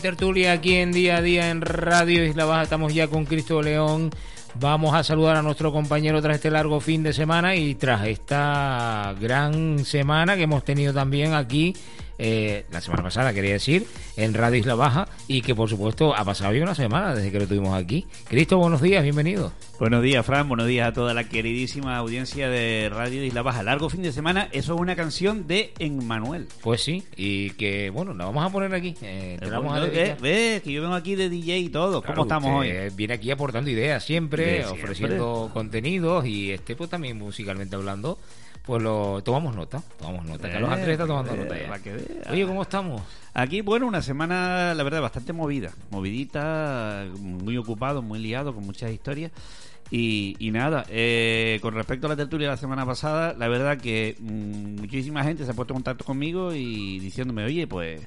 [0.00, 2.64] tertulia aquí en día a día en Radio Isla Baja.
[2.64, 4.10] Estamos ya con Cristo León.
[4.54, 9.14] Vamos a saludar a nuestro compañero tras este largo fin de semana y tras esta
[9.20, 11.74] gran semana que hemos tenido también aquí
[12.18, 13.86] eh, la semana pasada, quería decir,
[14.16, 17.40] en Radio Isla Baja y que por supuesto ha pasado ya una semana desde que
[17.40, 18.06] lo tuvimos aquí.
[18.28, 19.52] Cristo, buenos días, bienvenido.
[19.78, 23.62] Buenos días, Fran, buenos días a toda la queridísima audiencia de Radio Isla Baja.
[23.62, 26.48] Largo fin de semana, eso es una canción de Emmanuel.
[26.62, 28.94] Pues sí, y que bueno, la vamos a poner aquí.
[29.02, 29.38] Eh,
[30.20, 32.02] ve, que yo vengo aquí de DJ y todo.
[32.02, 32.72] ¿Cómo estamos hoy?
[32.94, 38.18] Viene aquí aportando ideas siempre, ofreciendo contenidos y este pues también musicalmente hablando
[38.66, 40.50] pues lo tomamos nota, tomamos nota.
[40.50, 42.32] Carlos Andrés está tomando nota ya.
[42.32, 43.00] Oye, ¿cómo estamos?
[43.32, 45.70] Aquí, bueno, una semana, la verdad, bastante movida.
[45.90, 49.30] Movidita, muy ocupado, muy liado, con muchas historias.
[49.88, 54.16] Y, nada, eh, con respecto a la tertulia de la semana pasada, la verdad que
[54.18, 58.00] mm, muchísima gente se ha puesto en contacto conmigo y diciéndome, oye, pues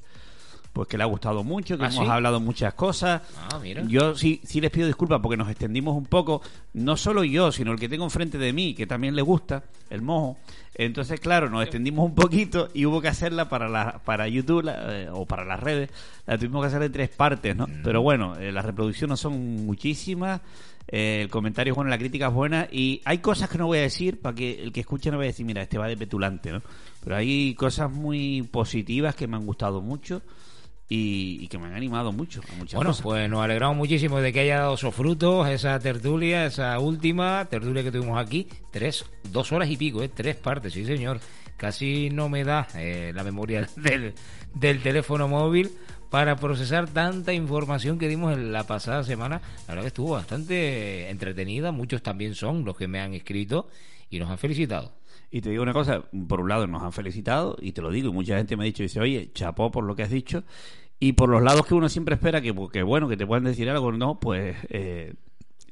[0.80, 3.22] pues que le ha gustado mucho, que ¿Ah, hemos hablado muchas cosas.
[3.38, 3.84] Ah, mira.
[3.86, 6.42] Yo sí, sí les pido disculpas porque nos extendimos un poco,
[6.74, 10.02] no solo yo, sino el que tengo enfrente de mí, que también le gusta, el
[10.02, 10.38] mojo.
[10.76, 15.10] Entonces, claro, nos extendimos un poquito y hubo que hacerla para la, para YouTube eh,
[15.12, 15.90] o para las redes,
[16.26, 17.68] la tuvimos que hacer en tres partes, ¿no?
[17.68, 17.82] Mm.
[17.84, 20.40] Pero bueno, eh, las reproducciones son muchísimas.
[20.88, 23.80] Eh, el comentario es bueno, la crítica es buena y hay cosas que no voy
[23.80, 25.98] a decir para que el que escuche no vaya a decir, mira, este va de
[25.98, 26.62] petulante, ¿no?
[27.04, 30.22] Pero hay cosas muy positivas que me han gustado mucho
[30.92, 32.42] y, que me han animado mucho.
[32.74, 37.46] bueno, pues nos alegramos muchísimo de que haya dado esos frutos, esa tertulia, esa última
[37.46, 40.10] tertulia que tuvimos aquí, tres, dos horas y pico, ¿eh?
[40.10, 41.20] tres partes, sí señor.
[41.58, 44.14] Casi no me da eh, la memoria del,
[44.56, 45.70] del teléfono móvil
[46.10, 49.42] para procesar tanta información que dimos en la pasada semana.
[49.68, 53.68] La verdad que estuvo bastante entretenida, muchos también son los que me han escrito
[54.10, 54.94] y nos han felicitado.
[55.32, 58.10] Y te digo una cosa, por un lado nos han felicitado, y te lo digo,
[58.10, 60.44] y mucha gente me ha dicho, dice, oye, chapó por lo que has dicho,
[61.00, 63.70] y por los lados que uno siempre espera que, que bueno, que te puedan decir
[63.70, 65.14] algo, no, pues eh,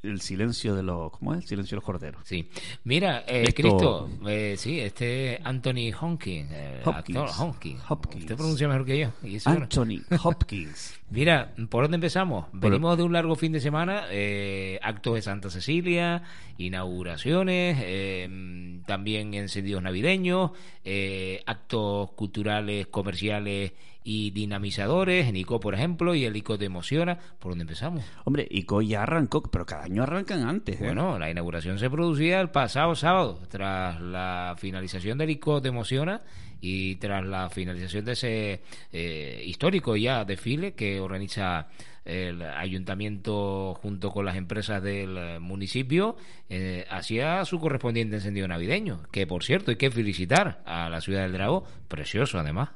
[0.03, 1.41] el silencio de los ¿cómo es?
[1.41, 2.21] El silencio de los corderos.
[2.25, 2.49] Sí.
[2.83, 7.17] Mira, eh, Cristo, eh, sí, este Anthony Hopkins, eh, Hopkins.
[7.17, 7.81] Actor, Hopkins.
[7.89, 8.23] Hopkins.
[8.23, 9.09] Usted pronuncia mejor que yo.
[9.45, 10.99] Anthony Hopkins.
[11.09, 12.47] Mira, ¿por dónde empezamos?
[12.51, 16.23] Venimos de un largo fin de semana, eh, actos de Santa Cecilia,
[16.57, 20.51] inauguraciones, eh, también encendidos navideños,
[20.83, 23.71] eh, actos culturales, comerciales
[24.09, 27.19] y dinamizadores, en ICO, por ejemplo, y el ICO te emociona.
[27.40, 28.06] ¿Por dónde empezamos?
[28.23, 30.79] Hombre, ICO ya arrancó, pero cada año arrancan antes.
[30.79, 30.85] ¿eh?
[30.85, 36.22] Bueno, la inauguración se producía el pasado sábado, tras la finalización del ICO te emociona
[36.62, 38.62] y tras la finalización de ese
[38.94, 41.68] eh, histórico ya desfile que organiza
[42.06, 46.16] el ayuntamiento junto con las empresas del municipio
[46.47, 51.24] eh, hacía su correspondiente encendido navideño que por cierto hay que felicitar a la ciudad
[51.24, 52.69] del Drago precioso además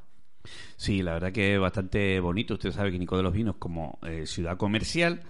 [0.75, 2.55] Sí, la verdad que es bastante bonito.
[2.55, 5.21] Usted sabe que Nico de los Vinos, como eh, ciudad comercial,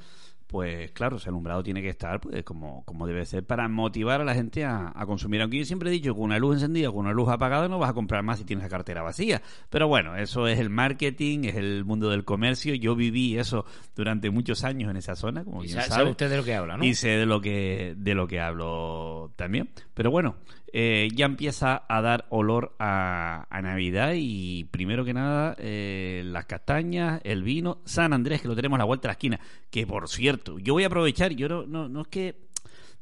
[0.51, 4.25] pues claro, ese alumbrado tiene que estar pues como, como debe ser para motivar a
[4.25, 5.41] la gente a, consumir.
[5.41, 7.91] Aunque yo siempre he dicho, con una luz encendida, con una luz apagada, no vas
[7.91, 9.41] a comprar más si tienes la cartera vacía.
[9.69, 12.75] Pero bueno, eso es el marketing, es el mundo del comercio.
[12.75, 16.09] Yo viví eso durante muchos años en esa zona, como bien sabe.
[16.09, 16.83] usted de lo que habla, ¿no?
[16.83, 19.69] Y sé de lo que, de lo que hablo también.
[20.01, 20.37] Pero bueno,
[20.73, 27.21] eh, ya empieza a dar olor a, Navidad y primero que nada eh, las castañas,
[27.23, 29.39] el vino, San Andrés, que lo tenemos a la vuelta de la esquina,
[29.69, 32.35] que por cierto, yo voy a aprovechar, yo no, no, no es que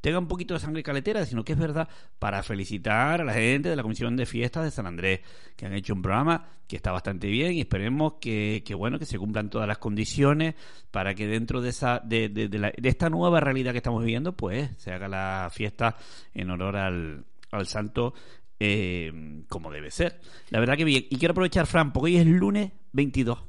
[0.02, 1.88] tenga un poquito de sangre caletera, sino que es verdad,
[2.20, 5.22] para felicitar a la gente de la Comisión de Fiestas de San Andrés,
[5.56, 9.06] que han hecho un programa que está bastante bien y esperemos que, que bueno, que
[9.06, 10.56] se cumplan todas las condiciones
[10.92, 14.70] para que dentro de esa, de, de, de esta nueva realidad que estamos viviendo, pues
[14.78, 15.96] se haga la fiesta
[16.34, 18.14] en honor al, al santo
[18.60, 20.20] eh, como debe ser.
[20.50, 21.06] La verdad que bien.
[21.10, 23.49] Y quiero aprovechar, Fran, porque hoy es lunes 22.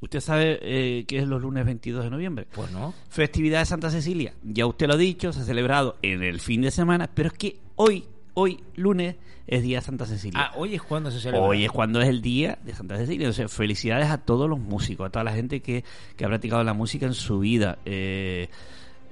[0.00, 2.46] ¿Usted sabe eh, qué es los lunes 22 de noviembre?
[2.52, 2.94] Pues no.
[3.08, 4.32] Festividad de Santa Cecilia.
[4.44, 7.34] Ya usted lo ha dicho, se ha celebrado en el fin de semana, pero es
[7.34, 9.16] que hoy, hoy, lunes,
[9.48, 10.38] es Día de Santa Cecilia.
[10.40, 11.48] Ah, hoy es cuando se celebra.
[11.48, 13.26] Hoy es cuando es el Día de Santa Cecilia.
[13.26, 15.82] Entonces, felicidades a todos los músicos, a toda la gente que,
[16.16, 17.78] que ha practicado la música en su vida.
[17.84, 18.48] Eh,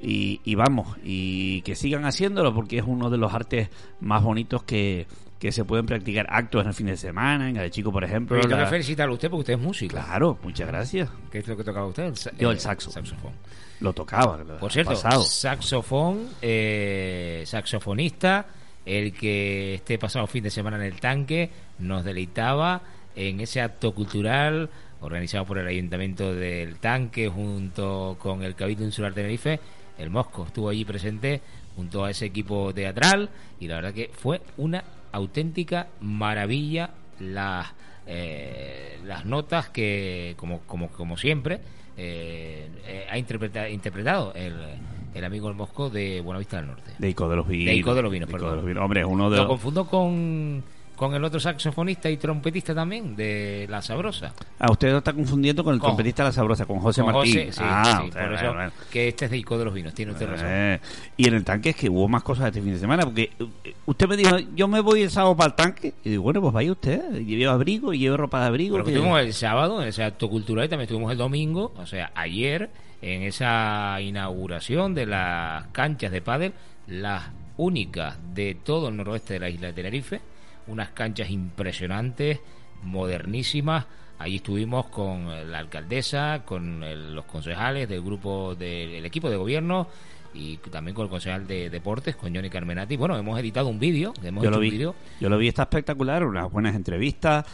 [0.01, 3.69] y, vamos, y que sigan haciéndolo porque es uno de los artes
[4.01, 5.07] más bonitos que,
[5.49, 8.37] se pueden practicar actos en el fin de semana, en el chico, por ejemplo.
[8.37, 9.95] Pero tengo que felicitarlo a usted porque usted es músico.
[9.95, 11.09] Claro, muchas gracias.
[11.31, 12.13] ¿Qué es lo que tocaba usted?
[12.37, 12.91] Yo el saxo.
[12.91, 13.33] saxofón.
[13.79, 14.39] Lo tocaba.
[14.59, 18.47] Por cierto, saxofón, eh, saxofonista,
[18.85, 22.83] el que este pasado fin de semana en el tanque nos deleitaba
[23.15, 24.69] en ese acto cultural
[25.01, 29.61] organizado por el Ayuntamiento del Tanque junto con el Cabildo Insular Tenerife
[29.99, 31.41] el Mosco estuvo allí presente
[31.75, 36.91] junto a ese equipo teatral y la verdad que fue una auténtica maravilla
[37.21, 37.73] las
[38.07, 41.61] eh, las notas que, como, como, como siempre,
[41.97, 44.55] eh, eh, ha interpreta, interpretado el,
[45.13, 46.93] el amigo el Mosco de Buenavista del Norte.
[46.99, 47.67] De Ico de los Vinos.
[47.67, 48.51] De Ico de los Vinos, perdón.
[48.51, 48.85] de los Vinos.
[48.85, 49.51] Hombre, es uno de Lo los...
[49.51, 50.63] confundo con,
[50.97, 54.33] con el otro saxofonista y trompetista también, de La Sabrosa.
[54.59, 57.13] Ah, usted lo está confundiendo con el Con- trompetista de la sabrosa, con José Con
[57.15, 57.35] Martín.
[57.35, 58.73] José, sí, ah, sí, usted, por eso bueno.
[58.91, 60.47] que este es de Ico de los Vinos, tiene usted razón.
[60.49, 60.81] Eh,
[61.19, 63.31] y en el tanque es que hubo más cosas este fin de semana, porque
[63.65, 66.41] eh, usted me dijo, yo me voy el sábado para el tanque, y digo, bueno,
[66.41, 68.77] pues vaya usted, lleve abrigo, lleve ropa de abrigo.
[68.77, 71.87] Porque que- estuvimos el sábado en ese acto cultural y también estuvimos el domingo, o
[71.87, 72.71] sea, ayer,
[73.03, 76.53] en esa inauguración de las canchas de pádel,
[76.87, 77.25] las
[77.59, 80.21] únicas de todo el noroeste de la isla de Tenerife,
[80.69, 82.41] unas canchas impresionantes,
[82.83, 83.85] modernísimas.
[84.19, 89.89] Allí estuvimos con la alcaldesa, con el- los concejales del grupo del equipo de gobierno
[90.33, 92.97] y también con el concejal de deportes, con Johnny Carmenati.
[92.97, 95.63] Bueno, hemos editado un vídeo, hemos yo hecho lo un vídeo yo lo vi, está
[95.63, 97.45] espectacular, unas buenas entrevistas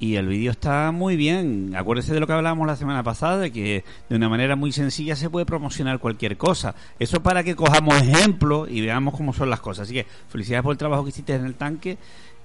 [0.00, 1.72] y el vídeo está muy bien.
[1.76, 5.14] Acuérdese de lo que hablábamos la semana pasada, de que de una manera muy sencilla
[5.16, 6.74] se puede promocionar cualquier cosa.
[7.00, 9.84] Eso para que cojamos ejemplo y veamos cómo son las cosas.
[9.88, 11.98] Así que felicidades por el trabajo que hiciste en el tanque.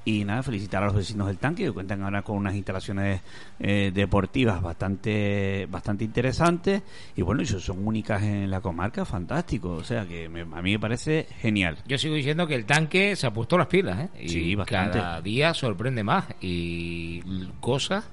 [0.05, 3.21] Y nada, felicitar a los vecinos del tanque que cuentan ahora con unas instalaciones
[3.59, 6.81] eh, deportivas bastante bastante interesantes
[7.15, 9.69] y bueno, y son únicas en la comarca, fantástico.
[9.75, 11.77] O sea que me- a mí me parece genial.
[11.87, 14.09] Yo sigo diciendo que el tanque se ha puesto las pilas, ¿eh?
[14.25, 14.99] Y Sí, bastante.
[14.99, 17.21] cada día sorprende más y
[17.61, 18.03] cosas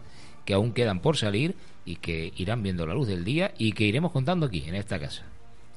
[0.44, 3.84] que aún quedan por salir y que irán viendo la luz del día y que
[3.84, 5.24] iremos contando aquí, en esta casa.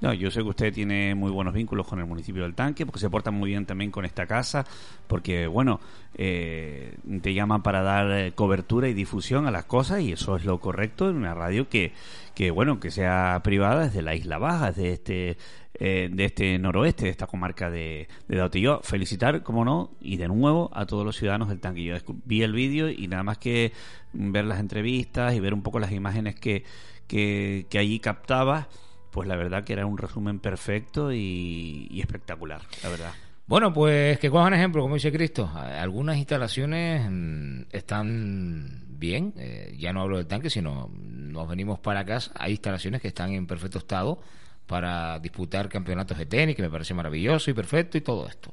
[0.03, 2.99] No, yo sé que usted tiene muy buenos vínculos con el municipio del Tanque, porque
[2.99, 4.65] se portan muy bien también con esta casa,
[5.07, 5.79] porque, bueno,
[6.15, 10.43] eh, te llaman para dar eh, cobertura y difusión a las cosas, y eso es
[10.43, 11.93] lo correcto en una radio que,
[12.35, 15.37] que bueno, que sea privada desde la Isla Baja, desde este,
[15.75, 18.81] eh, de este noroeste, de esta comarca de, de Dautillo.
[18.83, 21.81] Felicitar, como no, y de nuevo a todos los ciudadanos del Tanque.
[21.81, 21.95] Yo
[22.25, 23.71] vi el vídeo y nada más que
[24.11, 26.65] ver las entrevistas y ver un poco las imágenes que,
[27.07, 28.67] que, que allí captaba,
[29.13, 33.13] pues la verdad que era un resumen perfecto y, espectacular, la verdad.
[33.45, 35.51] Bueno, pues que cojan ejemplo, como dice Cristo.
[35.53, 42.03] Algunas instalaciones mm, están bien, eh, ya no hablo del tanque, sino nos venimos para
[42.03, 42.31] casa.
[42.35, 44.19] Hay instalaciones que están en perfecto estado
[44.65, 48.51] para disputar campeonatos de tenis, que me parece maravilloso y perfecto y todo esto.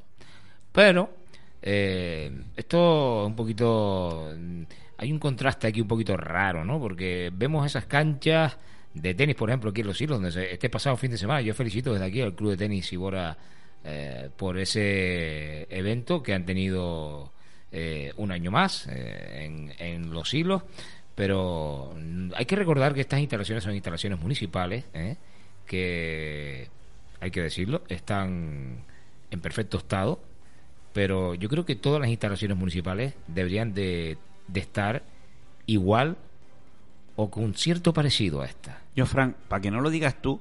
[0.73, 1.09] Pero
[1.63, 4.31] eh, esto es un poquito...
[4.37, 4.63] mm,
[4.99, 6.79] Hay un contraste aquí un poquito raro, ¿no?
[6.79, 8.59] Porque vemos esas canchas
[8.95, 11.41] de tenis, por ejemplo, aquí en Los Hilos, donde se- este pasado fin de semana,
[11.41, 13.37] yo felicito desde aquí al Club de Tenis Ibora
[13.85, 17.33] eh, por ese evento que han tenido
[17.73, 20.63] eh, un año más eh, en, en Los Hilos.
[21.15, 21.95] Pero
[22.35, 24.85] hay que recordar que estas instalaciones son instalaciones municipales,
[25.67, 26.69] que,
[27.21, 28.85] hay que decirlo, están
[29.31, 30.21] en perfecto estado,
[30.93, 34.17] pero yo creo que todas las instalaciones municipales deberían de,
[34.49, 35.03] de estar
[35.67, 36.17] igual
[37.23, 38.79] o con cierto parecido a esta.
[38.97, 40.41] Yo, Frank, para que no lo digas tú,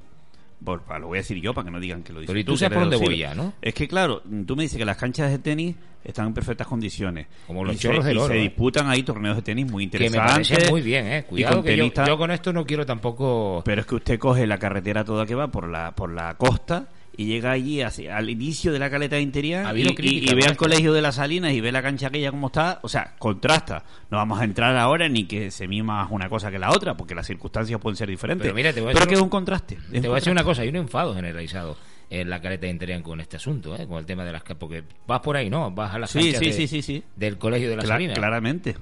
[0.64, 2.44] por- lo voy a decir yo para que no digan que lo dices Pero y
[2.44, 3.54] tú que sabes por de dónde voy ya, ¿no?
[3.62, 7.28] Es que, claro, tú me dices que las canchas de tenis están en perfectas condiciones.
[7.48, 8.42] Como los Y chorros se, del y oro, se ¿eh?
[8.44, 10.50] disputan ahí torneos de tenis muy Que me interesantes.
[10.50, 11.24] parece muy bien, ¿eh?
[11.24, 13.62] Cuidado con que yo, yo con esto no quiero tampoco...
[13.66, 16.88] Pero es que usted coge la carretera toda que va por la por la costa
[17.20, 20.56] y llega allí hacia, al inicio de la caleta de Interior Ha y, ve al
[20.56, 23.84] colegio de las Salinas y ve la cancha aquella como está, o sea, contrasta.
[24.10, 27.14] No vamos a entrar ahora ni que se mima una cosa que la otra, porque
[27.14, 28.44] las circunstancias pueden ser diferentes.
[28.46, 29.76] Pero mira, te voy a Pero decir que es un- contraste.
[29.76, 31.76] es Te un voy a decir una cosa, hay un enfado generalizado
[32.10, 33.86] en la caleta de Interian con este asunto, ¿eh?
[33.86, 34.44] con el tema de las...
[34.58, 35.70] Porque vas por ahí, ¿no?
[35.72, 38.14] Vas a las Sí, de- del colegio de la Cla- Salina.
[38.14, 38.76] claramente.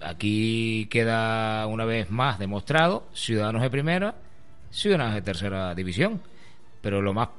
[0.00, 4.14] Aquí queda una vez más demostrado, ciudadanos de primera,
[4.70, 6.20] ciudadanos de tercera división.
[6.84, 7.30] Pero lo más,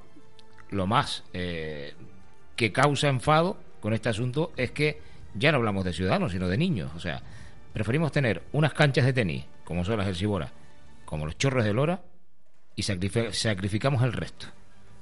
[0.72, 1.94] lo más eh,
[2.56, 5.00] que causa enfado con este asunto es que
[5.36, 6.92] ya no hablamos de ciudadanos, sino de niños.
[6.96, 7.22] O sea,
[7.72, 10.52] preferimos tener unas canchas de tenis, como son las del Sibora,
[11.06, 12.02] como los chorros de Lora,
[12.76, 14.48] y sacrifi- sacrificamos el resto,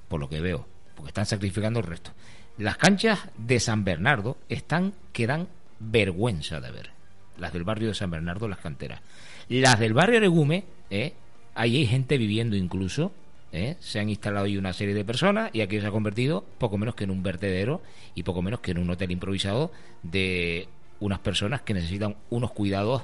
[0.10, 2.12] por lo que veo, porque están sacrificando el resto.
[2.58, 5.48] Las canchas de San Bernardo están que dan
[5.80, 6.90] vergüenza de ver.
[7.38, 9.00] Las del barrio de San Bernardo, las canteras.
[9.48, 11.14] Las del barrio Aregume, ¿eh?
[11.56, 13.14] ahí hay gente viviendo incluso.
[13.54, 13.78] ¿Eh?
[13.80, 16.96] Se han instalado ahí una serie de personas y aquí se ha convertido poco menos
[16.96, 17.82] que en un vertedero
[18.16, 20.68] y poco menos que en un hotel improvisado de
[21.00, 23.04] unas personas que necesitan unos cuidados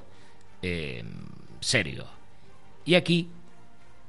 [0.62, 1.06] eh,
[1.62, 2.08] serios.
[2.84, 3.30] Y aquí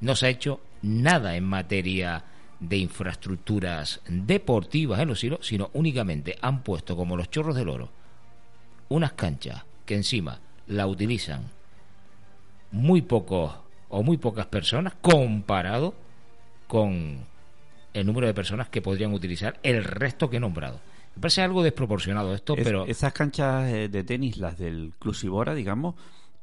[0.01, 2.25] no se ha hecho nada en materia
[2.59, 8.01] de infraestructuras deportivas en los hilos, sino únicamente han puesto como los chorros del oro
[8.91, 11.49] unas canchas que encima la utilizan
[12.73, 13.55] muy pocos
[13.89, 15.95] o muy pocas personas comparado
[16.71, 17.27] con
[17.93, 20.81] el número de personas que podrían utilizar el resto que he nombrado.
[21.17, 25.53] Me parece algo desproporcionado esto, Es- pero Esas canchas eh, de tenis, las del Clusibora,
[25.57, 25.97] digamos,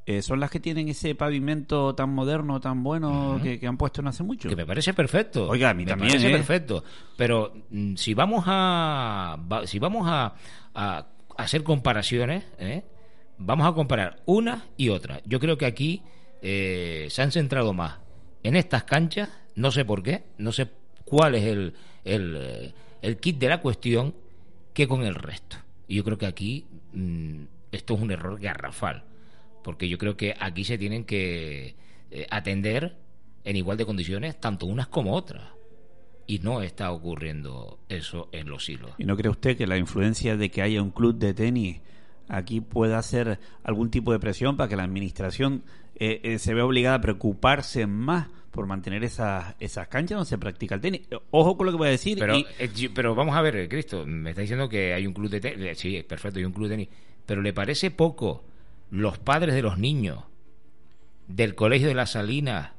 [0.06, 4.02] eh, son las que tienen ese pavimento tan moderno, tan bueno, que, que han puesto
[4.02, 4.50] no hace mucho.
[4.50, 5.48] que me parece perfecto.
[5.48, 6.32] Oiga, a mí me también, parece ¿eh?
[6.38, 6.84] perfecto.
[7.16, 10.34] Pero mm, si vamos a va- si vamos a,
[10.76, 11.06] a
[11.38, 12.84] hacer comparaciones, ¿eh?
[13.38, 15.22] vamos a comparar una y otra.
[15.26, 16.04] Yo creo que aquí
[16.42, 18.00] se han centrado más
[18.44, 20.70] en estas canchas, no sé por qué, no sé
[21.04, 21.74] cuál es el,
[22.06, 24.14] el, eh, el kit de la cuestión,
[24.74, 25.58] que con el resto.
[25.88, 29.04] Y yo creo que aquí mm, esto es un error garrafal,
[29.64, 31.76] porque yo creo que aquí se tienen que
[32.12, 32.98] eh, atender
[33.44, 35.44] en igual de condiciones tanto unas como otras.
[36.28, 38.92] Y no está ocurriendo eso en los hilos.
[39.00, 41.82] ¿Y no cree usted que la influencia de que haya un club de tenis
[42.28, 45.64] aquí pueda hacer algún tipo de presión para que la administración
[45.96, 50.38] eh, eh, se vea obligada a preocuparse más por mantener esas, esas canchas donde se
[50.38, 51.02] practica el tenis?
[51.32, 52.18] Ojo con lo que voy a decir.
[52.20, 55.14] Pero, y- eh, pero vamos a ver, eh, Cristo, me está diciendo que hay un
[55.14, 55.78] club de tenis.
[55.78, 56.90] Sí, es perfecto, hay un club de tenis.
[57.26, 58.44] Pero ¿le parece poco
[58.90, 60.24] los padres de los niños
[61.28, 62.72] del Colegio de las Salinas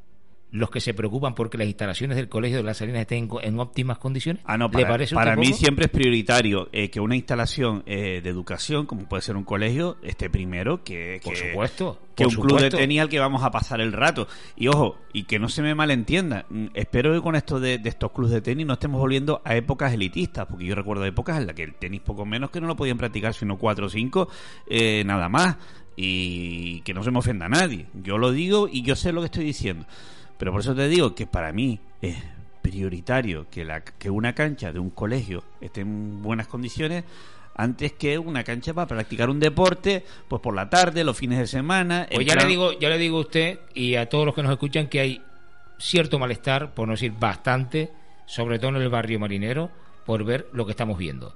[0.51, 3.99] los que se preocupan porque las instalaciones del Colegio de las Salinas estén en, óptimas
[3.99, 4.43] condiciones?
[4.47, 5.59] Ah, no, ¿Le para, parece a para mí poco?
[5.59, 9.99] siempre es prioritario eh, que una instalación eh, de educación, como puede ser un colegio,
[10.03, 13.51] esté primero que, Por supuesto, que por un club de tenis al que vamos a
[13.51, 14.27] pasar el rato.
[14.57, 17.89] Y ojo, y que no se me malentienda, mm, espero que con esto de, de
[17.89, 21.47] estos clubes de tenis no estemos volviendo a épocas elitistas, porque yo recuerdo épocas en
[21.47, 24.29] las que el tenis poco menos que no lo podían practicar sino cuatro o cinco,
[24.67, 25.57] eh, nada más.
[26.01, 27.87] Y que no se me ofenda a nadie.
[27.93, 29.85] Yo lo digo y yo sé lo que estoy diciendo.
[30.39, 32.17] Pero por eso te digo que para mí es
[32.63, 37.05] prioritario que, la, que una cancha de un colegio esté en buenas condiciones
[37.57, 41.47] antes que una cancha para practicar un deporte pues por la tarde, los fines de
[41.49, 42.07] semana.
[42.13, 44.43] Pues ya plan- le digo, ya le digo a usted y a todos los que
[44.43, 45.23] nos escuchan que hay
[45.79, 47.91] cierto malestar, por no decir bastante,
[48.27, 49.71] sobre todo en el barrio marinero,
[50.07, 51.35] por ver lo que estamos viendo.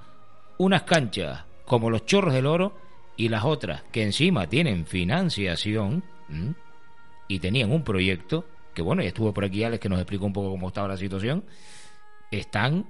[0.58, 2.76] Unas canchas como los Chorros del Oro
[3.16, 6.54] y las otras que encima tienen financiación ¿m?
[7.28, 8.44] y tenían un proyecto,
[8.74, 10.96] que bueno, y estuvo por aquí Alex que nos explicó un poco cómo estaba la
[10.96, 11.44] situación,
[12.30, 12.86] están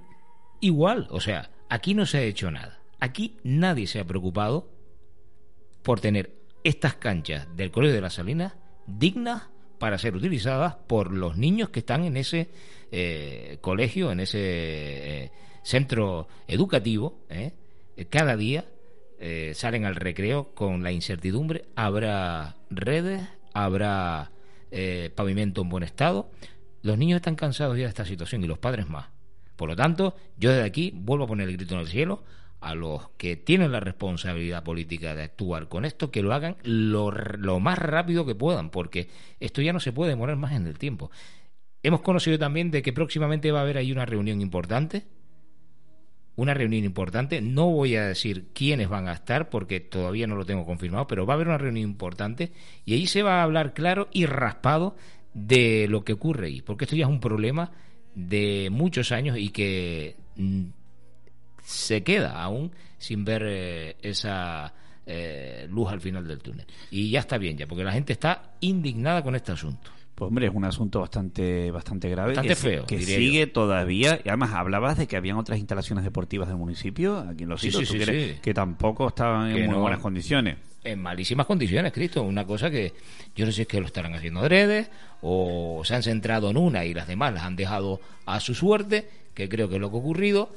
[0.59, 1.07] igual.
[1.11, 2.79] O sea, aquí no se ha hecho nada.
[2.99, 4.69] Aquí nadie se ha preocupado
[5.83, 8.53] por tener estas canchas del Colegio de las Salinas
[8.87, 9.43] dignas
[9.79, 12.49] para ser utilizadas por los niños que están en ese
[12.91, 14.39] eh, colegio, en ese
[15.25, 17.25] eh, centro educativo.
[17.29, 17.51] ¿eh?
[18.09, 18.65] Cada día
[19.53, 23.21] salen al recreo con la incertidumbre, habrá redes,
[23.53, 24.32] habrá
[24.73, 26.31] eh, pavimento en buen estado.
[26.81, 29.07] Los niños están cansados ya de esta situación y los padres más.
[29.55, 32.23] Por lo tanto, yo desde aquí vuelvo a poner el grito en el cielo
[32.59, 37.11] a los que tienen la responsabilidad política de actuar con esto, que lo hagan lo,
[37.11, 40.79] lo más rápido que puedan, porque esto ya no se puede demorar más en el
[40.79, 41.11] tiempo.
[41.83, 45.05] Hemos conocido también de que próximamente va a haber ahí una reunión importante,
[46.35, 47.41] una reunión importante.
[47.41, 51.25] No voy a decir quiénes van a estar porque todavía no lo tengo confirmado, pero
[51.25, 52.51] va a haber una reunión importante
[52.85, 54.95] y ahí se va a hablar claro y raspado
[55.33, 57.71] de lo que ocurre ahí, porque esto ya es un problema
[58.15, 60.65] de muchos años y que mm,
[61.63, 64.73] se queda aún sin ver eh, esa
[65.05, 66.65] eh, luz al final del túnel.
[66.91, 69.91] Y ya está bien ya, porque la gente está indignada con este asunto.
[70.15, 72.29] Pues hombre, es un asunto bastante bastante grave.
[72.35, 74.19] Bastante que, feo, Que sigue todavía.
[74.23, 77.71] Y además hablabas de que habían otras instalaciones deportivas del municipio, aquí en Los Sí,
[78.41, 79.81] que tampoco estaban en muy no.
[79.81, 80.57] buenas condiciones.
[80.83, 82.21] en malísimas condiciones, Cristo.
[82.23, 82.93] Una cosa que
[83.35, 84.87] yo no sé si es que lo estarán haciendo adrede
[85.21, 89.09] o se han centrado en una y las demás las han dejado a su suerte,
[89.33, 90.49] que creo que es lo que ha ocurrido,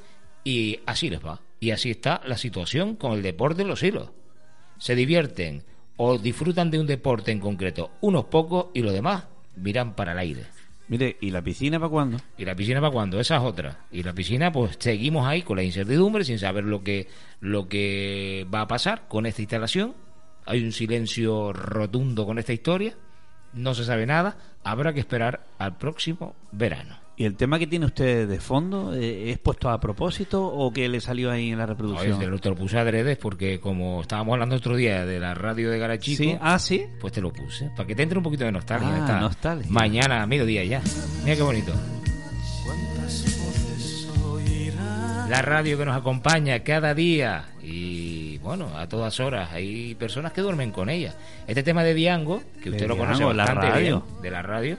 [0.45, 1.41] y así les va.
[1.61, 4.11] Y así está la situación con el deporte en los hilos.
[4.79, 5.63] Se divierten
[5.97, 9.25] o disfrutan de un deporte en concreto unos pocos y los demás
[9.57, 10.45] miran para el aire.
[10.89, 12.19] Mire, ¿y la piscina para cuándo?
[12.39, 13.19] ¿Y la piscina para cuándo?
[13.19, 13.81] Esa es otra.
[13.91, 17.09] Y la piscina, pues seguimos ahí con la incertidumbre, sin saber lo que,
[17.41, 19.95] lo que va a pasar con esta instalación.
[20.45, 22.95] Hay un silencio rotundo con esta historia.
[23.53, 24.37] No se sabe nada.
[24.63, 27.06] Habrá que esperar al próximo verano.
[27.19, 30.87] ¿Y el tema que tiene usted de fondo eh, es puesto a propósito o que
[30.89, 32.23] le salió ahí en la No, reproducción?
[32.23, 35.79] este, te lo puse adrede porque como estábamos hablando otro día de la radio de
[35.79, 36.85] Garachico, sí, ah, sí.
[37.01, 37.71] pues te lo puse.
[37.75, 39.07] Para que te entre un poquito de nostalgia.
[39.17, 39.71] Ah, nostalgia.
[39.71, 40.83] Mañana a mediodía ya.
[41.25, 41.73] Mira qué bonito.
[45.29, 50.41] La radio que nos acompaña cada día y bueno, a todas horas hay personas que
[50.41, 51.15] duermen con ella.
[51.49, 54.03] Este tema de Diango, que usted De lo conoce Diango, la bastante radio.
[54.07, 54.79] bien, de la radio,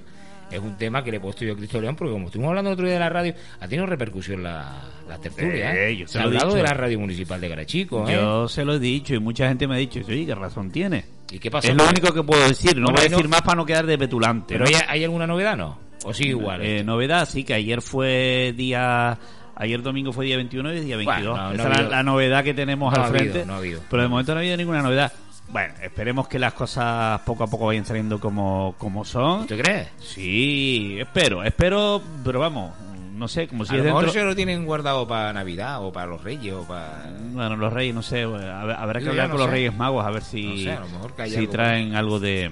[0.52, 2.70] es un tema que le he puesto yo a Cristo León porque como estuvimos hablando
[2.72, 5.76] el otro día de la radio, ha tenido repercusión la, la tertulia.
[5.76, 5.98] ¿eh?
[5.98, 8.08] yo se ha hablado de la radio municipal de Garachico.
[8.08, 8.14] ¿eh?
[8.14, 11.04] Yo se lo he dicho y mucha gente me ha dicho, oye, qué razón tiene.
[11.32, 11.68] ¿Y qué pasó?
[11.68, 13.66] Es lo único que puedo decir, no Bueno, voy a no- decir más para no
[13.66, 14.54] quedar de petulante.
[14.58, 14.78] ¿Pero ¿no?
[14.78, 15.78] hay, hay alguna novedad no?
[16.06, 16.62] ¿O sigue igual?
[16.64, 19.18] Eh, novedad, sí, que ayer fue día
[19.60, 21.32] Ayer domingo fue día 21 y día 22.
[21.32, 23.32] Bueno, no- no Esa es la, habido- la novedad que tenemos No al ha habido,
[23.34, 23.46] frente.
[23.48, 23.82] no ha habido.
[23.90, 25.12] Pero de momento no ha habido ninguna novedad.
[25.50, 29.42] Bueno, esperemos que las cosas poco a poco vayan saliendo como, como son.
[29.42, 29.88] ¿Usted cree?
[30.00, 32.74] Sí, espero, espero, pero vamos,
[33.14, 34.22] no sé, como si a es lo mejor dentro...
[34.22, 37.10] se lo tienen guardado para Navidad o para los Reyes o para...
[37.32, 40.24] Bueno, los reyes, no sé, habrá que hablar no con los reyes magos a ver
[40.24, 42.52] si, No sé, a lo mejor que hay si algo traen algo de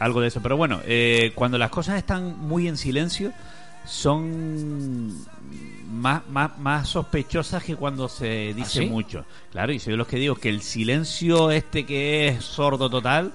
[0.00, 0.40] algo de eso.
[0.42, 3.32] Pero bueno, eh, cuando las cosas están muy en silencio,
[3.84, 5.24] son
[5.90, 8.86] más, más, más sospechosas que cuando se dice ¿Ah, sí?
[8.86, 9.24] mucho.
[9.50, 13.32] Claro, y soy de los que digo que el silencio este que es sordo total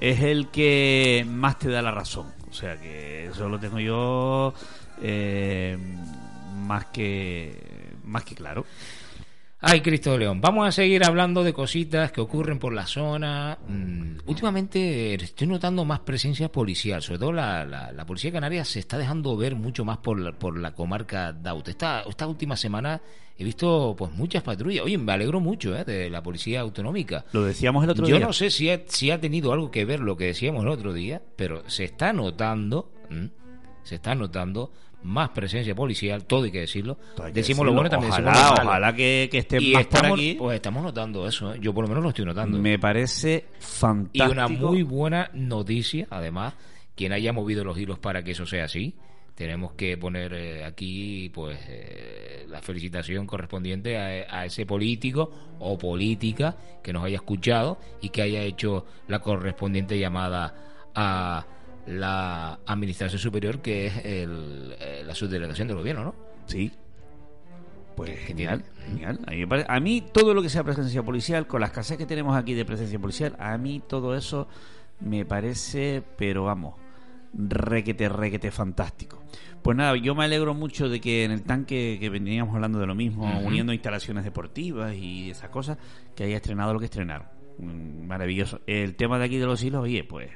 [0.00, 2.26] es el que más te da la razón.
[2.50, 4.54] O sea que eso lo tengo yo
[5.02, 5.76] eh,
[6.66, 8.64] más que más que claro.
[9.68, 10.40] Ay, Cristo de León.
[10.40, 13.58] Vamos a seguir hablando de cositas que ocurren por la zona.
[13.66, 17.02] Mm, últimamente estoy notando más presencia policial.
[17.02, 20.30] Sobre todo la, la, la Policía Canaria se está dejando ver mucho más por la,
[20.30, 21.66] por la comarca Daut.
[21.66, 23.00] Esta, esta última semana
[23.36, 24.84] he visto pues muchas patrullas.
[24.84, 25.84] Oye, me alegro mucho ¿eh?
[25.84, 27.24] de la Policía Autonómica.
[27.32, 28.26] Lo decíamos el otro Yo día.
[28.26, 30.92] no sé si ha, si ha tenido algo que ver lo que decíamos el otro
[30.92, 33.30] día, pero se está notando, ¿m?
[33.82, 34.70] se está notando
[35.02, 36.98] más presencia policial, todo hay que decirlo.
[37.22, 38.70] Hay que Decimos lo bueno, también ojalá, decimos lo malo.
[38.70, 40.34] Ojalá que, que estén y más estamos, por aquí.
[40.38, 41.58] pues estamos notando eso, ¿eh?
[41.60, 42.58] yo por lo menos lo estoy notando.
[42.58, 44.30] Me parece Y fantástico.
[44.32, 46.54] una muy buena noticia, además,
[46.94, 48.94] quien haya movido los hilos para que eso sea así.
[49.34, 55.76] Tenemos que poner eh, aquí pues eh, la felicitación correspondiente a, a ese político o
[55.76, 60.54] política que nos haya escuchado y que haya hecho la correspondiente llamada
[60.94, 61.46] a
[61.86, 66.14] la Administración Superior, que es el, eh, la subdelegación del gobierno, ¿no?
[66.46, 66.72] Sí.
[67.96, 69.18] Pues genial, genial.
[69.26, 71.96] A mí, me parece- a mí todo lo que sea presencia policial, con la escasez
[71.96, 74.48] que tenemos aquí de presencia policial, a mí todo eso
[75.00, 76.74] me parece, pero vamos,
[77.32, 79.22] requete, requete fantástico.
[79.62, 82.86] Pues nada, yo me alegro mucho de que en el tanque que veníamos hablando de
[82.86, 85.78] lo mismo, uniendo instalaciones deportivas y esas cosas,
[86.14, 87.26] que haya estrenado lo que estrenaron.
[87.58, 88.60] Mm, Maravilloso.
[88.66, 90.30] El tema de aquí de los hilos, oye, pues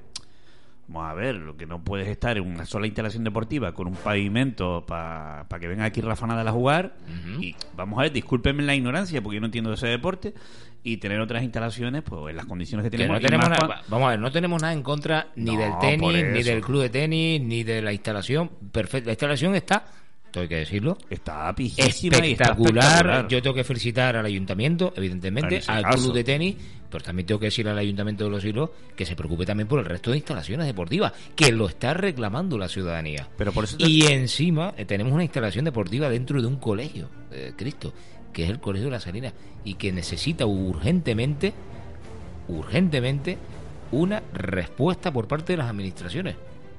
[0.92, 3.94] Vamos a ver, lo que no puedes estar en una sola instalación deportiva con un
[3.94, 6.96] pavimento para que venga aquí Rafa Nadal a jugar.
[7.40, 10.34] Y vamos a ver, discúlpenme la ignorancia porque yo no entiendo ese deporte.
[10.82, 13.20] Y tener otras instalaciones, pues en las condiciones que Que tenemos.
[13.20, 15.78] no y tenemos nada, vamos a ver, no tenemos nada en contra ni No, del
[15.78, 18.50] tenis, ni del club de tenis, ni de la instalación.
[18.72, 19.84] Perfecto, la instalación está,
[20.34, 22.82] hay que decirlo, Está pijísima y está espectacular.
[22.84, 23.28] espectacular.
[23.28, 25.98] Yo tengo que felicitar al ayuntamiento, evidentemente, al caso.
[25.98, 26.56] club de tenis,
[26.90, 29.78] pero también tengo que decir al ayuntamiento de los hilos que se preocupe también por
[29.78, 33.28] el resto de instalaciones deportivas, que lo está reclamando la ciudadanía.
[33.38, 37.08] Pero por eso te- Y encima eh, tenemos una instalación deportiva dentro de un colegio,
[37.30, 37.92] eh, Cristo,
[38.32, 39.32] que es el Colegio de la Salina,
[39.64, 41.52] y que necesita urgentemente,
[42.48, 43.38] urgentemente,
[43.92, 46.36] una respuesta por parte de las administraciones.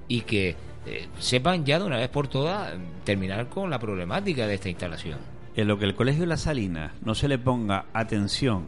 [0.08, 4.48] Y que eh, sepan ya de una vez por todas eh, terminar con la problemática
[4.48, 5.20] de esta instalación.
[5.56, 8.64] en lo que el Colegio de la Salina no se le ponga atención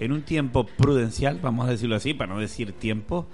[0.00, 3.26] en un tiempo prudencial, vamos a decirlo así, para no decir tiempo,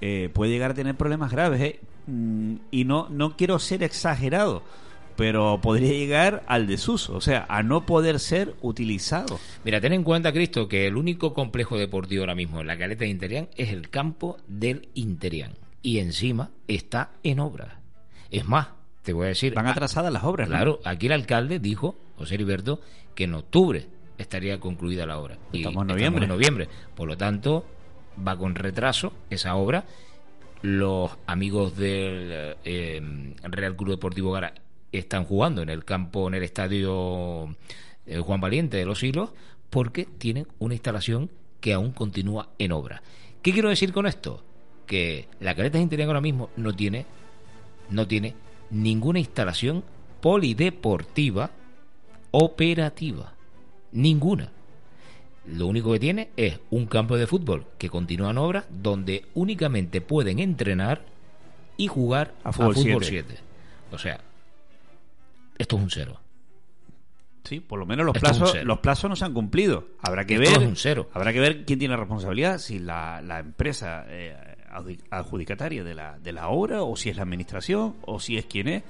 [0.00, 1.60] eh, puede llegar a tener problemas graves.
[1.60, 1.80] ¿eh?
[2.06, 4.64] Mm, Y no, no quiero ser exagerado,
[5.14, 9.38] pero podría llegar al desuso, o sea, a no poder ser utilizado.
[9.64, 13.04] Mira, ten en cuenta, Cristo, que el único complejo deportivo ahora mismo en la caleta
[13.04, 15.52] de Interian es el campo del Interian.
[15.82, 17.80] Y encima está en obra.
[18.32, 18.68] Es más,
[19.04, 19.54] te voy a decir.
[19.54, 20.56] Van atrasadas las obras, ¿no?
[20.56, 22.80] Claro, aquí el alcalde dijo, José Heriberto,
[23.14, 23.86] que en octubre
[24.18, 25.38] estaría concluida la obra.
[25.52, 26.24] Y Estamos en noviembre.
[26.24, 26.68] en noviembre.
[26.94, 27.64] Por lo tanto,
[28.26, 29.84] va con retraso esa obra.
[30.60, 34.54] Los amigos del eh, Real Club Deportivo Gara
[34.90, 37.54] están jugando en el campo, en el estadio
[38.06, 39.30] eh, Juan Valiente de los Hilos,
[39.70, 43.02] porque tienen una instalación que aún continúa en obra.
[43.42, 44.42] ¿Qué quiero decir con esto?
[44.86, 47.06] Que la Caleta Interior ahora mismo no tiene
[47.90, 48.34] no tiene
[48.70, 49.84] ninguna instalación
[50.20, 51.50] polideportiva
[52.30, 53.32] operativa.
[53.92, 54.50] Ninguna.
[55.46, 60.00] Lo único que tiene es un campo de fútbol que continúa en obra donde únicamente
[60.00, 61.02] pueden entrenar
[61.78, 63.04] y jugar A fútbol 7.
[63.04, 63.34] 7.
[63.92, 64.20] O sea,
[65.56, 66.20] esto es un cero.
[67.44, 69.86] Sí, por lo menos los Esto plazos, los plazos no se han cumplido.
[70.02, 70.62] Habrá que Esto ver.
[70.62, 71.08] es un cero.
[71.14, 74.36] Habrá que ver quién tiene la responsabilidad, si la, la empresa eh,
[74.70, 78.44] adju- adjudicataria de la, de la obra, o si es la administración, o si es
[78.44, 78.82] quien es.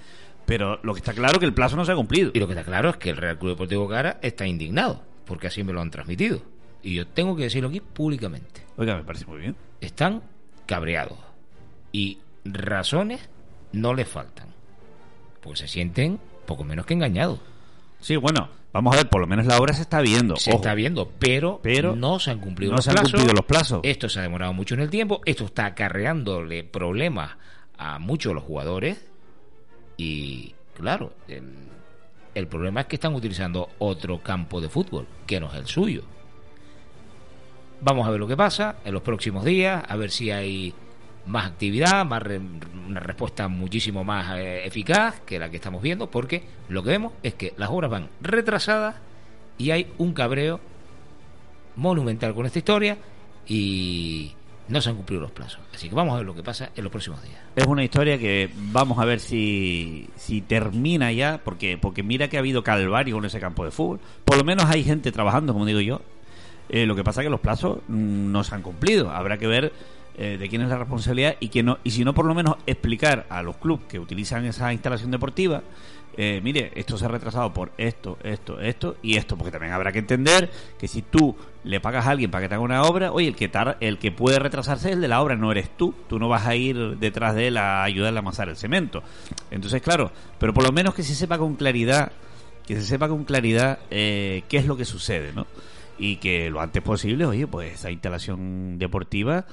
[0.48, 2.30] Pero lo que está claro es que el plazo no se ha cumplido.
[2.32, 5.46] Y lo que está claro es que el Real Club Deportivo Cara está indignado, porque
[5.46, 6.40] así me lo han transmitido.
[6.82, 8.62] Y yo tengo que decirlo aquí públicamente.
[8.78, 9.56] Oiga, me parece muy bien.
[9.80, 10.22] están
[10.64, 11.18] cabreados
[11.92, 13.28] y razones
[13.72, 14.48] no les faltan
[15.40, 17.40] pues se sienten poco menos que engañados
[18.00, 20.36] Sí, bueno, vamos a ver, por lo menos la obra se está viendo.
[20.36, 23.12] se Ojo, está viendo pero, Pero no se han cumplido no los se han plazos
[23.12, 23.80] cumplido los plazos.
[23.82, 27.32] esto se ha demorado mucho en el tiempo esto está acarreándole problemas
[27.76, 29.04] a muchos de los jugadores
[29.98, 31.68] y claro el-
[32.34, 36.02] El problema es que están utilizando otro campo de fútbol, que no es el suyo.
[37.80, 40.72] Vamos a ver lo que pasa en los próximos días, a ver si hay
[41.26, 42.22] más actividad, más
[42.86, 47.12] una respuesta muchísimo más eh, eficaz que la que estamos viendo, porque lo que vemos
[47.24, 48.94] es que las obras van retrasadas
[49.58, 50.60] y hay un cabreo
[51.74, 52.98] monumental con esta historia
[53.48, 54.32] y
[54.68, 55.60] no se han cumplido los plazos.
[55.74, 57.38] Así que vamos a ver lo que pasa en los próximos días.
[57.56, 62.36] Es una historia que vamos a ver si, si termina ya, porque, porque mira que
[62.36, 64.00] ha habido calvario con ese campo de fútbol.
[64.24, 66.00] Por lo menos hay gente trabajando, como digo yo.
[66.68, 69.10] Eh, lo que pasa es que los plazos no se han cumplido.
[69.10, 69.72] Habrá que ver
[70.18, 72.56] eh, de quién es la responsabilidad y que no y si no por lo menos
[72.66, 75.62] explicar a los clubes que utilizan esa instalación deportiva
[76.20, 79.92] eh, mire, esto se ha retrasado por esto, esto, esto y esto, porque también habrá
[79.92, 83.12] que entender que si tú le pagas a alguien para que te haga una obra,
[83.12, 85.94] oye, el que, el que puede retrasarse es el de la obra, no eres tú,
[86.08, 89.02] tú no vas a ir detrás de él a ayudarle a amasar el cemento.
[89.50, 92.12] Entonces, claro, pero por lo menos que se sepa con claridad,
[92.66, 95.46] que se sepa con claridad eh, qué es lo que sucede, ¿no?
[95.98, 99.46] Y que lo antes posible, oye, pues esa instalación deportiva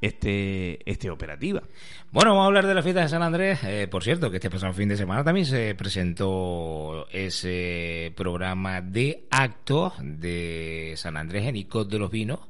[0.00, 1.62] este, este operativa.
[2.10, 3.60] Bueno, vamos a hablar de la fiesta de San Andrés.
[3.64, 9.26] Eh, por cierto, que este pasado fin de semana también se presentó ese programa de
[9.30, 12.40] actos de San Andrés en Icot de los Vinos.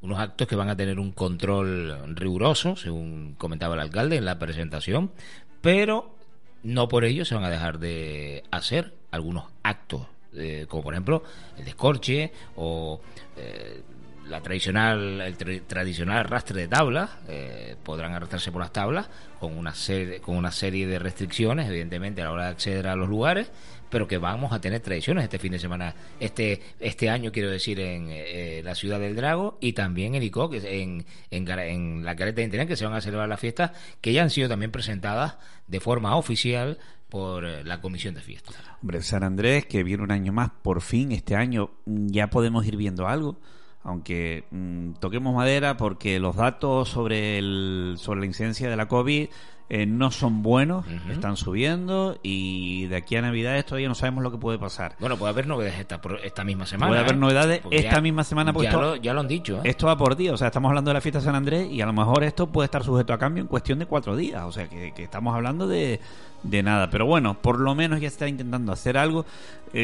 [0.00, 4.38] Unos actos que van a tener un control riguroso, según comentaba el alcalde en la
[4.38, 5.12] presentación,
[5.60, 6.16] pero
[6.64, 11.22] no por ello se van a dejar de hacer algunos actos, eh, como por ejemplo
[11.56, 13.00] el descorche o
[13.36, 13.82] eh,
[14.28, 19.08] la tradicional, el tradicional arrastre de tablas, eh, podrán arrastrarse por las tablas
[19.40, 22.96] con una, serie, con una serie de restricciones, evidentemente, a la hora de acceder a
[22.96, 23.50] los lugares,
[23.90, 27.78] pero que vamos a tener tradiciones este fin de semana, este este año, quiero decir,
[27.80, 32.44] en eh, la ciudad del Drago y también en Icoc, en, en, la careta de
[32.44, 35.80] Internet, que se van a celebrar las fiestas, que ya han sido también presentadas de
[35.80, 36.78] forma oficial
[37.10, 38.56] por eh, la comisión de fiestas.
[38.80, 42.76] Hombre, San Andrés, que viene un año más, por fin, este año ya podemos ir
[42.76, 43.38] viendo algo
[43.84, 49.28] aunque mm, toquemos madera porque los datos sobre, el, sobre la incidencia de la COVID
[49.74, 54.30] eh, no son buenos, están subiendo y de aquí a Navidades todavía no sabemos lo
[54.30, 54.94] que puede pasar.
[55.00, 56.90] Bueno, puede haber novedades esta, esta misma semana.
[56.90, 57.18] Puede haber ¿eh?
[57.18, 58.52] novedades esta misma semana.
[58.60, 59.56] ya, lo, ya lo han dicho.
[59.56, 59.70] ¿eh?
[59.70, 61.80] Esto va por día, o sea, estamos hablando de la fiesta de San Andrés y
[61.80, 64.52] a lo mejor esto puede estar sujeto a cambio en cuestión de cuatro días, o
[64.52, 66.00] sea, que, estamos hablando de,
[66.42, 66.90] de nada.
[66.90, 69.24] Pero bueno, por lo menos ya se está intentando hacer algo.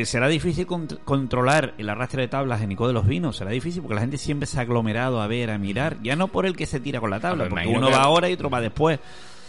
[0.04, 3.94] será difícil controlar el arrastre de tablas en Nico de los Vinos, será difícil porque
[3.94, 6.66] la gente siempre se ha aglomerado a ver, a mirar, ya no por el que
[6.66, 9.00] se tira con la tabla, porque uno va ahora y otro va después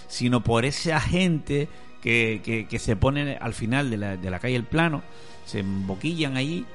[0.10, 1.70] sino por esa gente
[2.02, 5.02] que, que, se pone al final de la, de la calle El Plano,
[5.46, 6.66] se emboquillan allí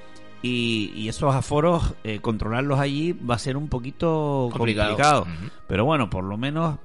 [0.46, 5.26] y, esos aforos, eh, controlarlos allí va a ser un poquito complicado.
[5.66, 6.76] Pero bueno, por lo menos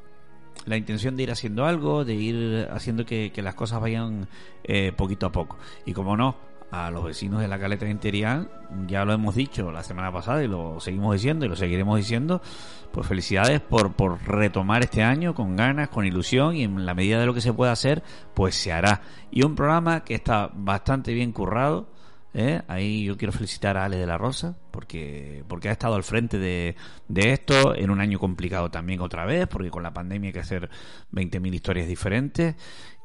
[0.65, 4.27] la intención de ir haciendo algo, de ir haciendo que, las cosas vayan
[4.63, 5.57] eh, poquito a poco.
[5.85, 6.37] Y como no,
[6.71, 8.49] a los vecinos de la caleta interior,
[8.87, 12.41] ya lo hemos dicho la semana pasada y lo seguimos diciendo y lo seguiremos diciendo,
[12.91, 17.19] pues felicidades por, por retomar este año con ganas, con ilusión y en la medida
[17.19, 18.03] de lo que se pueda hacer,
[18.33, 19.01] pues se hará.
[19.31, 21.87] Y un programa que está bastante bien currado.
[22.33, 22.61] ¿Eh?
[22.67, 26.37] Ahí yo quiero felicitar a Ale de la Rosa porque, porque ha estado al frente
[26.37, 26.75] de,
[27.07, 27.75] de esto.
[27.75, 30.69] En un año complicado también otra vez, porque con la pandemia hay que hacer
[31.11, 32.55] 20.000 historias diferentes.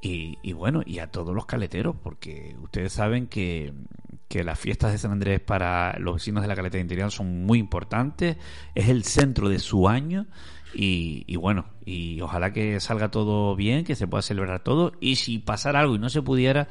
[0.07, 3.73] Y, bueno, y a todos los caleteros, porque ustedes saben que,
[4.29, 7.59] que las fiestas de San Andrés para los vecinos de la caleta interior son muy
[7.59, 8.37] importantes,
[8.75, 10.27] es el centro de su año.
[10.75, 14.93] Y, y, bueno, y ojalá que salga todo bien, que se pueda celebrar todo.
[15.01, 16.69] Y si pasara algo y no se pudiera,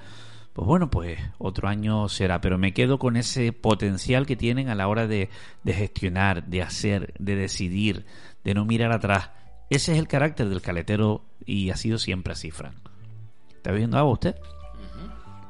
[0.54, 4.76] pues bueno, pues otro año será, pero me quedo con ese potencial que tienen a
[4.76, 5.30] la hora de,
[5.64, 8.06] de gestionar, de hacer, de decidir,
[8.44, 9.32] de no mirar atrás.
[9.72, 12.76] Ese es el carácter del caletero y ha sido siempre así, Frank.
[13.56, 14.36] ¿Está bebiendo agua usted?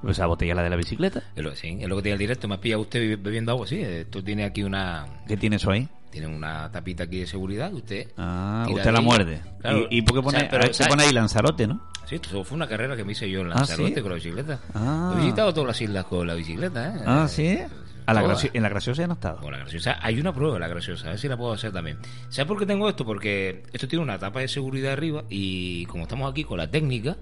[0.03, 1.23] Uh ¿Esa botella la de la bicicleta?
[1.55, 2.47] sí, es lo que tiene el directo.
[2.47, 3.81] Me ha pillado usted bebiendo agua, sí.
[3.81, 5.05] Esto tiene aquí una...
[5.27, 5.87] ¿Qué tiene eso ahí?
[6.13, 8.07] Tiene una tapita aquí de seguridad que usted...
[8.17, 9.41] Ah, usted la muerde.
[9.89, 11.89] ¿Y, por qué pone, se pone ahí Lanzarote, no?
[12.05, 14.59] Sí, esto fue una carrera que me hice yo en ah, Lanzarote con la bicicleta.
[14.75, 15.13] Ah.
[15.15, 17.01] He visitado todas las islas con la bicicleta, ¿eh?
[17.03, 17.57] Ah, ¿sí?
[18.05, 19.49] A la en la graciosa ya no estado.
[19.49, 19.97] La graciosa.
[20.01, 21.97] Hay una prueba de la graciosa, a ver si la puedo hacer también.
[22.29, 23.05] ¿Sabes por qué tengo esto?
[23.05, 27.17] Porque esto tiene una tapa de seguridad arriba y como estamos aquí con la técnica,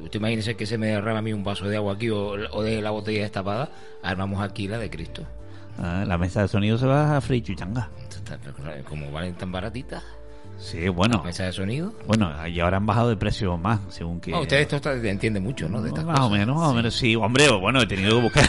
[0.00, 2.80] Usted imagínese que se me derrama a mí un vaso de agua aquí o, de
[2.80, 3.70] la botella destapada,
[4.02, 5.26] armamos aquí la de Cristo.
[5.78, 7.88] Ah, la mesa de sonido se va a freír chuchanga.
[8.88, 10.02] Como valen tan baratitas.
[10.58, 11.22] Sí, bueno.
[11.24, 11.92] mesa de sonido.
[12.06, 14.32] Bueno, y ahora han bajado de precio más, según que.
[14.32, 15.80] No, usted esto entiende mucho, ¿no?
[15.80, 17.14] De estas más o menos, más o menos, sí.
[17.14, 18.44] Hombre, bueno, he tenido que buscar.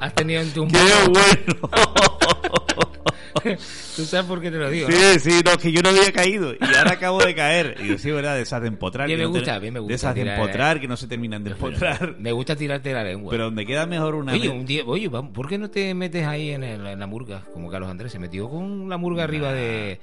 [0.00, 0.68] Has tenido en tu.
[0.72, 1.70] ¡Qué bueno!
[3.96, 4.88] ¿Tú sabes por qué te lo digo?
[4.90, 7.76] Sí, sí, no, que yo no había caído y ahora acabo de caer.
[7.82, 8.36] Y yo, sí, ¿verdad?
[8.36, 9.06] De esas de empotrar.
[9.06, 11.06] Bien me no te- gusta, bien me gusta De esas de empotrar que no se
[11.06, 12.16] terminan de empotrar.
[12.18, 13.30] Me gusta tirarte la lengua.
[13.30, 16.50] Pero donde queda mejor una Oye, un día, oye, ¿por qué no te metes ahí
[16.50, 17.44] en, el- en la murga?
[17.52, 20.00] Como Carlos Andrés se metió con la murga arriba de.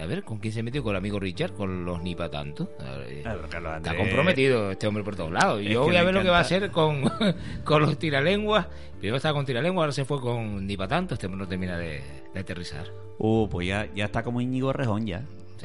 [0.00, 0.82] A ver, ¿con quién se metió?
[0.82, 2.70] Con el amigo Richard, con los ni pa' tanto.
[2.78, 5.62] Ver, Carlos Está comprometido este hombre por todos lados.
[5.62, 7.02] Yo voy a ver lo que va a hacer con,
[7.64, 8.66] con los tiralenguas.
[8.98, 11.14] Primero estaba con tiralenguas, ahora se fue con ni pa' tanto.
[11.14, 12.86] Este hombre no termina de, de aterrizar.
[13.18, 15.24] Uh, pues ya, ya está como Íñigo Rejón ya.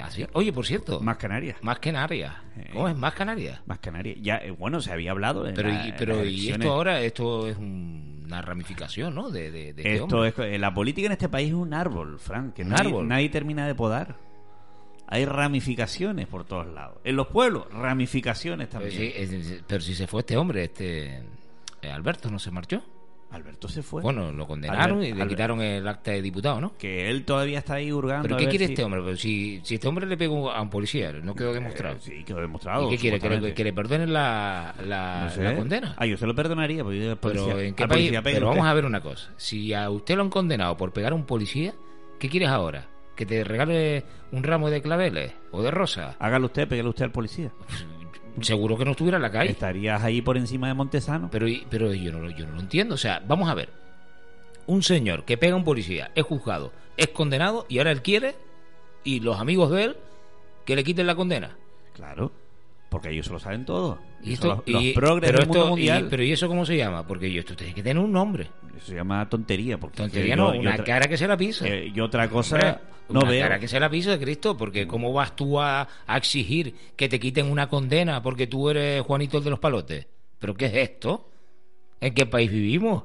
[0.10, 0.26] Sí.
[0.34, 1.58] Oye, por cierto, Más Canarias.
[1.62, 2.34] más Canarias.
[2.58, 2.70] Eh.
[2.74, 3.62] ¿Cómo es más Canarias?
[3.66, 4.18] Más Canarias.
[4.22, 7.58] Ya, eh, bueno, se había hablado Pero, la- y, pero y esto ahora, esto es
[7.58, 9.30] un- una ramificación, ¿no?
[9.30, 10.30] De, de, de este Esto hombre.
[10.30, 13.08] es, eh, la política en este país es un árbol, Frank, que Un nadie, árbol.
[13.08, 14.16] nadie termina de podar.
[15.08, 16.98] Hay ramificaciones por todos lados.
[17.04, 19.12] En los pueblos, ramificaciones Pero también.
[19.12, 21.24] sí, es- pero si se fue este hombre, este
[21.82, 22.82] eh, Alberto, ¿no se marchó?
[23.34, 24.02] Alberto se fue.
[24.02, 26.78] Bueno, lo condenaron Albert- y le Albert- quitaron el acta de diputado, ¿no?
[26.78, 28.24] Que él todavía está ahí hurgando.
[28.24, 29.02] ¿Pero a qué quiere si- este hombre?
[29.04, 31.96] Pero si, si este hombre le pegó a un policía, no quedó demostrado.
[31.96, 32.88] Eh, sí, quedó demostrado.
[32.88, 33.20] ¿Y qué quiere?
[33.20, 35.44] ¿Que le, que le perdonen la, la, No sé.
[35.44, 35.96] la condena?
[35.98, 36.84] Ah, yo se lo perdonaría.
[36.84, 38.00] Porque yo al Pero policía- ¿en qué país?
[38.02, 39.32] policía pega Pero vamos a ver una cosa.
[39.38, 41.74] Si a usted lo han condenado por pegar a un policía,
[42.20, 42.88] ¿qué quieres ahora?
[43.16, 46.16] ¿Que te regale un ramo de claveles o de rosa?
[46.20, 47.52] Hágalo usted, pégale usted al policía.
[48.42, 49.52] Seguro que no estuviera en la calle.
[49.52, 51.30] Estarías ahí por encima de Montesano.
[51.32, 52.96] Pero, pero yo, no, yo no lo entiendo.
[52.96, 53.70] O sea, vamos a ver.
[54.66, 58.36] Un señor que pega a un policía es juzgado, es condenado y ahora él quiere,
[59.04, 59.98] y los amigos de él,
[60.66, 61.58] que le quiten la condena.
[61.94, 62.32] Claro.
[62.94, 64.00] Porque ellos se lo saben todo.
[64.24, 66.06] Y esto, los, los y- progres pero del mundo esto- mundial.
[66.06, 67.06] y- pero ¿y eso cómo se llama?
[67.06, 68.48] Porque yo, esto tiene que tener un nombre.
[68.78, 69.78] Eso se llama tontería.
[69.78, 71.68] Porque Tontería no, yo una cara que se la pisa.
[71.68, 72.78] eh, y otra cosa Hombre,
[73.10, 73.42] no una veo.
[73.42, 77.20] cara que se la pisa, Cristo, porque ¿cómo vas tú a, a exigir que te
[77.20, 80.08] quiten una condena porque tú eres Juanito el de los palotes?
[80.40, 81.30] ¿Pero qué es esto?
[82.00, 83.04] ¿En qué país vivimos?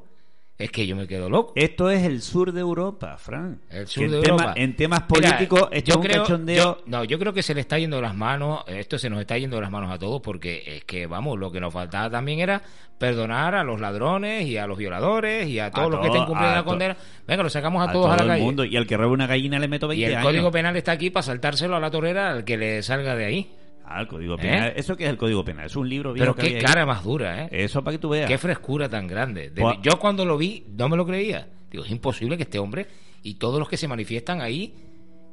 [0.58, 1.52] Es que yo me quedo loco.
[1.54, 3.58] Esto es el sur de Europa, Frank.
[3.70, 4.54] El Que sur en de tema- Europa.
[4.56, 6.56] en temas Mira, políticos, esto es un cachondeo.
[6.64, 9.38] yo- no, yo creo que se le está yendo las manos, esto se nos está
[9.38, 12.60] yendo las manos a todos porque es que, vamos, lo que nos faltaba también era
[12.98, 16.56] perdonar a los ladrones y a los violadores y a todos los que estén cumpliendo
[16.56, 16.96] la condena.
[17.28, 18.42] Venga, lo sacamos a, a todos a la el calle.
[18.42, 18.64] mundo.
[18.64, 20.26] Y al que robe una gallina le meto 20 Y el años.
[20.26, 23.52] Código Penal está aquí para saltárselo a la torera al que le salga de ahí.
[23.90, 24.68] Ah, el Código Penal.
[24.68, 24.72] ¿Eh?
[24.76, 25.66] ¿Eso qué es el Código Penal?
[25.66, 26.62] Es un libro viejo Pero que qué ahí.
[26.62, 27.48] cara más dura, ¿eh?
[27.50, 28.28] Eso para que tú veas.
[28.28, 29.50] Qué frescura tan grande.
[29.50, 31.48] De- Pues- yo cuando lo vi no me lo creía.
[31.70, 32.86] Digo, es imposible que este hombre
[33.22, 34.74] y todos los que se manifiestan ahí,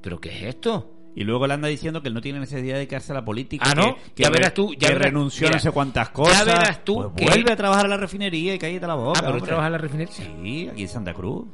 [0.01, 0.91] ¿pero qué es esto?
[1.17, 3.65] Y luego le anda diciendo que él no tiene necesidad de dedicarse a la política.
[3.69, 3.95] Ah, ¿no?
[3.95, 6.13] Que, que Ya verás tú, ya que verás- renunció a mira, no sé cuántas ya
[6.13, 6.45] cosas.
[6.45, 9.19] verás tú Pues que- vuelve a trabajar a la refinería y cállate la boca.
[9.23, 10.13] Ah, pero trabaja en la refinería.
[10.13, 11.45] Sí, aquí en Santa Cruz.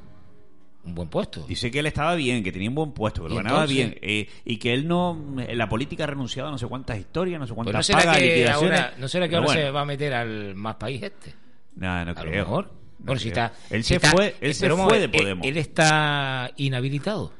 [0.84, 1.44] Un buen puesto.
[1.48, 3.96] Dice que él estaba bien, que tenía un buen puesto, que lo ¿Y ganaba bien.
[4.02, 5.36] eh, y que él no.
[5.38, 7.84] En la política ha renunciado a no sé cuántas historias, no sé Pues cuántas no
[7.84, 8.80] será pagas, que liquidaciones.
[8.80, 11.36] ahora, no será que ahora bueno, se va a meter al más país este.
[11.76, 12.66] No, no A lo mejor.
[12.66, 13.54] No bueno, si está.
[13.70, 15.46] Él si se está- fue, eh, él se vamos fue de él- Podemos.
[15.48, 17.32] Él, está inhabilitado.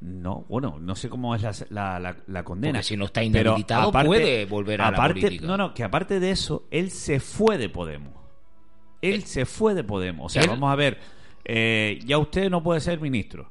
[0.00, 2.74] No, bueno, no sé cómo es la, la, la- la condena.
[2.74, 5.46] Porque si no está inhabilitado, puede volver a la aparte, política.
[5.46, 8.12] No, no, que aparte de eso, él se fue de Podemos.
[9.00, 10.26] Él Eh, se fue de Podemos.
[10.26, 10.98] O sea, él- vamos a ver,
[11.44, 13.50] eh, ya usted no puede ser ministro.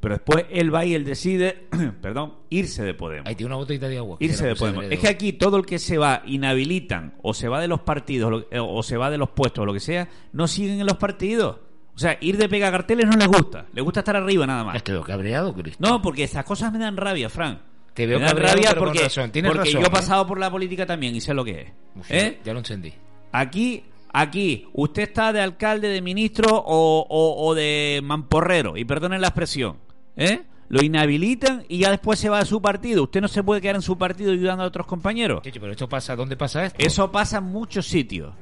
[0.00, 1.66] Pero después él va y él decide,
[2.02, 3.26] perdón, irse de Podemos.
[3.26, 4.18] Ahí tiene una botellita de agua.
[4.20, 4.84] Irse de Podemos.
[4.90, 8.44] Es que aquí todo el que se va inhabilitan o se va de los partidos
[8.50, 10.98] eh, o se va de los puestos o lo que sea, no siguen en los
[10.98, 11.56] partidos.
[11.94, 13.66] O sea, ir de pega carteles no les gusta.
[13.72, 14.76] Les gusta estar arriba nada más.
[14.76, 15.78] Es que lo cabreado, Cristo.
[15.86, 17.62] No, porque esas cosas me dan rabia, Fran.
[17.94, 19.30] Te veo me dan cabreado, rabia pero con porque, razón.
[19.30, 19.92] Tienes porque razón, yo he ¿eh?
[19.92, 21.72] pasado por la política también y sé lo que es.
[21.94, 22.40] Uf, ¿Eh?
[22.44, 22.92] Ya lo encendí.
[23.30, 29.20] Aquí, aquí, usted está de alcalde, de ministro o, o- o de mamporrero, y perdonen
[29.20, 29.76] la expresión.
[30.16, 30.42] ¿Eh?
[30.68, 33.02] Lo inhabilitan y ya después se va a su partido.
[33.02, 35.42] Usted no se puede quedar en su partido ayudando a otros compañeros.
[35.44, 36.78] Pero esto pasa, ¿dónde pasa esto?
[36.84, 38.32] Eso pasa en muchos sitios.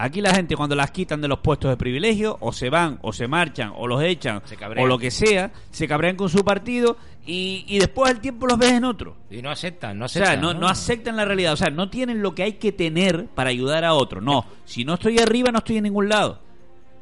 [0.00, 3.12] Aquí la gente cuando las quitan de los puestos de privilegio, o se van, o
[3.12, 4.40] se marchan, o los echan,
[4.84, 6.96] o lo que sea, se cabrean con su partido
[7.28, 9.14] y, y después al tiempo los ves en otro.
[9.30, 10.40] Y no aceptan, no O sea, aceptan.
[10.40, 13.50] no, no aceptan la realidad, o sea, no tienen lo que hay que tener para
[13.50, 14.20] ayudar a otro.
[14.20, 16.40] No, si no estoy arriba no estoy en ningún lado.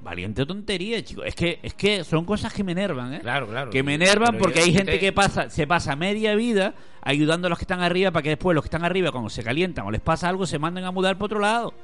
[0.03, 1.25] Valiente tontería, chicos.
[1.27, 3.21] Es que, es que son cosas que me enervan, ¿eh?
[3.21, 3.71] Claro, claro.
[3.71, 7.51] Que me enervan porque hay gente te- que pasa, se pasa media vida ayudando a
[7.51, 9.91] los que están arriba para que después los que están arriba, cuando se calientan o
[9.91, 11.75] les pasa algo, se manden a mudar para otro lado.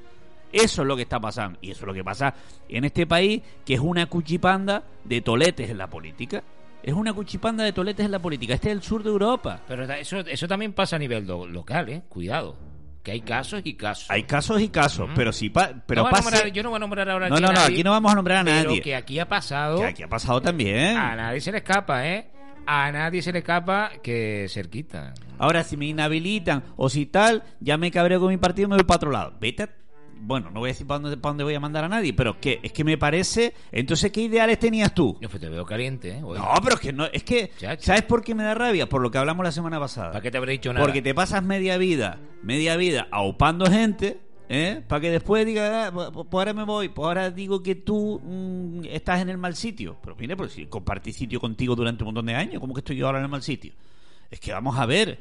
[0.53, 1.59] Eso es lo que está pasando.
[1.63, 2.35] Y eso es lo que pasa
[2.69, 6.45] en este país, que es una cuchipanda de toletes en la política.
[6.83, 8.55] Es una cuchipanda de toletes en la política.
[8.55, 9.61] Este es el sur de Europa.
[9.69, 12.03] Pero eso, eso también pasa a nivel local, ¿eh?
[12.09, 12.57] Cuidado.
[13.03, 14.11] Que hay casos y casos.
[14.11, 16.69] Hay casos y casos, pero si pa- pero No voy a pase- nombrar- yo no
[16.71, 18.45] voy a nombrar ahora No, no, a no, nadie, aquí no vamos a nombrar a
[18.45, 18.81] pero nadie.
[18.81, 19.79] que aquí ha pasado.
[19.79, 20.97] Que aquí ha pasado también.
[20.97, 22.31] A nadie se le escapa, ¿eh?
[22.65, 25.15] A nadie se le escapa que cerquita.
[25.39, 28.77] Ahora, si me inhabilitan o si tal, ya me cabreo con mi partido y me
[28.77, 29.35] voy para otro lado.
[29.41, 29.69] Vete, a-
[30.25, 32.41] bueno, no voy a decir para dónde, para dónde voy a mandar a nadie, pero
[32.41, 35.19] que es que me parece, entonces, ¿qué ideales tenías tú?
[35.21, 36.23] Yo pues te veo caliente, ¿eh?
[36.23, 36.39] Hoy.
[36.39, 37.51] No, pero es que no, es que.
[37.79, 38.89] ¿sabes por qué me da rabia?
[38.89, 40.13] Por lo que hablamos la semana pasada.
[40.13, 40.85] ¿Para qué te habré dicho nada?
[40.85, 44.83] Porque te pasas media vida, media vida aupando gente, ¿eh?
[44.87, 48.85] Para que después diga, ah, pues ahora me voy, pues ahora digo que tú mm,
[48.91, 49.97] estás en el mal sitio.
[50.03, 52.97] Pero mire, pues si compartí sitio contigo durante un montón de años, ¿cómo que estoy
[52.97, 53.73] yo ahora en el mal sitio?
[54.31, 55.19] Es que vamos a ver,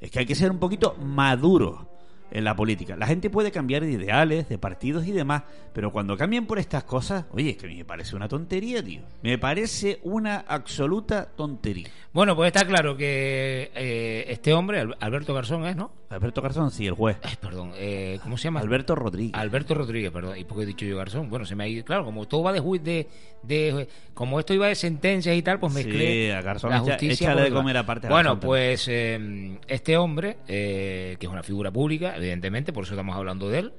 [0.00, 1.93] es que hay que ser un poquito maduro
[2.30, 2.96] en la política.
[2.96, 6.84] La gente puede cambiar de ideales, de partidos y demás, pero cuando cambian por estas
[6.84, 9.02] cosas, oye, es que a mí me parece una tontería, tío.
[9.22, 11.88] Me parece una absoluta tontería.
[12.12, 15.92] Bueno, pues está claro que eh, este hombre, Al- Alberto Garzón, ¿es, no?
[16.10, 17.16] Alberto Garzón, sí, el juez.
[17.22, 18.60] Ay, perdón, eh, ¿cómo se llama?
[18.60, 19.34] Alberto Rodríguez.
[19.34, 20.38] Alberto Rodríguez, perdón.
[20.38, 21.28] ¿Y por qué he dicho yo Garzón?
[21.28, 21.84] Bueno, se me ha ido.
[21.84, 23.08] Claro, como todo va de, ju- de,
[23.42, 23.88] de.
[24.14, 26.32] Como esto iba de sentencias y tal, pues Sí, mezclé.
[26.32, 30.36] a Garzón la echa- justicia échale con de comer aparte Bueno, pues eh, este hombre,
[30.46, 33.72] eh, que es una figura pública, evidentemente, por eso estamos hablando de él.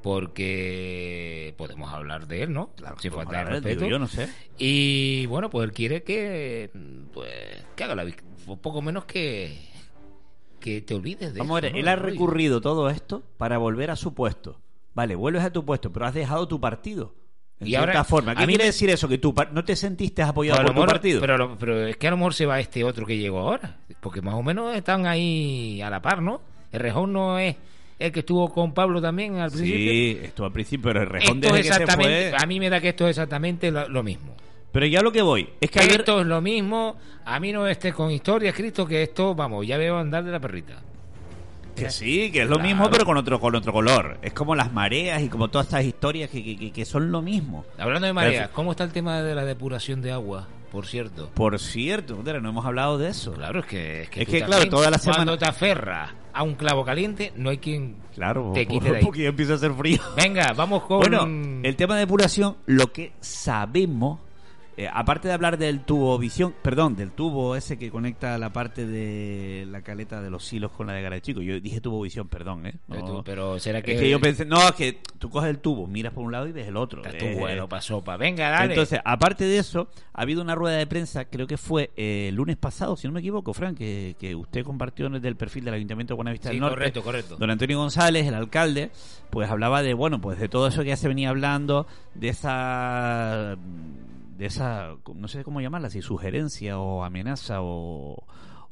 [0.00, 2.70] Porque podemos hablar de él, ¿no?
[2.76, 3.86] Claro, Sin falta de él, respeto.
[3.86, 4.28] yo, no sé.
[4.56, 6.70] Y bueno, pues él quiere que.
[7.12, 7.28] Pues.
[7.76, 8.06] Que haga la.
[8.62, 9.58] Poco menos que.
[10.60, 11.78] Que te olvides de Vamos a eso, ver, ¿no?
[11.80, 14.60] él ha recurrido todo esto para volver a su puesto.
[14.94, 17.14] Vale, vuelves a tu puesto, pero has dejado tu partido.
[17.60, 18.34] En Y cierta ahora, forma.
[18.34, 19.08] ¿Qué a mí quiere me- decir eso?
[19.08, 21.20] Que tú no te sentiste apoyado a por lo tu mejor- partido.
[21.20, 23.78] Pero, a pero es que a lo mejor se va este otro que llegó ahora.
[24.00, 26.40] Porque más o menos están ahí a la par, ¿no?
[26.72, 27.56] El Rejón no es
[27.98, 29.76] el que estuvo con Pablo también al principio.
[29.90, 32.38] Sí, esto al principio, pero el rejón Esto desde es que se exactamente, fue.
[32.42, 34.36] a mí me da que esto es exactamente lo, lo mismo.
[34.70, 36.96] Pero ya lo que voy, es que Esto es lo mismo.
[37.24, 40.38] A mí no esté con historias, Cristo, que esto, vamos, ya veo andar de la
[40.40, 40.74] perrita.
[41.74, 42.68] Que sí, que es lo Claro.
[42.68, 44.18] mismo, pero con otro, con otro color.
[44.22, 47.64] Es como las mareas y como todas estas historias que, que- que- son lo mismo.
[47.78, 48.48] Hablando de mareas.
[48.50, 50.48] ¿cómo está el tema de la depuración de agua?
[50.70, 51.30] Por cierto.
[51.34, 53.32] Por cierto, no hemos hablado de eso.
[53.32, 56.54] Claro, es que es que, Es claro, toda la semana- Cuando te aferras a un
[56.54, 59.04] clavo caliente, no hay quien Claro, te por- quite de ahí.
[59.04, 59.98] porque ya empieza a hacer frío.
[60.16, 60.98] Venga, vamos con.
[61.00, 61.26] Bueno,
[61.62, 64.20] el tema de depuración, lo que sabemos,
[64.80, 68.86] eh, aparte de hablar del tubo visión, perdón, del tubo ese que conecta la parte
[68.86, 71.42] de la caleta de los hilos con la de Garachico.
[71.42, 72.74] Yo dije tubo visión, perdón, ¿eh?
[72.88, 73.24] Pero, No.
[73.24, 73.94] pero será que.
[73.94, 76.46] es que yo pensé, no, es que tú coges el tubo, miras por un lado
[76.46, 77.02] y ves el otro.
[77.02, 78.16] Estás tú Eh, bueno pa' sopa.
[78.16, 78.72] Venga, dale.
[78.74, 82.36] Entonces, aparte de eso, ha habido una rueda de prensa, creo que fue eh, el
[82.36, 85.74] lunes pasado, si no me equivoco, Frank, que, que usted compartió desde el perfil del
[85.74, 86.76] Ayuntamiento de Buenavista Sí, del Norte.
[86.76, 87.36] correcto, correcto.
[87.36, 88.92] Don Antonio González, el alcalde,
[89.30, 93.56] pues hablaba de, bueno, pues de todo eso que ya se venía hablando, de esa,
[94.38, 98.22] de esa, no sé cómo llamarla, si sugerencia o amenaza o,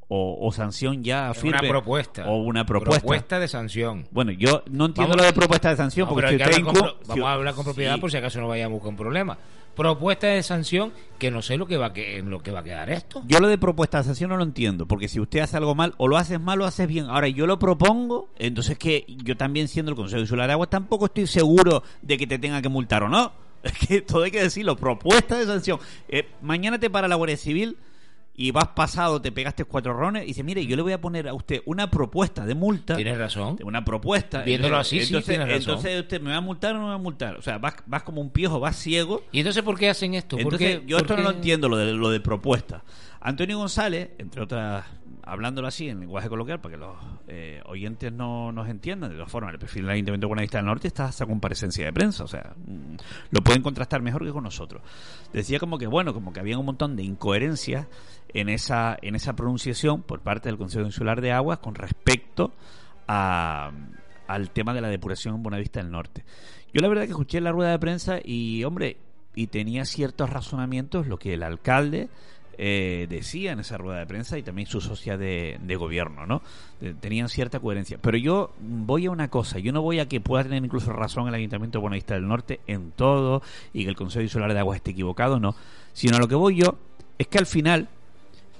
[0.08, 1.58] o, o sanción ya firme.
[1.58, 2.26] una propuesta.
[2.28, 3.40] O una propuesta.
[3.40, 4.06] de sanción.
[4.12, 6.74] Bueno, yo no entiendo Vamos- lo de propuesta de sanción, No, porque si usted con
[6.76, 8.00] si- vamos a hablar con propiedad Sí.
[8.00, 9.38] por si acaso no vayamos con problemas.
[9.74, 12.60] Propuesta de sanción que no sé lo que va a que, en lo que va
[12.60, 13.22] a quedar esto.
[13.26, 15.94] Yo lo de propuesta de sanción no lo entiendo, porque si usted hace algo mal,
[15.98, 17.06] o lo haces mal o lo haces bien.
[17.10, 21.06] Ahora, yo lo propongo, entonces que yo también siendo el Consejo Insular de Aguas tampoco
[21.06, 23.32] estoy seguro de que te tenga que multar o no.
[23.80, 25.78] Es que todo hay que decirlo, propuesta de sanción.
[26.08, 27.76] Eh, mañana te para la Guardia Civil
[28.38, 31.26] y vas pasado, te pegaste cuatro rones y dice, mire, yo le voy a poner
[31.26, 32.94] a usted una propuesta de multa.
[32.96, 33.58] Tienes razón.
[33.64, 34.42] Una propuesta.
[34.42, 35.76] Viéndolo así, sí, entonces, tienes razón.
[35.76, 37.36] Entonces, usted me va a multar o no me va a multar.
[37.36, 39.24] O sea, vas, vas como un piojo, vas ciego.
[39.32, 40.36] ¿Y entonces por qué hacen esto?
[40.36, 42.82] ¿Por Entonces, qué- yo esto no lo entiendo, lo de, lo de propuesta.
[43.22, 44.84] Antonio González, entre otras,
[45.26, 49.30] hablándolo así en lenguaje coloquial, para que los eh, oyentes no nos entiendan, de todas
[49.30, 52.54] formas, el perfil del Ayuntamiento Buenavista del Norte está esa comparecencia de prensa, o sea,
[52.64, 52.96] mm,
[53.32, 54.82] lo pueden contrastar mejor que con nosotros.
[55.32, 57.88] Decía como que, bueno, como que había un montón de incoherencias
[58.32, 62.52] en esa, en esa pronunciación por parte del Consejo Insular de Aguas con respecto
[63.08, 63.72] a,
[64.28, 66.24] al tema de la depuración en Buenavista del Norte.
[66.72, 68.98] Yo la verdad que escuché la rueda de prensa y, hombre,
[69.34, 72.08] y tenía ciertos razonamientos lo que el alcalde
[72.58, 76.42] eh, decía en esa rueda de prensa y también su socia de, gobierno, ¿no?
[77.00, 77.98] Tenían cierta coherencia.
[78.00, 81.28] Pero yo voy a una cosa, yo no voy a que pueda tener incluso razón
[81.28, 83.42] el Ayuntamiento de Buenavista del Norte en todo
[83.72, 85.54] y que el Consejo Insular de Aguas esté equivocado, no.
[85.92, 86.78] Sino a lo que voy yo
[87.18, 87.88] es que al final,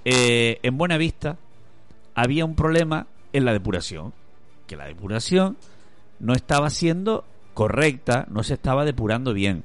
[0.04, 1.37] eh, en Buenavista,
[2.14, 4.12] había un problema en la depuración.
[4.66, 5.56] Que la depuración
[6.18, 9.64] no estaba siendo correcta, no se estaba depurando bien.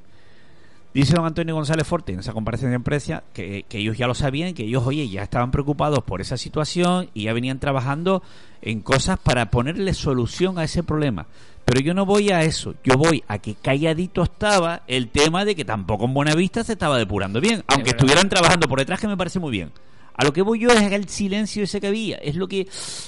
[0.93, 4.13] Dice don Antonio González Forte en esa comparecencia de prensa que, que ellos ya lo
[4.13, 8.21] sabían, que ellos, oye, ya estaban preocupados por esa situación y ya venían trabajando
[8.61, 11.27] en cosas para ponerle solución a ese problema.
[11.63, 15.55] Pero yo no voy a eso, yo voy a que calladito estaba el tema de
[15.55, 19.15] que tampoco en Buenavista se estaba depurando bien, aunque estuvieran trabajando por detrás, que me
[19.15, 19.71] parece muy bien.
[20.13, 22.67] A lo que voy yo es el silencio ese que había, es lo que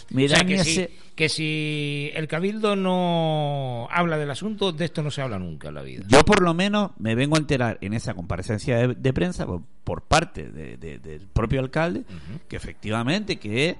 [0.09, 4.31] me O da sea, a mí que, si, que si el cabildo no habla del
[4.31, 6.03] asunto, de esto no se habla nunca en la vida.
[6.07, 9.61] Yo por lo menos me vengo a enterar en esa comparecencia de, de prensa por,
[9.83, 12.03] por parte de- de- del propio alcalde
[12.47, 13.75] que efectivamente que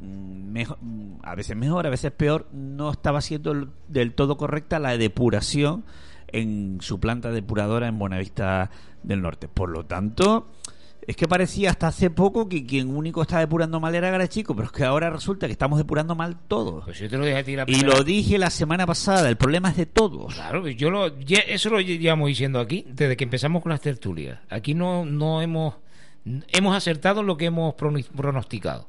[0.00, 4.78] mm, mejor, mm, a veces mejor, a veces peor, no estaba siendo del todo correcta
[4.78, 5.84] la depuración
[6.28, 8.70] en su planta depuradora en Buenavista
[9.02, 9.48] del Norte.
[9.48, 10.50] Por lo tanto,
[11.06, 14.66] es que parecía hasta hace poco que quien único estaba depurando mal era Garachico, pero
[14.66, 16.84] es que ahora resulta que estamos depurando mal todos.
[16.84, 19.28] Pues yo te lo dije a ti la Y primera- lo dije la semana pasada,
[19.28, 20.34] el problema es de todos.
[20.34, 24.40] Claro, yo lo, eso lo llevamos diciendo aquí desde que empezamos con las tertulias.
[24.50, 25.74] Aquí no, no hemos
[26.48, 28.88] hemos acertado lo que hemos prono- pronosticado,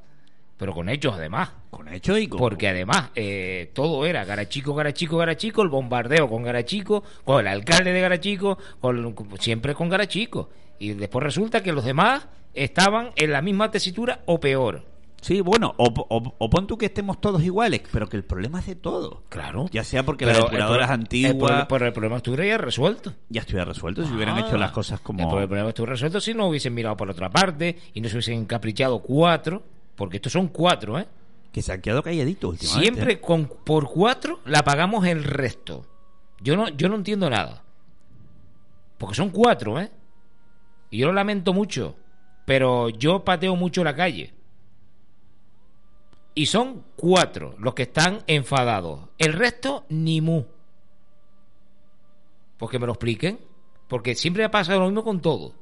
[0.57, 1.51] pero con hechos además.
[1.69, 2.39] Con hecho y con...
[2.39, 7.93] Porque además eh, todo era Garachico, Garachico, Garachico, el bombardeo con Garachico, con el alcalde
[7.93, 10.49] de Garachico, con, siempre con Garachico.
[10.79, 14.85] Y después resulta que los demás estaban en la misma tesitura o peor.
[15.19, 18.59] Sí, bueno, o, o- o pon tú que estemos todos iguales, pero que el problema
[18.59, 19.17] es de todos.
[19.29, 19.65] Claro.
[19.71, 22.17] Ya sea porque Pero la el depuradora es pro- antigua, El, pro- pero el problema
[22.17, 23.13] estuviera ya resuelto.
[23.27, 25.23] ya estuviera resuelto si hubieran Ah, hecho las cosas como...
[25.39, 28.35] El problema estuvo resuelto si no hubiesen mirado por otra parte y no se hubiesen
[28.35, 29.63] encaprichado cuatro,
[29.95, 31.07] porque estos son cuatro, ¿eh?
[31.51, 32.83] Que se han quedado calladitos últimamente.
[32.93, 35.83] Siempre con por cuatro la pagamos el resto.
[36.41, 37.63] Yo no, yo no entiendo nada.
[38.99, 39.89] Porque son cuatro, ¿eh?
[40.89, 41.95] Y yo lo lamento mucho.
[42.45, 44.33] Pero yo pateo mucho la calle.
[46.33, 49.09] Y son cuatro los que están enfadados.
[49.17, 50.43] El resto, ni mu.
[52.57, 53.39] Pues que me lo expliquen.
[53.87, 55.53] Porque siempre ha pasado lo mismo con todo.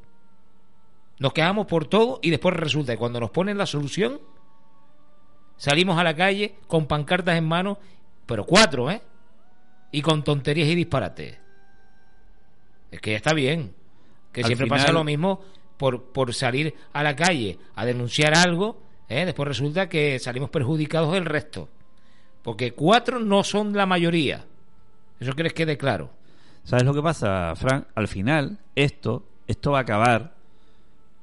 [1.20, 4.20] Nos quedamos por todo y después resulta que cuando nos ponen la solución,
[5.56, 7.78] salimos a la calle con pancartas en mano,
[8.26, 9.02] pero cuatro, ¿eh?
[9.92, 11.40] Y con tonterías y disparates.
[12.92, 13.75] Es que ya está bien.
[14.36, 15.40] Que Al siempre final- pasa lo mismo
[15.78, 19.26] por, por salir a la calle a denunciar algo, ¿eh?
[19.26, 21.70] después resulta que salimos perjudicados del resto.
[22.44, 24.44] Porque cuatro no son la mayoría.
[25.20, 26.12] Eso que quede claro.
[26.66, 27.86] ¿Sabes lo que pasa, Frank?
[27.96, 30.36] Al final, esto, esto va a acabar,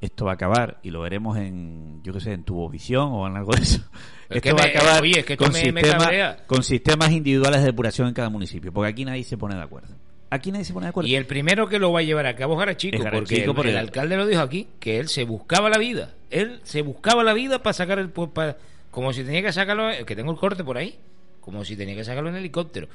[0.01, 3.37] esto va a acabar, y lo veremos en, yo qué sé, en Tubovisión o en
[3.37, 3.83] algo de eso.
[4.33, 7.11] Es esto va a me- acabar oye, es que esto con, me- sistema- con sistemas
[7.11, 9.95] individuales de depuración en cada municipio, porque aquí nadie se pone de acuerdo.
[10.33, 11.11] Aquí nadie se pone de acuerdo.
[11.11, 13.77] Y el primero que lo va a llevar a cabo es Garachico, Es porque el,
[13.77, 16.15] alcalde lo dijo aquí, que él se buscaba la vida.
[16.31, 18.09] Él se buscaba la vida para sacar el...
[18.09, 18.57] para-
[18.91, 19.91] como si tenía que sacarlo...
[20.07, 20.99] Que tengo el corte por ahí.
[21.43, 22.89] Como si tenía que sacarlo en helicóptero.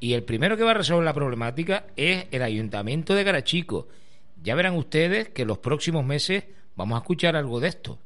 [0.00, 3.86] Y el primero que va a resolver la problemática es el ayuntamiento de Garachico.
[4.42, 6.44] Ya verán ustedes que los próximos meses
[6.76, 7.98] vamos a escuchar algo de esto.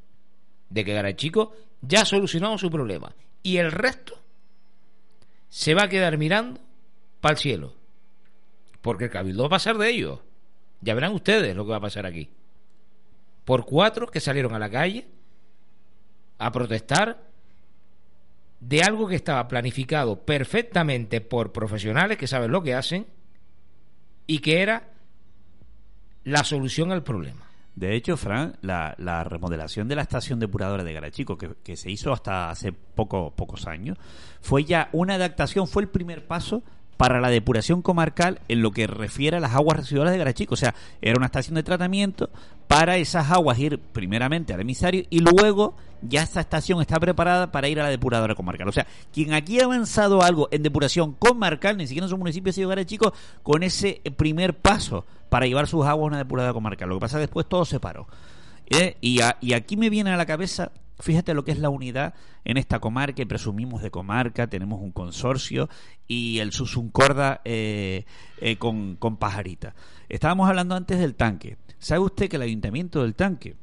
[0.68, 3.14] De que Garachico ya ha solucionado su problema.
[3.40, 4.20] Y el resto
[5.48, 6.58] se va a quedar mirando
[7.20, 7.77] para el cielo.
[8.80, 10.20] Porque el cabildo va a pasar de ellos.
[10.80, 12.30] Ya verán ustedes lo que va a pasar aquí.
[13.44, 15.08] Por cuatro que salieron a la calle
[16.38, 17.28] a protestar
[18.60, 23.06] de algo que estaba planificado perfectamente por profesionales que saben lo que hacen
[24.26, 24.90] y que era
[26.24, 27.48] la solución al problema.
[27.74, 31.90] De hecho, Fran, la, la remodelación de la estación depuradora de Garachico, que, que se
[31.90, 33.96] hizo hasta hace poco, pocos años,
[34.40, 36.64] fue ya una adaptación, fue el primer paso
[36.98, 40.54] para la depuración comarcal en lo que refiere a las aguas residuales de Garachico.
[40.54, 42.28] O sea, era una estación de tratamiento
[42.66, 47.68] para esas aguas ir primeramente al emisario y luego ya esta estación está preparada para
[47.68, 48.68] ir a la depuradora comarcal.
[48.68, 52.50] O sea, quien aquí ha avanzado algo en depuración comarcal, ni siquiera en su municipio
[52.50, 56.88] ha sido Garachico, con ese primer paso para llevar sus aguas a una depuradora comarcal.
[56.88, 58.08] Lo que pasa después todo se paró.
[58.70, 58.96] ¿Eh?
[59.00, 62.80] Y aquí me viene a la cabeza, fíjate lo que es la unidad en esta
[62.80, 65.68] comarca, y presumimos de comarca, tenemos un consorcio
[66.06, 68.04] y el Susuncorda eh,
[68.40, 69.74] eh, con, con Pajarita.
[70.08, 71.56] Estábamos hablando antes del tanque.
[71.78, 73.56] ¿Sabe usted que el ayuntamiento del tanque,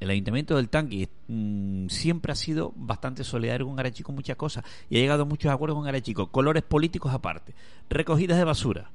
[0.00, 4.64] el ayuntamiento del tanque mm, siempre ha sido bastante solidario con Garachico en muchas cosas
[4.88, 7.54] y ha llegado a muchos acuerdos con Garachico, colores políticos aparte,
[7.88, 8.90] recogidas de basura,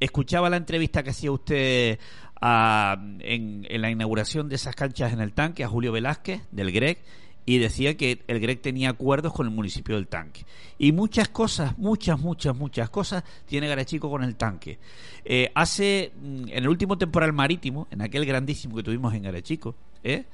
[0.00, 1.98] escuchaba la entrevista que hacía usted
[2.42, 6.70] a- en, en la inauguración de esas canchas en el tanque a Julio Velázquez del
[6.72, 6.98] GREC
[7.44, 10.44] y decía que el GREC tenía acuerdos con el municipio del tanque.
[10.78, 14.78] Y muchas cosas, muchas, muchas, muchas cosas tiene Garachico con el tanque.
[15.24, 19.74] Eh, hace, mm, en el último temporal marítimo, en aquel grandísimo que tuvimos en Garachico,
[20.04, 20.24] ¿eh?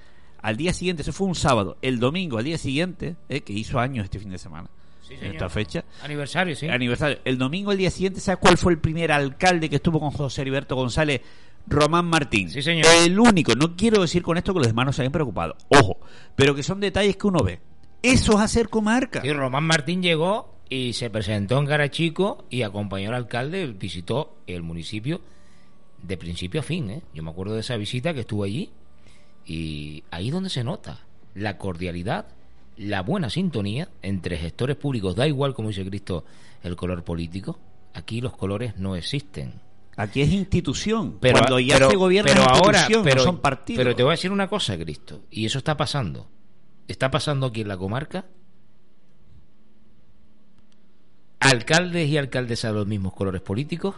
[0.42, 3.40] al día siguiente, eso fue un sábado, el domingo, al día siguiente, ¿eh?
[3.40, 4.68] que hizo años este fin de semana,
[5.00, 6.68] Sí, en esta fecha, Aniversario, sí.
[6.68, 7.18] aniversario.
[7.24, 10.42] El domingo, el día siguiente, ¿sabes cuál fue el primer alcalde que estuvo con José
[10.42, 11.22] Heriberto González?
[11.68, 12.50] Román Martín.
[12.50, 12.86] Sí, señor.
[12.86, 13.54] El único.
[13.54, 15.56] No quiero decir con esto que los demás no se hayan preocupado.
[15.68, 15.98] Ojo.
[16.34, 17.60] Pero que son detalles que uno ve.
[18.02, 19.22] Eso es hacer comarca.
[19.22, 24.62] Sí, Román Martín llegó y se presentó en Garachico y acompañó al alcalde, visitó el
[24.62, 25.20] municipio
[26.02, 26.90] de principio a fin.
[26.90, 27.02] ¿eh?
[27.14, 28.70] Yo me acuerdo de esa visita que estuvo allí
[29.44, 31.00] y ahí donde se nota
[31.34, 32.26] la cordialidad,
[32.76, 36.24] la buena sintonía entre gestores públicos, da igual como dice Cristo
[36.62, 37.58] el color político,
[37.94, 39.54] aquí los colores no existen.
[39.98, 41.18] Aquí es institución.
[41.20, 43.82] Pero, Cuando ya pero- se gobierna pero es ahora, pero, no son partidos.
[43.82, 46.28] pero te voy a decir una cosa, Cristo, y eso está pasando.
[46.86, 48.24] está pasando aquí en la comarca,
[51.40, 53.94] alcaldes y alcaldesas de los mismos colores políticos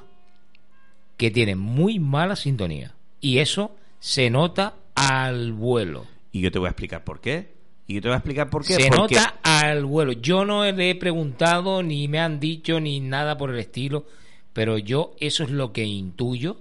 [1.17, 2.95] que tienen muy mala sintonía.
[3.21, 6.07] Y eso se nota al vuelo.
[6.33, 7.55] Y yo te voy a explicar por qué.
[7.87, 8.75] Y yo te voy a explicar por qué.
[8.75, 10.13] Se Porque nota al vuelo.
[10.13, 14.07] Yo no le he preguntado, ni me han dicho, ni nada por el estilo,
[14.53, 16.59] pero yo eso es lo que intuyo,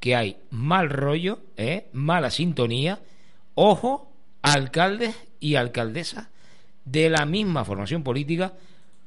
[0.00, 1.86] que hay mal rollo, ¿eh?
[1.92, 3.00] mala sintonía.
[3.54, 4.12] Ojo,
[4.42, 6.28] alcaldes y alcaldesas
[6.84, 8.52] de la misma formación política,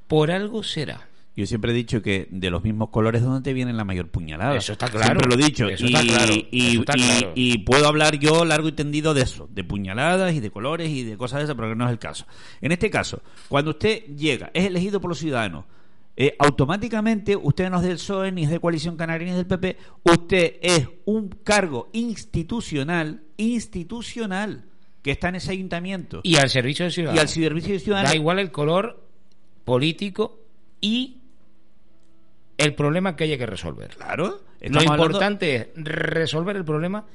[0.07, 1.07] por algo será.
[1.33, 4.09] Yo siempre he dicho que de los mismos colores es donde te viene la mayor
[4.09, 4.55] puñalada.
[4.57, 5.05] Eso está claro.
[5.05, 5.67] Siempre lo he dicho.
[5.69, 6.33] Eso y, está claro.
[6.51, 7.31] y- Eso está y- claro.
[7.35, 11.03] y puedo hablar yo largo y tendido de eso, de puñaladas y de colores y
[11.03, 12.25] de cosas de esas, pero que no es el caso.
[12.59, 15.63] En este caso, cuando usted llega, es elegido por los ciudadanos,
[16.17, 19.47] eh, automáticamente usted no es del PSOE, ni es de Coalición Canaria, ni es del
[19.47, 24.65] PP, usted es un cargo institucional, institucional,
[25.01, 27.21] que está en ese ayuntamiento Y al servicio del y ciudadano.
[27.21, 28.09] al servicio ciudadano.
[28.09, 29.03] Da igual el color
[29.63, 30.39] político
[30.79, 31.17] y
[32.57, 33.95] el problema que haya que resolver.
[33.95, 34.41] Claro.
[34.61, 37.05] Lo hablando- importante es resolver el problema,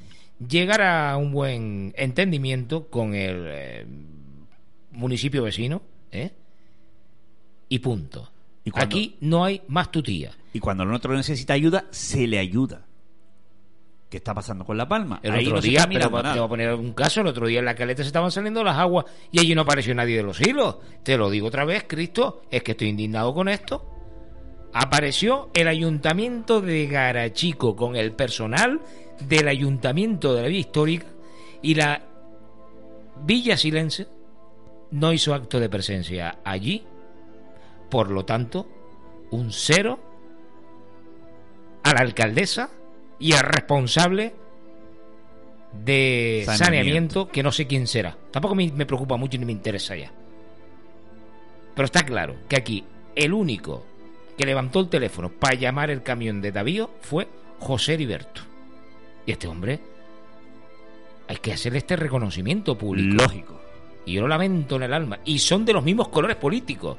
[0.49, 3.87] llegar a un buen entendimiento con el eh,
[4.91, 6.33] municipio vecino, ¿eh?
[7.69, 8.33] y punto.
[8.75, 10.33] Aquí no hay más tutía.
[10.53, 12.87] Y cuando el otro necesita ayuda, se le ayuda.
[14.09, 15.19] ¿Qué está pasando con La Palma?
[15.23, 17.59] El Ahí otro no día, pero te voy a poner un caso, el otro día
[17.59, 20.41] en la caleta se estaban saliendo las aguas y allí no apareció nadie de los
[20.41, 20.77] hilos.
[21.03, 23.85] Te lo digo otra vez, Cristo, es que estoy indignado con esto.
[24.73, 28.81] Apareció el ayuntamiento de Garachico con el personal
[29.21, 31.07] del ayuntamiento de la Villa Histórica
[31.63, 32.03] y la
[33.25, 34.07] Villa Silense
[34.91, 36.85] no hizo acto de presencia allí.
[37.91, 38.67] Por lo tanto,
[39.31, 39.99] un cero
[41.83, 42.71] a la alcaldesa
[43.19, 44.35] y al responsable
[45.73, 46.65] de Saneamiento.
[46.65, 48.17] saneamiento, que no sé quién será.
[48.31, 50.11] Tampoco me, me preocupa mucho ni me interesa ya.
[51.75, 52.85] Pero está claro que aquí
[53.15, 53.85] el único
[54.37, 57.29] que levantó el teléfono para llamar el camión de Davío fue
[57.59, 58.43] José Heriberto.
[59.25, 59.81] Y este hombre
[61.29, 63.23] hay que hacerle este reconocimiento público.
[63.23, 63.61] Lógico.
[64.05, 65.19] Y yo lo lamento en el alma.
[65.25, 66.97] Y son de los mismos colores políticos.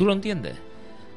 [0.00, 0.56] ¿Tú lo entiendes?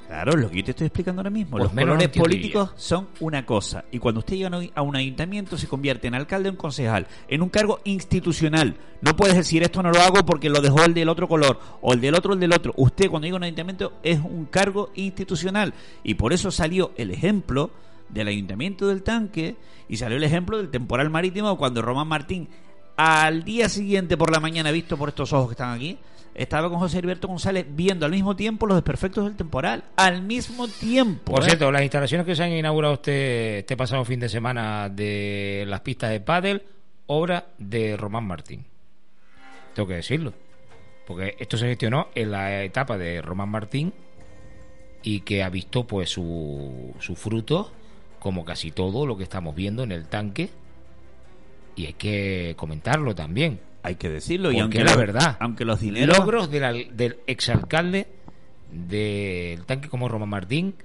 [0.08, 1.52] Claro, lo que yo te estoy explicando ahora mismo.
[1.52, 3.86] Pues Los colores políticos son una cosa.
[3.92, 6.58] Y cuando usted llega a un- a un ayuntamiento, se convierte en alcalde o en
[6.58, 8.76] concejal, en un cargo institucional.
[9.02, 11.94] No puedes decir esto no lo hago porque lo dejó el del otro color, o
[11.94, 12.74] el del otro, el del otro.
[12.76, 15.74] Usted, cuando llega a un ayuntamiento, es un cargo institucional.
[16.04, 17.72] Y por eso salió el ejemplo
[18.10, 19.56] del ayuntamiento del tanque
[19.88, 22.50] y salió el ejemplo del temporal marítimo cuando Román Martín,
[22.98, 25.98] al día siguiente por la mañana, visto por estos ojos que están aquí,
[26.36, 29.84] estaba con José Heriberto González viendo al mismo tiempo los desperfectos del temporal.
[29.96, 31.34] Al mismo tiempo.
[31.34, 31.48] Por ¿eh?
[31.48, 35.82] cierto, las instalaciones que se han inaugurado este, este pasado fin de semana de las
[35.82, 36.64] pistas de pádel,
[37.08, 38.66] obra de Román Martín.
[39.74, 40.34] Tengo que decirlo.
[41.06, 43.94] Porque esto se gestionó en la etapa de Román Martín
[45.04, 47.72] y que ha visto pues su, su fruto,
[48.20, 50.50] como casi todo lo que estamos viendo en el tanque.
[51.76, 53.60] Y hay que comentarlo también.
[53.84, 54.52] Hay que decirlo.
[54.52, 55.38] Y aunque la verdad.
[55.40, 56.18] Aunque los dineros.
[56.18, 58.08] logros del, al- del exalcalde
[58.72, 60.76] del tanque como Román Martín,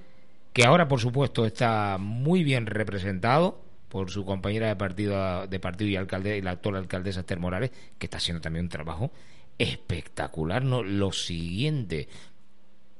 [0.53, 5.89] que ahora por supuesto está muy bien representado por su compañera de partido de partido
[5.89, 9.11] y alcalde y la actual alcaldesa Esther Morales, que está haciendo también un trabajo
[9.57, 10.63] espectacular.
[10.63, 12.07] No, lo siguiente,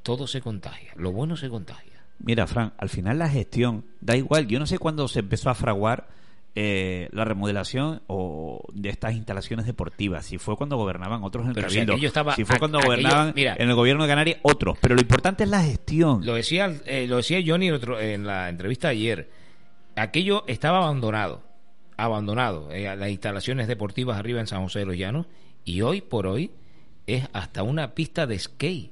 [0.04, 1.89] todo se contagia, lo bueno se contagia.
[2.20, 4.47] Mira, Fran, al final la gestión da igual.
[4.47, 6.08] Yo no sé cuándo se empezó a fraguar
[6.56, 10.26] eh, la remodelación o de estas instalaciones deportivas.
[10.26, 12.08] Si fue cuando gobernaban otros en el Pero si Cabildo.
[12.08, 13.56] estaba- si fue cuando aquello- gobernaban mira.
[13.58, 14.78] en el gobierno de Canarias, otros.
[14.82, 16.26] Pero lo importante es la gestión.
[16.26, 19.30] Lo decía, eh, lo decía Johnny el otro- en la entrevista ayer.
[19.95, 21.43] Aquello estaba abandonado,
[21.97, 25.28] abandonado, eh, las instalaciones deportivas arriba en San José de los Llanos,
[25.66, 26.52] y hoy por hoy
[27.08, 28.91] es hasta una pista de skate.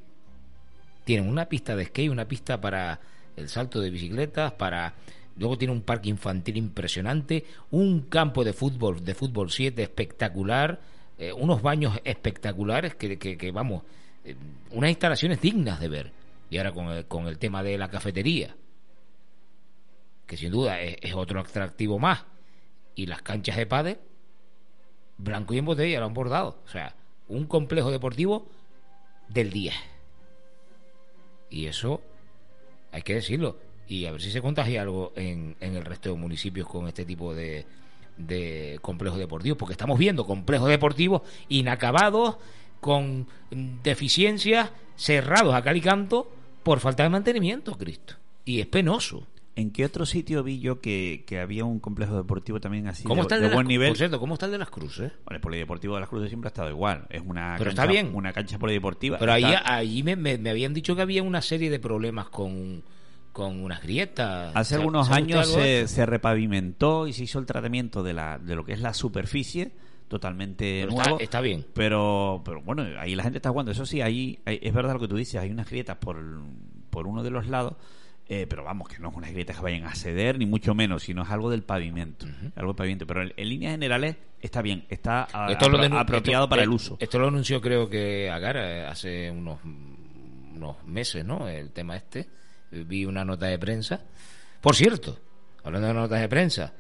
[1.06, 3.00] Tienen una pista de skate, una pista para
[3.38, 4.94] el salto de bicicletas, para
[5.38, 10.80] luego tiene un parque infantil impresionante, un campo de fútbol, de fútbol 7 espectacular,
[11.18, 13.84] eh, unos baños espectaculares que, que- vamos,
[14.24, 14.36] eh,
[14.72, 16.12] unas instalaciones dignas de ver.
[16.50, 18.56] Y ahora con el, con el tema de la cafetería,
[20.26, 22.26] que sin duda es, otro atractivo más,
[22.96, 23.98] y las canchas de pádel,
[25.18, 26.62] blanco y en botella lo han bordado.
[26.66, 26.96] O sea,
[27.28, 28.48] un complejo deportivo
[29.30, 29.74] del día.
[31.50, 32.02] Y eso
[32.92, 33.58] hay que decirlo.
[33.88, 37.06] Y a ver si se contagia algo en, en el resto de municipios con este
[37.06, 37.66] tipo de,
[38.18, 39.58] de complejos deportivos.
[39.58, 42.38] Porque estamos viendo complejos deportivos inacabados,
[42.82, 43.28] con
[43.84, 46.30] deficiencias, cerrados a cal y canto,
[46.64, 48.16] por falta de mantenimiento, Cristo.
[48.46, 49.26] Y es penoso.
[49.56, 53.16] ¿En qué otro sitio vi yo que, que había un complejo deportivo también así ¿Cómo
[53.16, 53.88] de, está el de de, buen las, nivel?
[53.90, 55.12] Por cierto, ¿cómo está el de las cruces?
[55.26, 57.08] Bueno, el polideportivo de las Cruces siempre ha estado igual.
[57.10, 58.12] Es una Pero cancha, está bien.
[58.14, 59.18] una cancha polideportiva.
[59.18, 62.84] Pero ahí, ahí me, me- me habían dicho que había una serie de problemas con,
[63.38, 64.52] con unas grietas.
[64.56, 68.66] Hace ¿Sabe- algunos años se, repavimentó y se hizo el tratamiento de, la, de lo
[68.66, 69.72] que es la superficie
[70.08, 71.12] totalmente Pero nuevo.
[71.12, 71.64] está, está bien.
[71.76, 73.72] Pero, pero bueno, ahí la gente está jugando.
[73.72, 75.36] Eso sí, ahí, ahí- es verdad lo que tú dices.
[75.40, 76.18] Hay unas grietas por,
[76.90, 77.76] por uno de los lados.
[78.30, 81.04] eh, pero vamos, que no es unas grietas que vayan a ceder, ni mucho menos,
[81.04, 82.26] sino es algo del pavimento.
[82.56, 83.06] Algo del pavimento.
[83.06, 86.70] Pero en, en líneas generales está bien, está a- Esto apro- apropiado esto- para el
[86.72, 86.98] eh, uso.
[87.00, 89.60] Esto lo anunció creo que Agara eh, hace unos,
[90.56, 91.48] unos meses, ¿no?
[91.48, 92.28] El tema este.
[92.72, 94.02] Vi una nota de prensa.
[94.62, 95.18] Por cierto,
[95.64, 96.74] hablando de notas de prensa,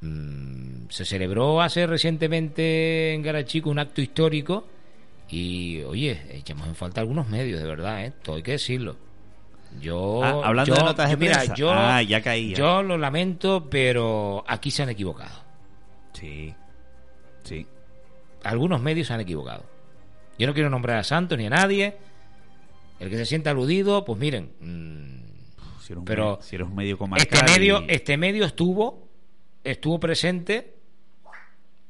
[0.00, 4.66] mm, se celebró hace recientemente en Garachico un acto histórico
[5.28, 8.12] y, oye, echamos en falta algunos medios, de verdad, ¿eh?
[8.22, 8.96] Todo hay que decirlo.
[9.80, 11.54] Yo, Ah, hablando yo- de notas de mira, prensa.
[11.54, 12.56] yo, Ah, ya caía.
[12.56, 15.44] yo lo lamento, pero aquí se han equivocado.
[16.12, 16.54] Sí.
[17.42, 17.66] Sí.
[18.42, 19.64] algunos medios se han equivocado.
[20.38, 21.96] Yo no quiero nombrar a Santos ni a nadie.
[23.00, 25.15] El que se sienta aludido, pues miren, mm,
[25.86, 28.44] Si eres un, Pero medio, si eres un medio comarcal este medio, y- este medio
[28.44, 29.08] estuvo,
[29.62, 30.74] estuvo presente,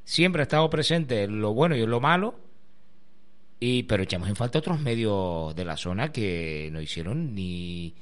[0.05, 2.39] siempre ha estado presente en lo bueno y en lo malo.
[3.59, 7.95] Y, pero echamos en falta otros medios de la zona que no hicieron ni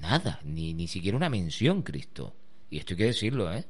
[0.00, 2.34] nada, ni, ni siquiera una mención, Cristo.
[2.68, 3.64] Y esto hay que decirlo, ¿eh?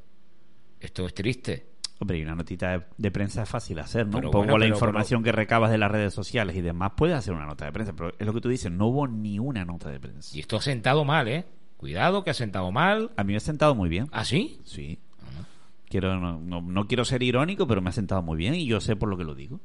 [0.80, 1.66] Esto es triste.
[1.99, 4.12] Hombre, y una notita de, de prensa es fácil hacer, ¿no?
[4.18, 6.92] Pero un poco bueno, la pero- información que recabas de las redes sociales y demás,
[6.97, 7.94] puedes hacer una nota de prensa.
[7.97, 10.36] Pero es lo que tú dices, no hubo ni una nota de prensa.
[10.36, 11.47] Y esto ha sentado mal, ¿eh?
[11.78, 13.12] Cuidado que ha sentado mal.
[13.16, 14.09] A mí me ha sentado muy bien.
[14.12, 14.61] ¿Ah, sí?
[14.64, 14.99] Sí.
[15.88, 18.80] Quiero, no, no, no quiero ser irónico, pero me ha sentado muy bien y yo
[18.80, 19.61] sé por lo que lo digo.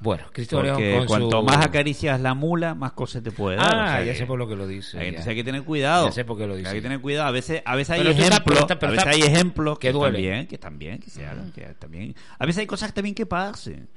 [0.00, 3.66] Bueno, Cristo Porque con cuanto su- más acaricias la mula, más cosas te puede dar.
[3.74, 4.98] Ah, o sea ya que- sé por lo que lo dice.
[4.98, 6.06] hay, entonces hay que tener cuidado.
[6.06, 6.68] Ya sé por qué lo dice.
[6.68, 7.26] Hay que tener cuidado.
[7.26, 9.78] A veces, a veces hay Pero ejemplos, pero está- pero a veces está- hay ejemplos
[9.78, 10.18] que que, duele.
[10.18, 12.14] están bien, que están bien, que se hagan, que bien.
[12.38, 13.88] A veces hay cosas bien que pasen.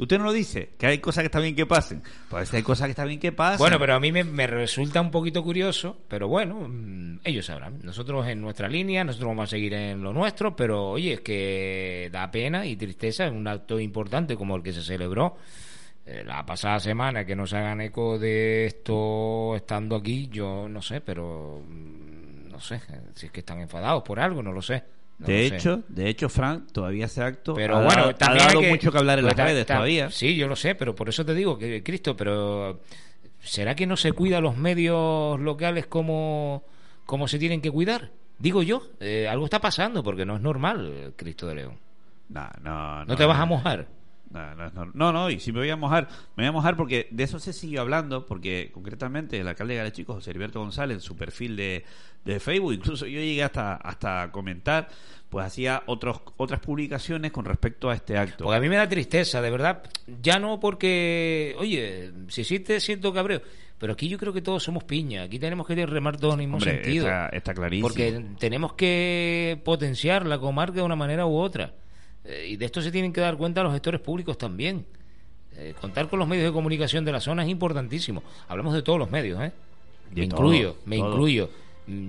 [0.00, 2.02] Usted no lo dice, que hay cosas que está bien que pasen.
[2.30, 3.58] Pues hay cosas que está bien que pasen.
[3.58, 7.80] Bueno, pero a mí me, me resulta un poquito curioso, pero bueno, mm, ellos sabrán.
[7.82, 12.08] Nosotros en nuestra línea, nosotros vamos a seguir en lo nuestro, pero oye, es que
[12.10, 15.36] da pena y tristeza en un acto importante como el que se celebró
[16.06, 21.02] eh, la pasada semana, que nos hagan eco de esto estando aquí, yo no sé,
[21.02, 22.80] pero mm, no sé,
[23.14, 24.82] si es que están enfadados por algo, no lo sé.
[25.20, 25.56] No de sé.
[25.56, 28.98] hecho, de hecho, Frank, todavía ese acto pero ha, bueno, ha dado que- mucho que
[28.98, 30.10] hablar en pues las redes ta- todavía.
[30.10, 32.80] Sí, yo lo sé, pero por eso te digo que Cristo, pero
[33.42, 36.64] ¿será que no se cuida los medios locales como,
[37.06, 38.10] como se tienen que cuidar?
[38.38, 41.78] Digo yo, eh, algo está pasando porque no es normal, Cristo de León.
[42.30, 43.86] No, no, No, te vas a mojar.
[44.30, 46.06] No, no, no, no, no, y si me voy a mojar,
[46.36, 49.78] me voy a mojar porque de eso se siguió hablando, porque concretamente el alcalde de
[49.78, 51.84] Galechico, José Heriberto González, en su perfil de,
[52.24, 54.88] de Facebook, incluso yo llegué hasta, hasta comentar,
[55.28, 58.44] pues hacía otros, otras publicaciones con respecto a este acto.
[58.44, 59.82] Porque a mí me da tristeza, de verdad.
[60.22, 63.42] Ya no porque, oye, si sí te siento cabreo,
[63.78, 65.22] pero aquí yo creo que todos somos piña.
[65.22, 67.06] Aquí tenemos que remar todos en el mismo Hombre, sentido.
[67.06, 67.88] está, está clarísimo.
[67.88, 71.72] Porque tenemos que potenciar la comarca de una manera u otra.
[72.24, 74.84] Eh, y de esto se tienen que dar cuenta los gestores públicos también.
[75.56, 78.22] Eh, contar con los medios de comunicación de la zona es importantísimo.
[78.48, 79.52] Hablamos de todos los medios, ¿eh?
[80.10, 81.08] De me todo, incluyo, me todo.
[81.08, 81.50] incluyo.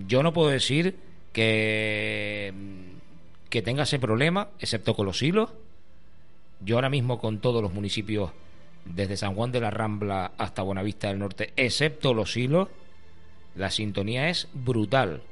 [0.08, 0.96] Yo no puedo decir
[1.34, 2.54] que,
[3.50, 5.50] que tenga ese problema, excepto con los hilos.
[6.64, 8.32] Yo ahora mismo con todos los municipios,
[8.86, 12.68] desde San Juan de la Rambla hasta Buenavista del Norte, excepto los hilos,
[13.56, 15.24] la sintonía es brutal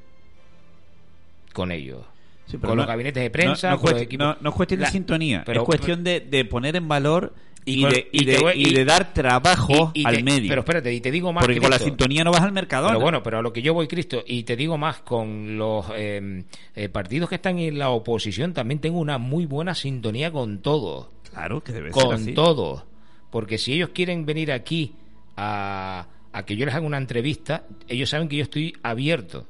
[1.54, 2.06] con ellos.
[2.50, 4.56] Sí, pero con no- los gabinetes de prensa, no, no, con los equipos- no- es
[4.56, 7.34] cuestión La- de sintonía, pero- es cuestión de, de poner en valor
[7.66, 10.50] y, Y con- de, y de- voy- y de dar trabajo al te- medio.
[10.50, 11.44] Pero espérate, y te digo más.
[11.46, 11.90] porque con la Cristo.
[11.90, 12.88] sintonía no vas al mercado.
[12.88, 15.86] Pero bueno, pero a lo que yo voy, Cristo, y te digo más, con los
[15.96, 16.44] eh,
[16.74, 21.10] eh, partidos que están en la oposición también tengo una muy buena sintonía con todos.
[21.32, 22.84] Claro, que debe ser Con todos.
[23.30, 24.96] Porque si ellos quieren venir aquí
[25.38, 29.46] a, a que yo les haga una entrevista, ellos saben que yo estoy abierto.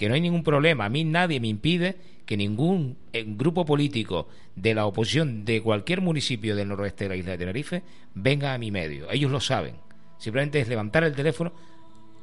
[0.00, 0.86] Que no hay ningún problema.
[0.86, 1.94] A mí nadie me impide
[2.24, 7.16] que ningún eh, grupo político de la oposición de cualquier municipio del noroeste de la
[7.16, 7.82] isla de Tenerife
[8.14, 9.10] venga a mi medio.
[9.10, 9.74] Ellos lo saben.
[10.16, 11.52] Simplemente es levantar el teléfono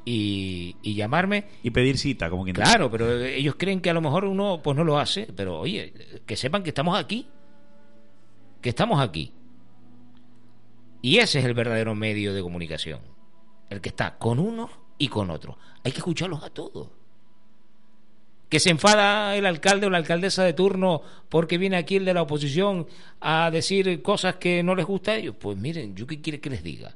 [0.04, 2.68] y, y llamarme Y pedir cita, como quien dice.
[2.68, 5.94] Claro, pero ellos creen que a lo mejor uno pues no lo hace, pero oye,
[6.26, 7.28] que sepan que estamos aquí.
[8.60, 9.32] Que estamos aquí.
[11.00, 13.02] Y ese es el verdadero medio de comunicación.
[13.70, 14.68] El que está con uno
[14.98, 15.58] y con otro.
[15.84, 16.97] Hay que escucharlos a todos.
[18.48, 22.14] Que se enfada el alcalde o la alcaldesa de turno porque viene aquí el de
[22.14, 22.86] la oposición
[23.20, 25.34] a decir cosas que no les gusta a ellos.
[25.38, 26.94] Pues miren, ¿yo qué quiere que les diga?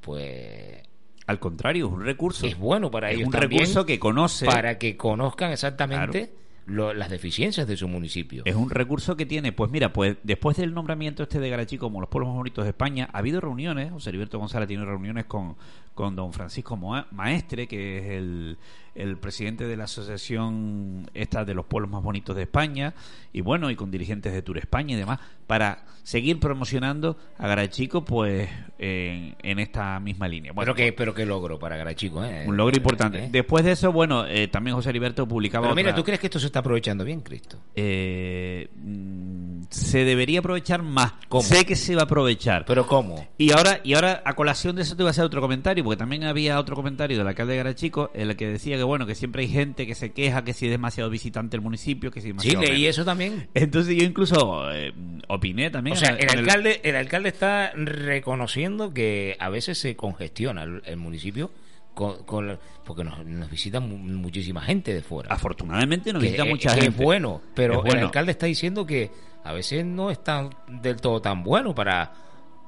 [0.00, 0.82] Pues
[1.26, 2.46] Al contrario, es un recurso.
[2.46, 4.46] Es bueno para es ellos un también, recurso que conoce.
[4.46, 6.32] Para que conozcan exactamente
[6.66, 8.42] lo- las deficiencias de su municipio.
[8.44, 12.00] Es un recurso que tiene, pues mira, pues después del nombramiento este de Garachi como
[12.00, 15.56] los pueblos más bonitos de España, ha habido reuniones, José Heriberto González tiene reuniones con,
[15.94, 18.58] con don Francisco Maestre, que es el,
[19.02, 22.94] el presidente de la asociación esta de los pueblos más bonitos de España,
[23.32, 28.04] y bueno, y con dirigentes de Tour España y demás, para seguir promocionando a Garachico,
[28.04, 28.48] pues
[28.78, 30.52] en, en esta misma línea.
[30.52, 32.44] Bueno, pero que pero qué logro para Garachico, ¿eh?
[32.46, 33.24] un logro importante.
[33.24, 33.28] ¿Eh?
[33.30, 36.26] Después de eso, bueno, eh, también José Heriberto publicaba Pero mira, otra- ¿tú crees que
[36.28, 37.58] esto se está aprovechando bien, Cristo?
[37.76, 41.12] eh, mm, se debería aprovechar más.
[41.28, 41.42] ¿Cómo?
[41.42, 42.64] Sé que se va a aprovechar.
[42.64, 43.28] ¿Pero cómo?
[43.38, 45.98] y ahora, y ahora a colación de eso te voy a hacer otro comentario, porque
[45.98, 49.14] también había otro comentario del alcalde de Garachico, en el que decía que bueno, que
[49.14, 52.28] siempre hay gente que se queja que si es demasiado visitante el municipio, que si
[52.30, 52.96] es Sí, demasiado leí menos.
[52.96, 53.48] eso también.
[53.54, 54.92] Entonces yo incluso eh,
[55.28, 55.96] opiné también.
[55.96, 60.96] O sea, el alcalde, el alcalde está reconociendo que a veces se congestiona el, el
[60.96, 61.50] municipio
[61.94, 65.32] con, con- porque nos, nos visita mu- muchísima gente de fuera.
[65.32, 66.96] Afortunadamente nos que, visita mucha que gente.
[66.96, 67.98] es bueno, pero Es bueno.
[68.00, 69.10] el alcalde está diciendo que
[69.44, 72.12] a veces no es tan del todo tan bueno para,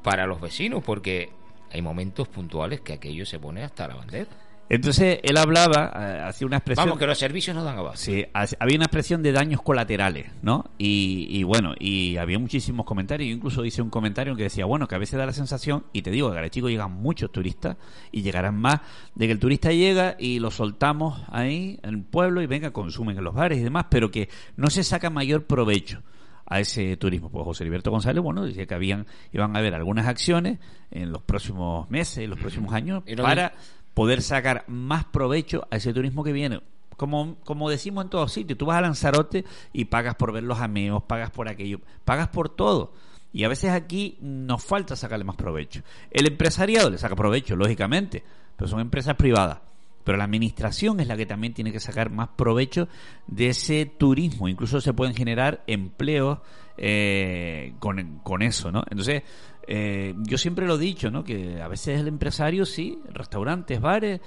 [0.03, 1.31] para los vecinos, porque
[1.71, 4.29] hay momentos puntuales que aquello se pone hasta la bandera.
[4.75, 6.87] Entonces él hablaba, eh, hacía una expresión.
[6.87, 7.99] Vamos, que los servicios no dan abasto.
[7.99, 10.65] Sí, ha- había una expresión de daños colaterales, ¿no?
[10.79, 13.29] Y, y bueno, y había muchísimos comentarios.
[13.29, 15.85] Yo incluso hice un comentario en que decía, bueno, que a veces da la sensación,
[15.93, 17.77] y te digo, que a Garachico llegan muchos turistas
[18.13, 18.81] y llegarán más,
[19.15, 23.19] de que el turista llega y lo soltamos ahí en el pueblo y venga, consumen
[23.19, 26.03] en los bares y demás, pero que no se saca mayor provecho
[26.47, 27.29] a ese turismo.
[27.31, 30.59] Pues José Heriberto González, bueno, decía que habían, iban a haber algunas acciones
[30.91, 33.53] en los próximos meses, en los próximos años, para
[33.95, 36.61] poder sacar más provecho a ese turismo que viene.
[36.97, 40.61] Como, como decimos en todos sitios, tú vas a Lanzarote y pagas por ver los
[40.61, 42.93] ameos, pagas por aquello, pagas por todo.
[43.33, 45.83] Y a veces aquí nos falta sacarle más provecho.
[46.11, 48.23] El empresariado le saca provecho, lógicamente,
[48.57, 49.59] pero son empresas privadas.
[50.05, 52.89] Pero la administración es la que también tiene que sacar más provecho
[53.27, 54.49] de ese turismo.
[54.49, 56.41] Incluso se pueden generar empleos
[56.77, 58.83] eh, con, con eso, ¿no?
[58.91, 59.23] Entonces,
[59.67, 61.25] eh, yo siempre lo he dicho, ¿no?
[61.25, 64.21] Que a veces el empresario, sí, restaurantes, bares,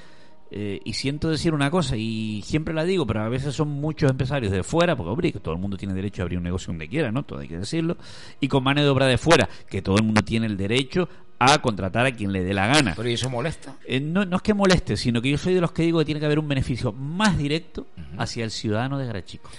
[0.51, 4.09] eh, y siento decir una cosa, y siempre la digo, pero a veces son muchos
[4.09, 6.67] empresarios de fuera, porque, hombre, que todo el mundo tiene derecho a abrir un negocio
[6.67, 7.23] donde quiera, ¿no?
[7.23, 7.97] Todo hay que decirlo,
[8.39, 11.09] y con mano de obra de fuera, que todo el mundo tiene el derecho
[11.39, 12.93] a contratar a quien le dé la gana.
[12.95, 13.75] Pero ¿y eso molesta?
[13.85, 16.05] Eh, no, no es que moleste, sino que yo soy de los que digo que
[16.05, 19.49] tiene que haber un beneficio más directo hacia el ciudadano de Garachico,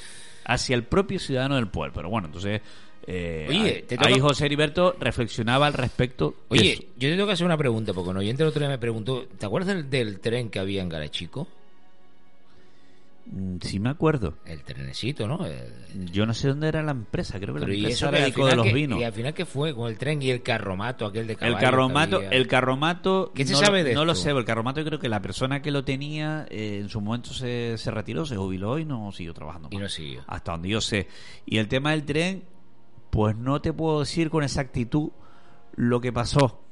[0.44, 1.92] hacia el propio ciudadano del pueblo.
[1.94, 2.62] Pero bueno, entonces,
[3.07, 6.34] eh, Oye, ahí, te José Heriberto reflexionaba al respecto.
[6.48, 6.82] Oye, eso.
[6.82, 9.26] yo te tengo que hacer una pregunta, porque un oyente el otro día me preguntó,
[9.38, 11.46] ¿te acuerdas del, del tren que había en Garachico?
[13.28, 14.34] Mm, sí me acuerdo.
[14.44, 15.44] El trenecito, ¿no?
[15.46, 18.18] El- Yo no sé dónde era la empresa, creo que la Pero y empresa era
[18.20, 19.00] de los que- vinos.
[19.00, 21.59] Y al final, ¿qué fue con el tren y el carromato aquel de El caballo?
[21.59, 22.38] carromato, que había?
[22.38, 24.98] el carromato, ¿Qué se no, sabe lo, de no lo sé, el carromato yo creo
[25.00, 28.78] que la persona que lo tenía eh, en su momento se, se retiró, se jubiló
[28.78, 29.68] y no siguió trabajando.
[29.72, 30.22] Y no siguió.
[30.28, 31.09] Hasta donde yo sé.
[31.46, 32.44] Y el tema del tren,
[33.11, 35.11] pues no te puedo decir con exactitud
[35.74, 36.62] lo que pasó.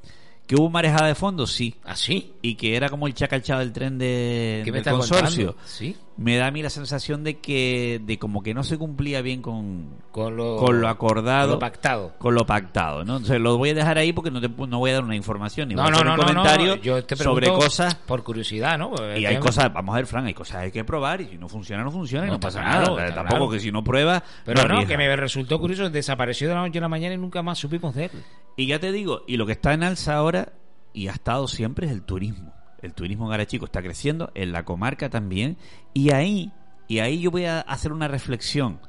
[0.47, 1.75] Que hubo marejada de fondo, sí.
[1.83, 2.33] ¿Ah, sí?
[2.41, 5.47] Y que era como el chacalchado del tren de, ¿Qué del consorcio.
[5.53, 5.67] contando?
[5.67, 5.95] Sí.
[6.17, 9.41] Me da a mí la sensación de que de como que no se cumplía bien
[9.41, 11.47] con, Con lo, con lo acordado.
[11.49, 12.13] con lo pactado.
[12.17, 13.17] con lo pactado, ¿no?
[13.17, 15.67] Entonces lo voy a dejar ahí porque no, te, no voy a dar una información
[15.67, 16.81] ni No, voy a hacer un comentario no.
[16.81, 18.91] Yo te sobre cosas por curiosidad, ¿no?
[18.91, 21.25] Porque y hay cosas, vamos a ver, Fran, hay cosas que hay que probar y
[21.27, 22.85] si no funciona, no funciona y No, pasa nada.
[23.13, 23.49] Tampoco claro.
[23.49, 26.81] que si no pruebas, Pero no, que me resultó curioso, desapareció de la noche a
[26.81, 28.11] la mañana y nunca más supimos de él.
[28.55, 30.53] Y ya te digo, y lo que está en alza ahora
[30.93, 32.53] y ha estado siempre es el turismo.
[32.85, 35.57] El turismo en Garachico está creciendo, en la comarca también,
[35.93, 36.51] y ahí,
[36.87, 38.79] y ahí yo voy a hacer una reflexión.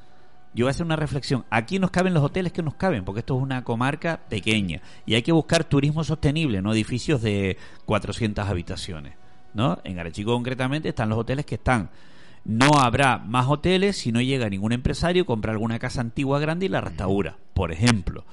[0.54, 1.44] Yo voy a hacer una reflexión.
[1.50, 5.14] Aquí nos caben los hoteles que nos caben, porque esto es una comarca pequeña y
[5.14, 9.14] hay que buscar turismo sostenible, no edificios de 400 habitaciones,
[9.54, 9.78] ¿no?
[9.84, 11.90] En Garachico concretamente están los hoteles que están.
[12.44, 16.68] No habrá más hoteles si no llega ningún empresario, compra alguna casa antigua grande y
[16.68, 18.24] la restaura, por ejemplo.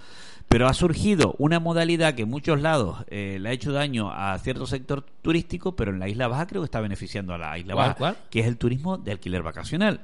[0.53, 4.37] Pero ha surgido una modalidad que en muchos lados eh, le ha hecho daño a
[4.37, 7.73] cierto sector turístico, pero en la Isla Baja creo que está beneficiando a la Isla
[7.73, 8.17] ¿Cuál, Baja, cuál?
[8.29, 10.01] que es el turismo de alquiler vacacional.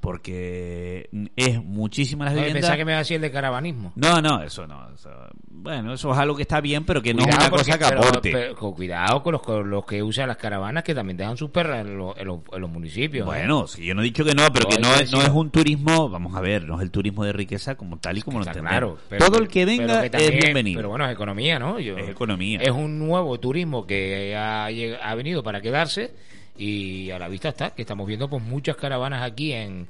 [0.00, 2.60] Porque mm, es muchísimas las No, viviendas...
[2.62, 3.92] pensaba que me iba a decir el de caravanismo.
[3.96, 4.90] No, no, eso no.
[4.94, 5.10] eso-
[5.48, 7.84] Bueno, eso es algo que está bien, pero que no es una porque- cosa que
[7.84, 8.30] aporte.
[8.32, 11.50] pero- con cuidado con los, con los que usan las caravanas que también dejan sus
[11.50, 13.24] perras en, los- en los, en los municipios.
[13.24, 13.26] ¿eh?
[13.26, 15.12] Bueno, sí, yo no he dicho que no, pero No, que no hay que es,
[15.12, 15.34] no decirlo.
[15.34, 18.22] es un turismo, vamos a ver, no es el turismo de riqueza como tal y
[18.22, 18.70] como lo entendemos.
[18.70, 18.98] claro.
[19.08, 20.78] pero- Todo el que pero venga que también- es bienvenido.
[20.78, 21.78] Pero bueno, es economía, ¿no?
[21.80, 22.60] Yo- Es economía.
[22.62, 26.12] Es un nuevo turismo que ha, ha venido para quedarse
[26.56, 29.86] y a la vista está que estamos viendo pues muchas caravanas aquí en,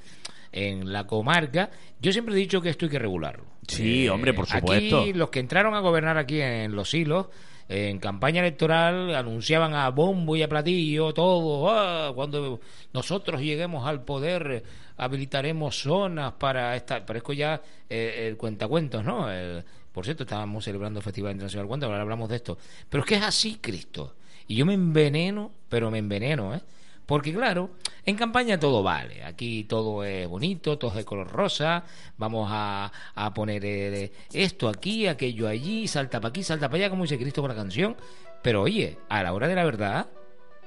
[0.53, 1.71] en la comarca.
[2.01, 3.45] Yo siempre he dicho que esto hay que regularlo.
[3.69, 5.01] Sí, hombre, por supuesto.
[5.01, 7.27] Aquí los que entraron a gobernar aquí en los hilos
[7.69, 12.61] en campaña electoral anunciaban a bombo y a platillo todo, "Ah, cuando
[12.93, 14.65] nosotros lleguemos al poder
[14.97, 19.31] habilitaremos zonas para esta, parezco ya eh, el cuentacuentos, ¿no?
[19.31, 19.65] El-
[20.01, 22.57] por cierto, estábamos celebrando el Festival Internacional del Cuento, ahora hablamos de esto.
[22.89, 24.15] Pero es que es así, Cristo.
[24.47, 26.63] Y yo me enveneno, pero me enveneno, ¿eh?
[27.05, 27.73] Porque claro,
[28.07, 29.23] en campaña todo vale.
[29.23, 31.85] Aquí todo es bonito, todo es de color rosa.
[32.17, 36.89] Vamos a, a poner eh, esto aquí, aquello allí, salta para aquí, salta para allá,
[36.89, 37.95] como dice Cristo por la canción.
[38.43, 40.09] Pero oye, a la hora de la verdad,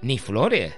[0.04, 0.76] ni flores.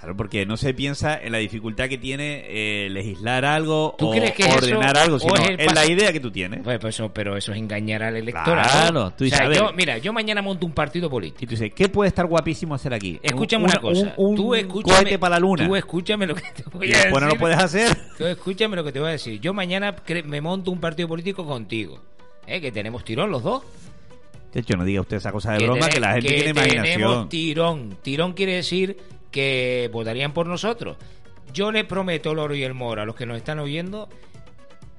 [0.00, 4.10] Claro, porque no se piensa en la dificultad que tiene eh, legislar algo ¿Tú o
[4.12, 6.60] crees que ordenar eso- algo, sino es en la idea que tú tienes.
[6.62, 8.68] Pues, pues eso, pero eso es engañar al electorado.
[8.70, 11.42] Claro, tú O sea, yo, mira, yo mañana monto un partido político.
[11.42, 13.18] Y tú dices, ¿qué puede estar guapísimo hacer aquí?
[13.22, 14.14] Escúchame Un- una cosa.
[14.18, 15.66] Un, un tú escúchame, para la luna.
[15.66, 17.40] Tú escúchame lo que te voy y a después no lo decir.
[17.40, 17.96] puedes hacer.
[18.16, 19.40] Tú escúchame lo que te voy a decir.
[19.40, 19.96] Yo mañana
[20.26, 22.00] me monto un partido político contigo.
[22.46, 22.60] ¿eh?
[22.60, 23.64] Que tenemos tirón los dos.
[24.52, 26.52] De hecho, no diga usted esa cosa de que broma, que la gente que tiene
[26.54, 27.28] Tenemos imaginación.
[27.28, 27.96] tirón.
[28.00, 28.96] Tirón quiere decir
[29.30, 30.96] que votarían por nosotros.
[31.52, 34.08] Yo le prometo el oro y el moro a los que nos están oyendo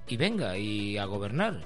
[0.08, 1.62] y venga, y a gobernar.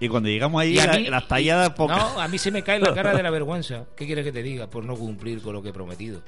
[0.00, 1.72] Y cuando llegamos ahí, Y a la- mí- las talladas.
[1.76, 3.86] No, a mí se me cae la cara de la vergüenza.
[3.96, 4.68] ¿Qué quieres que te diga?
[4.68, 6.22] Por no cumplir con lo que he prometido.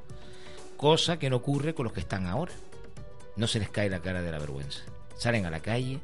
[0.77, 2.53] Cosa que no ocurre con los que están ahora.
[3.37, 4.81] No se les cae la cara de la vergüenza.
[5.17, 6.01] Salen a la calle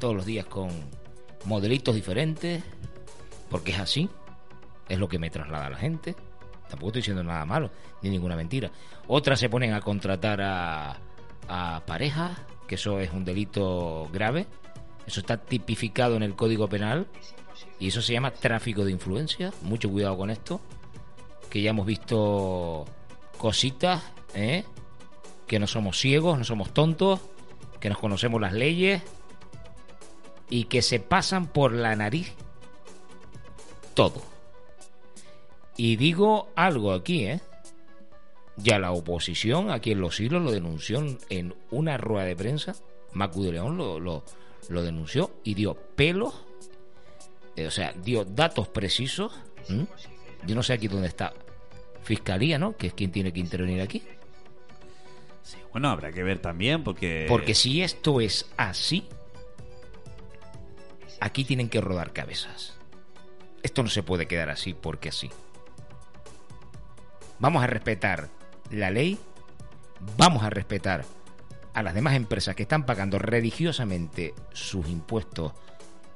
[0.00, 0.70] todos los días con
[1.44, 2.62] modelitos diferentes,
[3.50, 4.08] porque es así.
[4.88, 6.16] Es lo que me traslada la gente.
[6.70, 8.70] Tampoco estoy diciendo nada malo, ni ninguna mentira.
[9.08, 14.46] Otras se ponen a contratar a, parejas, que eso es un delito grave.
[15.04, 17.08] Eso está tipificado en el Código Penal.
[17.80, 19.52] Y eso se llama tráfico de influencia.
[19.62, 20.60] Mucho cuidado con esto.
[21.50, 22.84] Que ya hemos visto
[23.36, 24.02] cositas,
[24.34, 24.64] ¿eh?
[25.48, 27.20] Que no somos ciegos, no somos tontos,
[27.80, 29.02] que nos conocemos las leyes
[30.48, 32.32] y que se pasan por la nariz
[33.94, 34.29] todo.
[35.82, 37.40] Y digo algo aquí, ¿eh?
[38.58, 42.74] Ya la oposición aquí en Los Hilos lo denunció en- una rueda de prensa.
[43.14, 44.22] Macu de León lo, lo,
[44.68, 46.34] lo denunció y dio pelos,
[47.56, 49.32] eh, o sea, dio datos precisos.
[50.46, 51.32] Yo no sé aquí dónde está
[52.02, 52.76] Fiscalía, ¿no?
[52.76, 54.02] Que es quien tiene que intervenir aquí.
[55.42, 57.24] Sí, bueno, habrá que ver también, porque.
[57.26, 59.06] Porque si esto es así,
[61.20, 62.74] aquí tienen que rodar cabezas.
[63.62, 65.30] Esto no se puede quedar así porque así.
[67.40, 68.28] Vamos a respetar
[68.70, 69.18] la ley,
[70.16, 71.04] vamos a respetar
[71.72, 75.52] a las demás empresas que están pagando religiosamente sus impuestos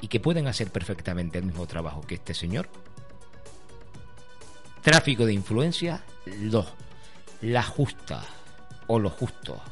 [0.03, 2.69] y que pueden hacer perfectamente el mismo trabajo que este señor.
[4.83, 6.67] Tráfico de influencia, lo,
[7.41, 8.23] la justa
[8.87, 9.63] o lo justo.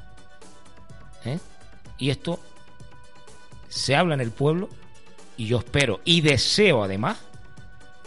[1.26, 1.38] ¿eh?
[1.98, 2.40] Y esto
[3.68, 4.70] se habla en el pueblo
[5.36, 7.18] y yo espero y deseo además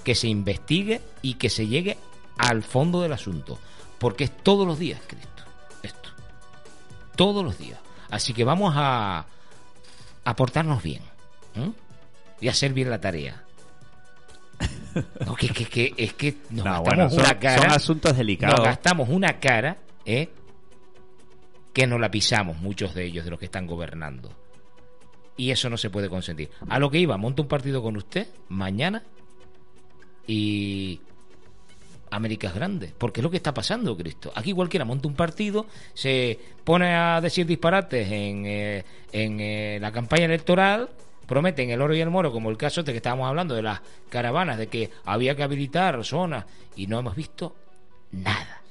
[0.03, 1.97] que se investigue y que se llegue
[2.37, 3.59] al fondo del asunto.
[3.99, 5.43] Porque es todos los días, Cristo.
[5.83, 6.09] Esto.
[7.15, 7.79] Todos los días.
[8.09, 9.25] Así que vamos a,
[10.23, 11.01] a portarnos bien.
[11.55, 11.71] ¿eh?
[12.41, 13.41] Y hacer bien la tarea.
[15.25, 17.61] No, que, que- que- es que nos No, gastamos bueno, son, una cara.
[17.61, 18.57] son asuntos delicados.
[18.59, 20.29] Nos gastamos una cara, ¿eh?
[21.73, 24.31] Que nos la pisamos muchos de ellos, de los que están gobernando.
[25.35, 26.49] Y eso no se puede consentir.
[26.69, 29.03] A lo que iba, monto un partido con usted mañana
[30.25, 31.01] y
[32.11, 34.31] América es grande, porque es lo que está pasando, Cristo.
[34.35, 39.91] Aquí cualquiera monta un partido, se pone a decir disparates en, eh, en eh, la
[39.91, 40.89] campaña electoral,
[41.25, 43.81] prometen el oro y el moro, como el caso de que estábamos hablando de las
[44.09, 46.45] caravanas, de que había que habilitar zonas
[46.75, 47.55] y no hemos visto
[48.11, 48.61] nada.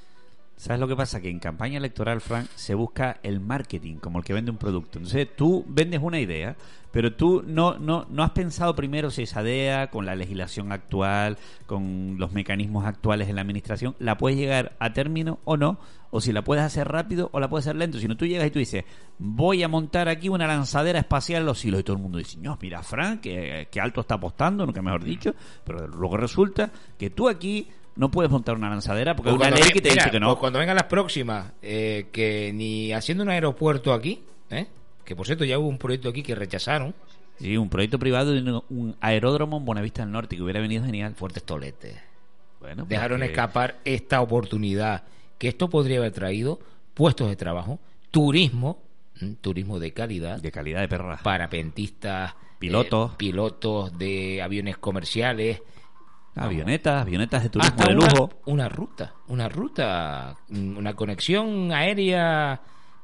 [0.64, 1.20] ¿Sabes lo que pasa?
[1.20, 4.96] Que en campaña electoral, Frank, se busca el marketing como el que vende un producto.
[4.96, 6.56] Entonces tú vendes una idea,
[6.90, 11.36] pero tú no, no, no has pensado primero si esa idea, con la legislación actual,
[11.66, 15.76] con los mecanismos actuales en la administración, la puedes llegar a término o no,
[16.10, 17.98] o si la puedes hacer rápido o la puedes hacer lento.
[17.98, 18.86] Si no, tú llegas y tú dices,
[19.18, 22.56] voy a montar aquí una lanzadera espacial los hilos, y todo el mundo dice, no,
[22.62, 27.28] mira, Frank, que, que alto está apostando, nunca mejor dicho, pero luego resulta que tú
[27.28, 30.02] aquí no puedes montar una lanzadera porque hay Pues una cuando ley que te mira,
[30.04, 30.26] dice que no.
[30.28, 34.66] pues cuando vengan las próximas, eh, que ni haciendo un aeropuerto aquí, ¿eh?
[35.04, 36.94] que por cierto ya hubo un proyecto aquí que rechazaron,
[37.38, 40.84] Sí, un proyecto privado de un, un aeródromo en Buenavista del Norte que hubiera venido
[40.84, 41.14] genial.
[41.16, 41.96] fuertes toletes.
[42.60, 45.02] Bueno, Dejaron porque- escapar esta oportunidad,
[45.36, 46.60] que esto podría haber traído
[46.94, 47.80] puestos de trabajo,
[48.12, 48.80] turismo,
[49.40, 51.18] turismo de calidad, de calidad de perra.
[51.24, 53.10] parapentistas, Pilotos.
[53.12, 55.60] eh, pilotos de aviones comerciales,
[56.36, 58.30] Avionetas, avionetas de turismo hasta de lujo.
[58.46, 62.60] Una, ruta, una ruta, mm, una conexión aérea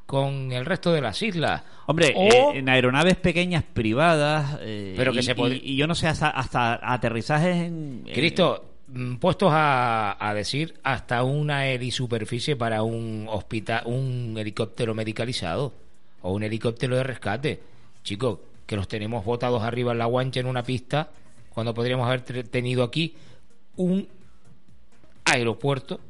[0.06, 1.62] con el resto de las islas.
[1.86, 4.58] Hombre, O- eh, en aeronaves pequeñas privadas.
[4.62, 8.02] eh, Pero que y, se pod- y- y yo no sé, hasta, hasta aterrizajes en.
[8.06, 14.92] en- Cristo, mm, puestos a, a decir hasta una helisuperficie para un hospital, un helicóptero
[14.94, 15.72] medicalizado
[16.22, 17.60] o un helicóptero de rescate.
[18.02, 21.10] Chicos, que los tenemos botados arriba en la guancha en una pista,
[21.50, 23.14] cuando podríamos haber tenido aquí
[23.76, 24.08] un
[25.24, 26.00] aeropuerto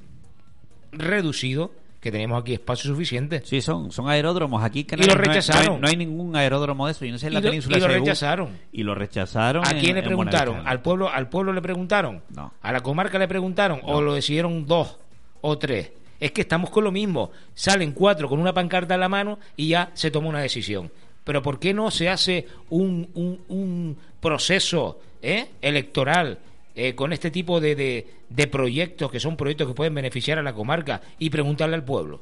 [0.92, 3.42] reducido, que tenemos aquí espacio suficiente.
[3.44, 4.64] Sí, son, son aeródromos.
[4.64, 5.66] Aquí en Y lo rechazaron.
[5.66, 7.04] No hay, no hay ningún aeródromo de eso.
[7.04, 8.58] Yo no sé en la Y lo- península y lo rechazaron.
[8.72, 9.66] Y lo rechazaron.
[9.66, 10.66] ¿A en- quién le preguntaron?
[10.66, 12.22] ¿Al pueblo, ¿Al pueblo le preguntaron?
[12.30, 12.54] No.
[12.62, 13.80] ¿A la comarca le preguntaron?
[13.84, 14.96] ¿O lo decidieron dos
[15.42, 15.90] o tres?
[16.18, 17.32] Es que estamos con lo mismo.
[17.54, 20.90] Salen cuatro con una pancarta en la mano y ya se toma una decisión.
[21.24, 26.38] Pero ¿por qué no se hace un, un, un proceso eh, electoral
[26.74, 30.42] eh, con este tipo de, de, de proyectos que son proyectos que pueden beneficiar a
[30.42, 32.20] la comarca y preguntarle al pueblo?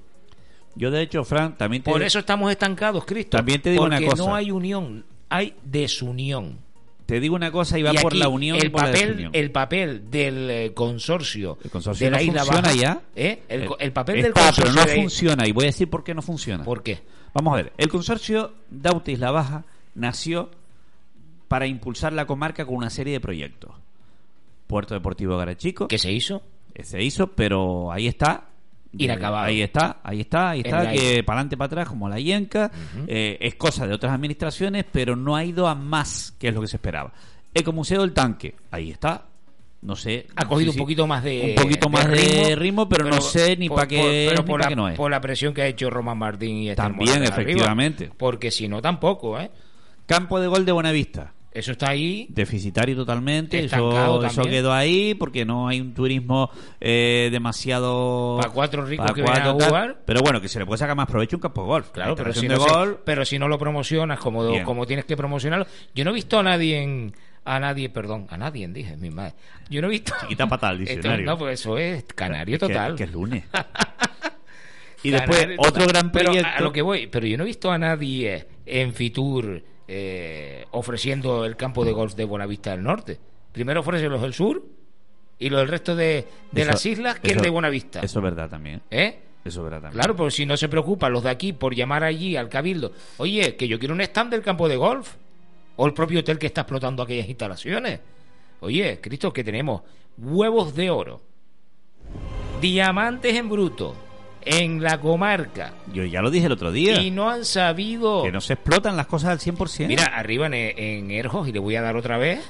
[0.74, 3.36] Yo, de hecho, Fran, también te Por eso estamos estancados, Cristo.
[3.36, 4.22] También te digo porque una cosa.
[4.24, 6.58] no hay unión, hay desunión.
[7.06, 9.30] te digo una cosa y va Y por la unión y el la papel desunión.
[9.34, 13.00] el papel del eh, consorcio, El consorcio de la no isla funciona Baja, ya.
[13.16, 13.42] ¿eh?
[13.48, 15.46] el, co- el papel del consorcio pero no de- funciona.
[15.48, 16.64] Y voy a decir por qué no funciona.
[16.64, 17.00] ¿por qué?
[17.34, 17.72] Vamos a ver.
[17.76, 20.50] El consorcio Daute Isla Baja nació
[21.48, 23.72] para impulsar la comarca con una serie de proyectos.
[24.66, 26.42] Puerto Deportivo Garachico, ¿qué se hizo?
[26.82, 28.44] se hizo, pero ahí está.
[28.96, 29.46] Inacabado.
[29.46, 32.70] Ahí está, ahí está, ahí está, que para adelante, para atrás, como la Yenca.
[33.06, 36.60] eh, es cosa de otras administraciones, pero no ha ido a más, que es lo
[36.60, 37.12] que se esperaba.
[37.52, 39.24] Ecomuseo del Tanque, ahí está.
[39.82, 40.26] No sé.
[40.36, 43.68] Ha cogido un poquito más de Un poquito más de ritmo, pero, no sé ni
[43.68, 44.96] para qué por- pero la, no es.
[44.96, 47.28] por la presión que ha hecho Román Martín y Esther También, arriba.
[47.28, 48.10] efectivamente.
[48.16, 49.50] porque si no tampoco, ¿eh?
[50.06, 51.32] Campo de gol de Buenavista.
[51.50, 52.26] Eso está ahí.
[52.28, 58.38] Deficitario totalmente, eso, eso quedó ahí porque no hay un turismo eh, demasiado.
[58.40, 59.68] Pa' cuatro ricos pa' que a cuatro tal.
[59.68, 59.98] jugar.
[60.04, 61.90] Pero bueno, que se le puede sacar más provecho a un campo de golf.
[61.90, 65.66] Claro, pero si, no se- pero si no lo promocionas como, como tienes que promocionarlo.
[65.94, 67.12] Yo no he visto a nadie en.
[67.44, 69.32] A nadie, perdón, a nadie, dije, mi madre.
[69.70, 70.12] Yo no he visto.
[70.20, 71.24] Chiquita patada al Esto- diccionario.
[71.26, 72.94] no, pues eso es canario total.
[72.94, 73.44] Que, es lunes.
[75.02, 76.50] y después, otro gran Pero proyecto.
[76.56, 81.44] a lo que voy, pero yo no he visto a nadie en Fitur eh, ofreciendo
[81.44, 83.18] el campo de golf de Buenavista del Norte.
[83.52, 84.62] Primero ofrece los del sur
[85.38, 88.00] y los del resto de, de Eso- las islas que eso- el de Buenavista.
[88.00, 88.82] Eso es verdad también.
[88.90, 89.18] ¿Eh?
[89.44, 89.98] Eso es verdad también.
[90.00, 93.56] Claro, pero si no se preocupan los de aquí por llamar allí al cabildo, oye,
[93.56, 95.14] que yo quiero un stand del campo de golf,
[95.76, 98.00] o el propio hotel que está explotando aquellas instalaciones.
[98.60, 99.82] Oye, Cristo, que tenemos
[100.18, 101.20] huevos de oro,
[102.60, 103.94] diamantes en bruto,
[104.42, 107.00] en la comarca, Yo ya lo dije el otro día.
[107.00, 108.22] y no han sabido...
[108.22, 109.86] Que no se explotan las cosas al 100%.
[109.86, 112.40] Mira, arriba en, en Erjos, y le voy a dar otra vez,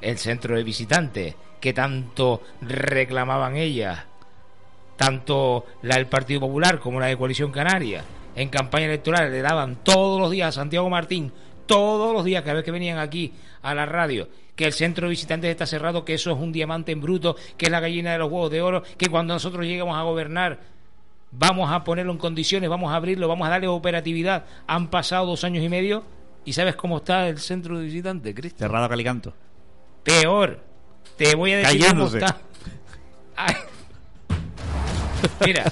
[0.00, 4.00] el centro de visitantes, que tanto reclamaban ellas,
[4.96, 8.04] tanto la del Partido Popular como la de Coalición Canaria,
[8.36, 11.32] en campaña electoral le daban todos los días a Santiago Martín,
[11.66, 15.10] todos los días, cada vez que venían aquí a la radio, que el centro de
[15.10, 18.18] visitantes está cerrado, que eso es un diamante en bruto, que es la gallina de
[18.18, 20.74] los huevos de oro, que cuando nosotros lleguemos a gobernar
[21.38, 24.44] vamos a ponerlo en condiciones, vamos a abrirlo, vamos a darle operatividad.
[24.66, 26.04] Han pasado dos años y medio
[26.44, 28.68] y ¿sabes cómo está el centro de visitantes, Cristian?
[28.68, 29.32] Cerrado a Calicanto.
[30.02, 30.62] Peor.
[31.16, 32.38] Te voy a decir cómo está.
[33.36, 33.54] Ay.
[35.44, 35.64] Mira,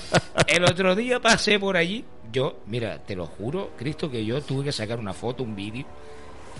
[0.46, 2.04] el otro día pasé por allí.
[2.32, 5.84] Yo, mira, te lo juro, Cristo, que yo tuve que sacar una foto, un vídeo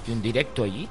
[0.07, 0.87] y un directo allí.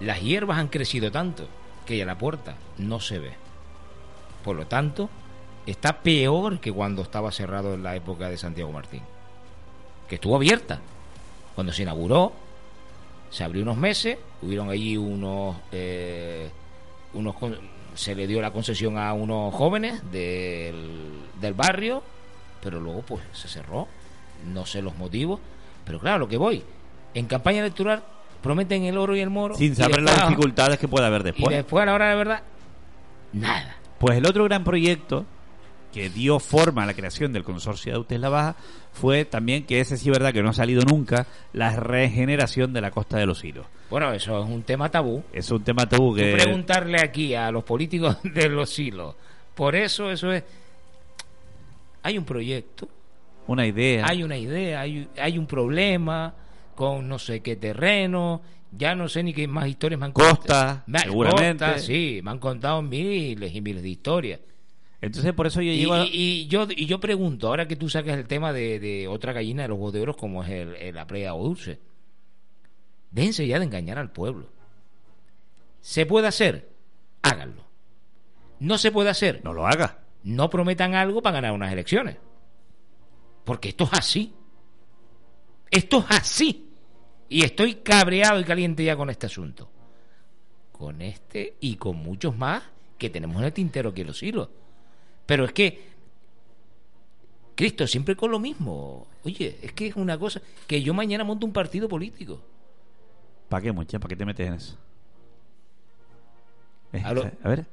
[0.00, 1.46] Las hierbas han crecido tanto
[1.84, 3.32] que ya la puerta no se ve.
[4.42, 5.10] Por lo tanto,
[5.66, 9.02] está peor que cuando estaba cerrado en la época de Santiago Martín.
[10.08, 10.80] Que estuvo abierta.
[11.54, 12.32] Cuando se inauguró,
[13.28, 16.48] se abrió unos meses, hubieron allí unos, eh,
[17.12, 17.34] unos
[17.94, 22.02] se le dio la concesión a unos jóvenes del, del barrio,
[22.62, 23.88] pero luego pues se cerró,
[24.52, 25.40] no sé los motivos,
[25.84, 26.62] pero claro, lo que voy,
[27.14, 28.02] en campaña electoral
[28.42, 31.24] prometen el oro y el moro, Sin saber las después- dificultades que puede haber y
[31.24, 31.56] después.
[31.56, 32.42] después a la hora de la verdad,
[33.32, 33.76] nada.
[33.98, 35.26] Pues el otro gran proyecto
[35.92, 38.54] que dio forma a la creación del consorcio de Autes La Baja
[38.92, 42.80] fue también, que ese sí es verdad que no ha salido nunca, la regeneración de
[42.80, 43.66] la costa de los hilos.
[43.90, 45.22] Bueno, eso es un tema tabú.
[45.32, 46.32] Es un tema tabú Tú que...
[46.32, 49.16] preguntarle aquí a los políticos de los hilos.
[49.54, 50.44] Por eso, eso es.
[52.02, 52.88] Hay un proyecto,
[53.46, 54.06] Una idea.
[54.08, 56.34] hay una idea, hay, hay un problema
[56.74, 58.42] con no sé qué terreno.
[58.72, 60.82] Ya no sé ni qué más historias me han Costa, contado.
[60.86, 61.64] Me- seguramente.
[61.64, 64.40] Costa, sí, me han contado miles y miles de historias.
[65.02, 67.74] Entonces por eso yo Y, llego a- y- y yo, y yo pregunto, ahora que
[67.76, 70.94] tú sacas el tema de, de otra gallina de los oro como es el, el-
[70.94, 71.80] la playa o dulce,
[73.10, 74.46] déjense ya de engañar al pueblo.
[75.80, 76.68] ¿Se puede hacer?
[77.22, 77.64] Háganlo.
[78.60, 79.40] No se puede hacer.
[79.42, 79.98] No lo haga.
[80.24, 82.16] No prometan algo para ganar unas elecciones.
[83.44, 84.34] Porque esto es así.
[85.70, 86.68] Esto es así.
[87.28, 89.70] Y estoy cabreado y caliente ya con este asunto.
[90.72, 92.62] con este y con muchos más
[92.96, 94.48] que tenemos en el tintero que los hilos.
[95.26, 95.90] Pero es que,
[97.54, 99.06] Cristo, siempre con lo mismo.
[99.22, 102.40] Oye, es que es una cosa que yo mañana monto un partido político.
[103.50, 103.98] ¿Para qué, mucha?
[103.98, 104.78] ¿Para qué te metes en eso?
[106.92, 107.30] Eh, Aló.
[107.42, 107.66] A ver,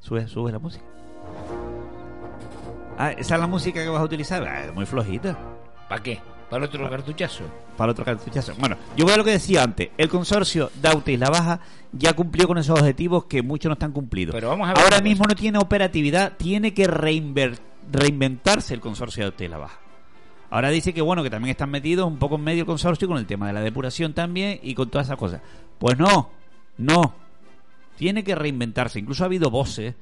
[0.00, 0.84] sube, sube la música.
[2.98, 4.42] Ah, esa es la música que vas a utilizar.
[4.46, 5.38] Ah, es muy flojita.
[5.88, 6.20] ¿Para qué?
[6.50, 7.44] ¿Para el otro cartuchazo?
[7.76, 8.54] Para otro cartuchazo.
[8.58, 9.90] Bueno, yo voy a lo que decía antes.
[9.98, 11.60] El consorcio Daute y La Baja
[11.92, 14.34] ya cumplió con esos objetivos que muchos no están cumplidos.
[14.34, 15.34] Pero vamos a ver Ahora mismo cosa.
[15.34, 19.80] no tiene operatividad, tiene que reinventarse el consorcio Daute y La Baja.
[20.48, 23.18] Ahora dice que bueno, que también están metidos un poco en medio el consorcio con
[23.18, 25.40] el tema de la depuración también y con todas esas cosas.
[25.78, 26.30] Pues no,
[26.78, 27.14] no.
[27.96, 29.00] Tiene que reinventarse.
[29.00, 29.94] Incluso ha habido voces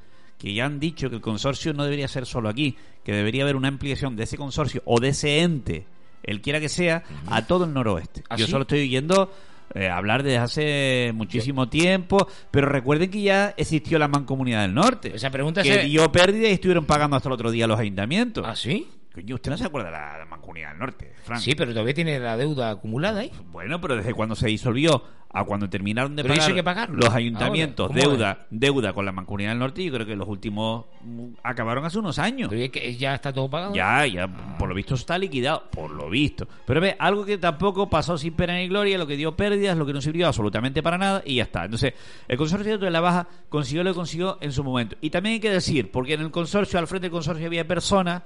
[0.45, 3.57] que ya han dicho que el consorcio no debería ser solo aquí, que debería haber
[3.57, 5.87] una ampliación de ese consorcio o de ese ente,
[6.23, 8.23] el quiera que sea, a todo el noroeste.
[8.29, 8.51] ¿Ah, Yo sí?
[8.51, 9.33] solo estoy oyendo
[9.75, 15.13] eh, hablar desde hace muchísimo tiempo, pero recuerden que ya existió la mancomunidad del norte.
[15.17, 18.45] Esa pregunta que se- dio pérdida y estuvieron pagando hasta el otro día los ayuntamientos.
[18.47, 18.87] ¿Ah, sí?
[19.15, 21.41] Coño, ¿usted no se acuerda de la, mancomunidad del norte, Frank?
[21.41, 23.31] Sí, pero todavía tiene la deuda acumulada ahí.
[23.53, 27.01] Bueno, pero desde cuando se disolvió a cuando terminaron de Pero eso pagar hay que
[27.01, 30.29] los ayuntamientos, Ahora, ¿cómo deuda, deuda con la mancomunidad del norte, yo creo que los
[30.29, 32.49] últimos mm, acabaron hace unos años.
[32.49, 33.73] Pero es que ya está todo pagado.
[33.73, 34.27] Ya, ya,
[34.59, 36.49] por lo visto está liquidado, por lo visto.
[36.67, 39.87] Pero ve, algo que tampoco pasó sin pena ni gloria, lo que dio pérdidas, lo
[39.87, 41.65] que no sirvió absolutamente para nada y ya está.
[41.65, 41.95] Entonces,
[42.27, 44.97] el consorcio de la baja consiguió lo que consiguió en su momento.
[45.01, 48.23] Y también hay que decir, porque en el consorcio, al frente del consorcio había personas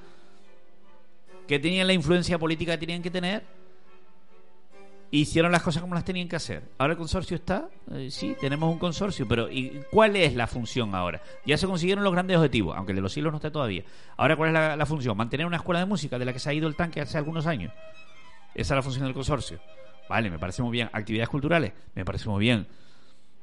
[1.49, 3.43] que tenían la influencia política que tenían que tener
[5.11, 6.63] hicieron las cosas como las tenían que hacer.
[6.77, 10.95] Ahora el consorcio está, eh, sí, tenemos un consorcio, pero ¿y cuál es la función
[10.95, 11.23] ahora?
[11.47, 13.85] Ya se consiguieron los grandes objetivos, aunque de los hilos no está todavía.
[14.17, 15.17] Ahora, ¿cuál es la, la función?
[15.17, 17.47] Mantener una escuela de música de la que se ha ido el tanque hace algunos
[17.47, 17.73] años.
[18.55, 19.59] Esa es la función del consorcio.
[20.09, 20.91] Vale, me parece muy bien.
[20.93, 22.67] Actividades culturales, me parece muy bien.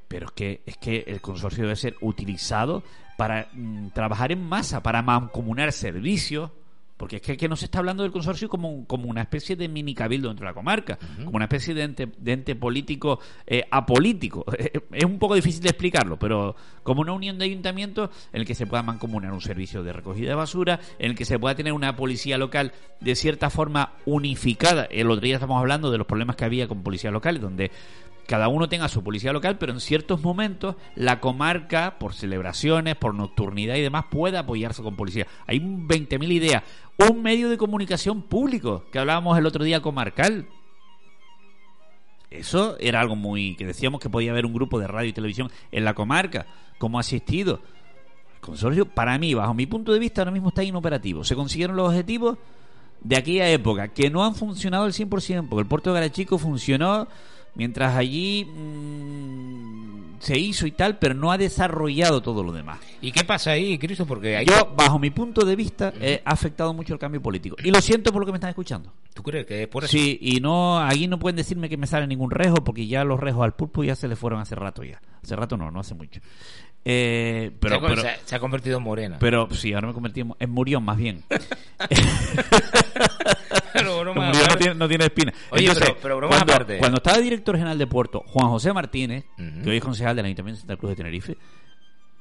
[0.08, 2.84] Pero es que, es que el consorcio debe ser utilizado
[3.18, 6.52] para mm, trabajar en masa, para mancomunar servicios.
[6.98, 9.58] Porque es que, que no se está hablando del consorcio como, un- como una especie
[9.58, 13.20] de mini cabildo dentro de la comarca, como una especie de ente, de ente político
[13.46, 14.46] eh, apolítico.
[14.92, 18.56] es un poco difícil de explicarlo, pero como una unión de ayuntamientos en el que
[18.56, 21.74] se pueda mancomunar un servicio de recogida de basura, en el que se pueda tener
[21.74, 22.72] una policía local
[23.02, 24.86] de cierta forma unificada.
[24.86, 27.72] El otro día estamos hablando de los problemas que había con policías locales, donde
[28.28, 33.14] cada uno tenga su policía local, pero en ciertos momentos la comarca, por celebraciones, por
[33.14, 35.28] nocturnidad y demás, puede apoyarse con policía.
[35.48, 36.64] Hay 20.000 ideas.
[36.98, 40.48] Un medio de comunicación público, que hablábamos el otro día comarcal.
[42.30, 43.56] Eso era algo muy...
[43.56, 46.48] que decíamos que podía haber un grupo de radio y televisión en la comarca,
[46.78, 47.62] como asistido.
[48.36, 51.24] El consorcio, para mí, bajo mi punto de vista, ahora mismo está inoperativo.
[51.24, 52.38] Se consiguieron los objetivos
[53.02, 57.08] de aquella época, que no han funcionado al 100%, porque el puerto de Garachico funcionó
[57.56, 62.80] mientras allí mm, se hizo y tal, pero no ha desarrollado todo lo demás.
[63.02, 64.06] ¿Y qué pasa ahí, Cristo?
[64.06, 64.46] Porque hay...
[64.46, 65.94] Yo, bajo mi punto de vista,
[66.26, 67.56] ha afectado mucho el cambio político.
[67.64, 68.92] Y lo siento por lo que me están escuchando.
[69.14, 69.92] ¿Tú crees que es por eso?
[69.92, 73.20] Sí, y no, ahí no pueden decirme que me sale ningún rejo, porque ya los
[73.20, 75.00] rejos al pulpo ya se le fueron hace rato ya.
[75.24, 76.20] Hace rato no, no hace mucho.
[76.88, 79.18] Eh, pero, se, pero, se ha- se ha convertido en morena.
[79.20, 81.24] pero sí, ahora me convertí en, en murión más bien.
[83.76, 85.34] Pero broma no tiene, no tiene espina.
[85.52, 86.78] Oye, pero- pero bromas cuando, aparte.
[86.78, 89.26] cuando estaba director general de Puerto, Juan José Martínez,
[89.64, 91.38] que hoy es concejal del Ayuntamiento de Santa Cruz de Tenerife,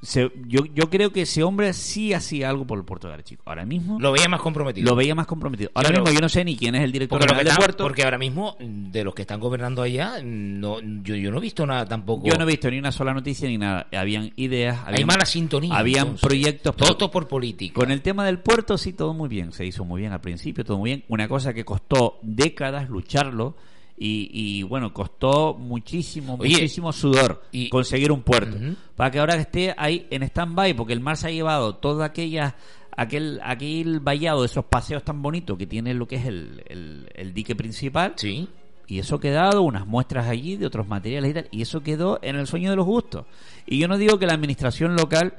[0.04, 3.42] se- yo, yo creo que ese hombre sí hacía algo por el puerto de Arechico.
[3.46, 4.88] Ahora mismo Lo veía más comprometido.
[4.90, 5.70] lo veía más comprometido.
[5.74, 7.50] Ahora mismo yo no sé ni quién es el director porque, lo que general de
[7.50, 7.84] está- Puerto.
[7.84, 11.66] porque ahora mismo, de los que están gobernando allá, no, yo, yo no he visto
[11.66, 12.26] nada tampoco.
[12.28, 13.86] Yo no he visto ni una sola noticia ni nada.
[13.92, 15.74] Habían ideas, Hay habían, mala sintonía.
[15.76, 16.26] habían entonces.
[16.28, 16.76] proyectos.
[16.76, 17.74] Todo esto por política.
[17.74, 19.52] Con el tema del puerto sí, todo muy bien.
[19.52, 21.04] Se hizo muy bien al principio, todo muy bien.
[21.08, 23.56] Una cosa que costó décadas lucharlo
[23.96, 28.56] y, y, bueno, costó muchísimo, Oye, muchísimo sudor y- conseguir un puerto.
[28.96, 32.56] Para que ahora esté ahí en stand-by, porque el mar se ha llevado toda aquella
[32.96, 37.08] aquel aquel vallado de esos paseos tan bonitos que tiene lo que es el, el-
[37.14, 38.48] el dique principal Sí.
[38.86, 42.18] y eso ha quedado, unas muestras allí de otros materiales y tal, y eso quedó
[42.22, 43.26] en el sueño de los gustos.
[43.66, 45.34] Y yo no digo que la administración local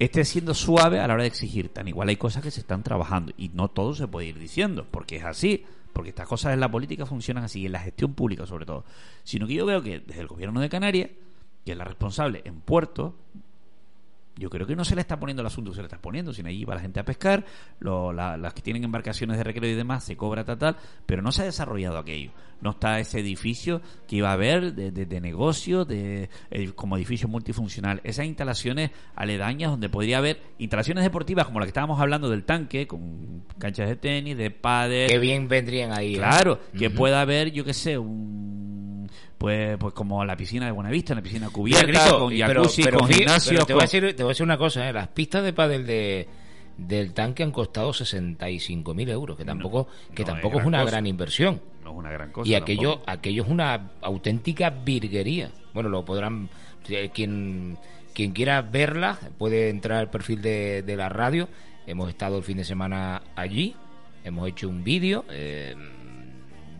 [0.00, 2.82] esté siendo suave a la hora de exigir, tan igual hay cosas que se están
[2.82, 6.60] trabajando y no todo se puede ir diciendo, porque es así, porque estas cosas en
[6.60, 8.84] la política funcionan así, en la gestión pública sobre todo,
[9.24, 11.10] sino que yo creo que desde el gobierno de Canarias,
[11.66, 13.14] que es la responsable en Puerto,
[14.40, 16.48] yo creo que no se le está poniendo el asunto se le está poniendo, sino
[16.48, 17.44] allí va la gente a pescar,
[17.78, 20.76] lo- la- las que tienen embarcaciones de recreo y demás se cobra tal, tal,
[21.06, 22.32] pero no se ha desarrollado aquello.
[22.62, 26.96] No está ese edificio que iba a haber de, de- de negocio, de, eh, como
[26.96, 28.00] edificio multifuncional.
[28.04, 32.86] Esas instalaciones aledañas donde podría haber instalaciones deportivas como la que estábamos hablando del tanque,
[32.86, 36.14] con canchas de tenis, de pádel, Qué bien vendrían ahí.
[36.14, 36.18] ¿eh?
[36.18, 39.08] Claro, que pueda haber, yo qué sé, un
[39.40, 42.98] pues pues como la piscina de Buenavista, una piscina cubierta, Cristo, con pero- jacuzzi, pero
[42.98, 44.92] con gimnasio, pero te, voy a decir, te voy a decir una cosa, ¿eh?
[44.92, 46.28] las pistas de pádel de
[46.76, 50.90] del tanque han costado 65.000 euros, que tampoco que no tampoco es es una cosa.
[50.90, 51.60] gran inversión.
[51.84, 52.48] no es una gran cosa.
[52.50, 53.10] Y aquello, tampoco.
[53.10, 55.50] aquello es una auténtica virguería.
[55.72, 56.48] Bueno, lo podrán.
[56.88, 57.78] eh, Quien,
[58.14, 61.48] quien quiera verla puede entrar al perfil de, de la radio.
[61.86, 63.74] Hemos estado el fin de semana allí.
[64.24, 65.74] Hemos hecho un vídeo eh,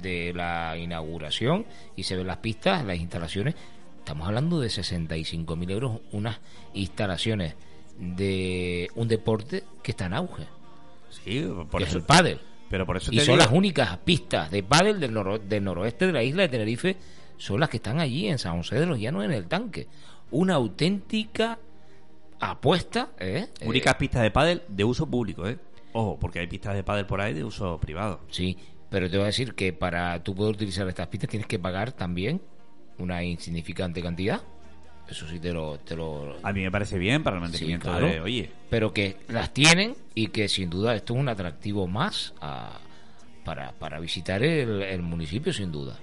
[0.03, 1.67] de la inauguración
[1.97, 3.55] y se ven las pistas, las instalaciones.
[3.99, 6.39] Estamos hablando de 65.000 euros, unas
[6.75, 7.55] instalaciones
[7.99, 10.45] de un deporte que está en auge,
[11.11, 12.41] Sí, por que es eso el pádel.
[12.71, 15.65] Pero por eso Y te son digo- las únicas pistas de pádel del, noro- del
[15.65, 16.97] noroeste de la isla de Tenerife,
[17.37, 19.89] son las que están allí en San José de los Llanos en el tanque.
[20.31, 21.59] Una auténtica
[22.39, 23.49] apuesta, ¿eh?
[23.65, 25.59] únicas Eh, pistas de pádel de uso público, ¿eh?
[25.93, 28.21] Ojo, porque hay pistas de pádel por ahí de uso privado.
[28.31, 28.57] sí,
[28.91, 31.93] pero te voy a decir que para tú poder utilizar estas pistas tienes que pagar
[31.93, 32.41] también
[32.99, 34.43] una insignificante cantidad.
[35.09, 35.79] Eso sí te lo...
[35.79, 38.07] Te lo A mí me parece bien para el mantenimiento claro.
[38.07, 42.33] de, oye, pero que las tienen y que sin duda esto es un atractivo más
[42.41, 42.79] a-
[43.45, 45.99] para, para visitar el, el municipio, sin duda.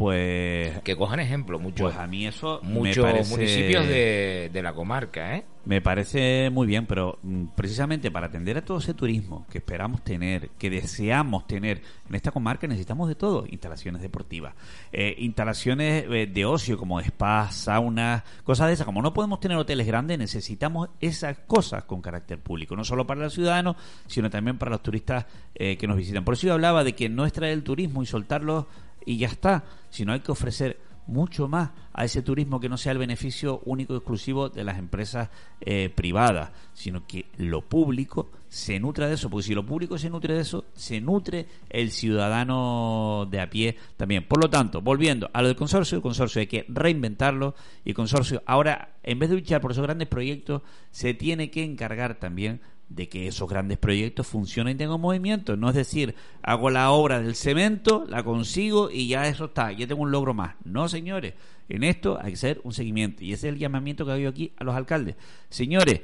[0.00, 4.72] Pues Que cojan ejemplo muchos pues a mí eso muchos parece- municipios de, de la
[4.72, 5.44] comarca, ¿eh?
[5.66, 10.02] Me parece muy bien, pero mm, precisamente para atender a todo ese turismo que esperamos
[10.02, 14.54] tener, que deseamos tener en esta comarca, necesitamos de todo: instalaciones deportivas,
[14.90, 18.86] eh, instalaciones eh, de ocio como spas, saunas, cosas de esas.
[18.86, 23.20] Como no podemos tener hoteles grandes, necesitamos esas cosas con carácter público, no solo para
[23.20, 26.24] los ciudadanos, sino también para los turistas eh, que nos visitan.
[26.24, 28.66] Por eso yo hablaba de que no es traer el turismo y soltarlo
[29.04, 32.92] y ya está, sino hay que ofrecer mucho más a ese turismo que no sea
[32.92, 35.28] el beneficio único y exclusivo de las empresas
[35.60, 40.08] eh, privadas, sino que lo público se nutra de eso, porque si lo público se
[40.08, 44.26] nutre de eso, se nutre el ciudadano de a pie también.
[44.26, 47.54] Por lo tanto, volviendo a lo del consorcio, el consorcio hay que reinventarlo
[47.84, 51.64] y el consorcio ahora, en vez de luchar por esos grandes proyectos, se tiene que
[51.64, 52.60] encargar también
[52.90, 55.56] de que esos grandes proyectos funcionen y tengan movimiento.
[55.56, 59.86] No es decir, hago la obra del cemento, la consigo y ya eso está, ya
[59.86, 60.56] tengo un logro más.
[60.64, 61.34] No, señores,
[61.68, 63.24] en esto hay que hacer un seguimiento.
[63.24, 65.14] Y ese es el llamamiento que hago yo aquí a los alcaldes.
[65.48, 66.00] Señores,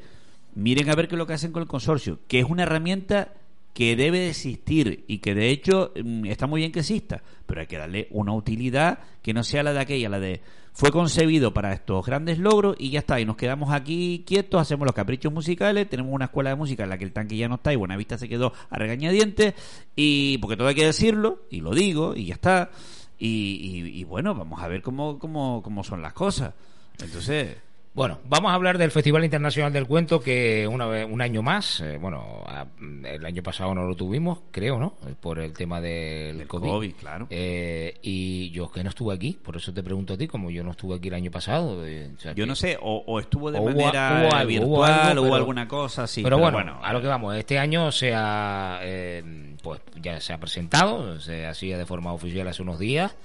[0.55, 3.35] miren a ver qué es lo que hacen con el consorcio, que es una herramienta
[3.77, 7.61] que debe de existir y que de hecho mm, está muy bien que exista, pero
[7.61, 10.41] hay que darle una utilidad que no sea la de aquella, la de
[10.73, 14.87] fue concebido para estos grandes logros y ya está, y nos quedamos aquí quietos, hacemos
[14.87, 17.57] los caprichos musicales, tenemos una escuela de música en la que el tanque ya no
[17.57, 19.53] está y Buenavista se quedó a regañadientes,
[19.95, 22.71] y porque todo hay que decirlo, y lo digo, y ya está,
[23.19, 26.55] y, y- y bueno, vamos a ver cómo, cómo, cómo son las cosas.
[26.99, 27.57] Entonces,
[27.97, 31.81] Bueno, vamos a hablar del Festival Internacional del Cuento que una vez, un año más,
[31.81, 32.67] eh, bueno, a-
[33.09, 34.97] el año pasado no lo tuvimos, creo, ¿no?
[35.19, 36.69] Por el tema del el COVID.
[36.69, 37.27] COVID, claro.
[37.31, 40.63] Eh, y yo que no estuve aquí, por eso te pregunto a ti, como yo
[40.63, 41.87] no estuve aquí el año pasado.
[41.87, 44.49] eh, o sea Yo que- no sé, o, o estuvo de O manera hubo algo,
[44.49, 46.23] virtual, hubo algo, o hubo alguna cosa así.
[46.23, 50.39] pero, bueno, a lo que vamos, este año se ha, eh, pues ya se ha
[50.39, 53.17] presentado, se hacía de forma oficial hace unos días.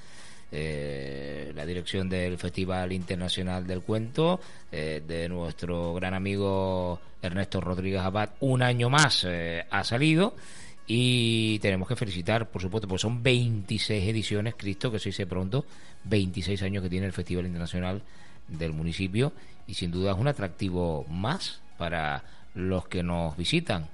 [0.52, 4.40] Eh, la dirección del Festival Internacional del Cuento
[4.72, 10.36] eh, de nuestro gran amigo Ernesto Rodríguez Abad un año más eh, ha salido.
[10.88, 15.66] Y tenemos que felicitar por supuesto porque son 26 ediciones Cristo que se dice pronto
[16.04, 18.02] 26 años que tiene el Festival Internacional
[18.48, 19.32] del municipio
[19.68, 22.24] y sin duda es un atractivo más para
[22.56, 23.88] los que nos visitan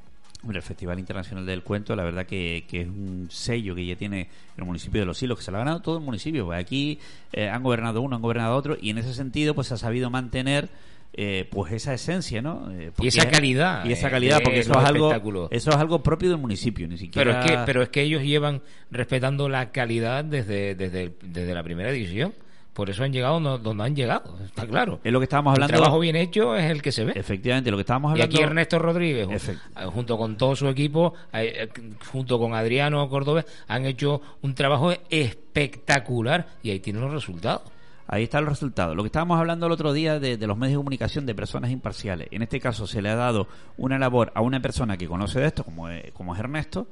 [0.48, 3.98] Hombre, el Festival Internacional del Cuento, la verdad que, que es un sello que ya
[3.98, 6.46] tiene el municipio de Los Hilos, que se lo ha ganado todo el municipio.
[6.46, 7.00] Pues aquí
[7.34, 10.70] eh, han gobernado uno, han gobernado otro, y en ese sentido, pues ha sabido mantener
[11.12, 12.72] eh, pues esa esencia, ¿no?
[12.72, 15.76] Eh, porque- esa calidad, Y esa eh, calidad, de porque eso es algo eso es
[15.76, 17.40] algo propio del municipio, ni pero siquiera.
[17.44, 21.90] es que pero es que ellos llevan respetando la calidad desde desde, desde la primera
[21.90, 22.34] edición
[22.78, 25.82] por eso han llegado donde han llegado está claro es lo que estábamos el hablando.
[25.82, 28.36] trabajo bien hecho es el que se ve Efectivamente, lo que estábamos Y hablando.
[28.38, 31.82] aquí Ernesto Rodríguez, Efect- eh, junto con todo su equipo, eh, eh,
[32.12, 37.64] junto con Adriano Córdoba, han hecho un trabajo espectacular y ahí tienen los resultados.
[38.10, 38.96] Ahí están los resultados.
[38.96, 41.72] Lo que estábamos hablando el otro día de, de los medios de comunicación de personas
[41.72, 42.30] imparciales.
[42.32, 45.48] En este caso se le ha dado una labor a una persona que conoce de
[45.48, 46.88] esto, como es, como es Ernesto,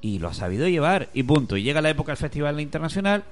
[0.00, 1.08] y lo ha sabido llevar.
[1.12, 1.56] Y punto.
[1.56, 3.24] Y llega la época del Festival Internacional,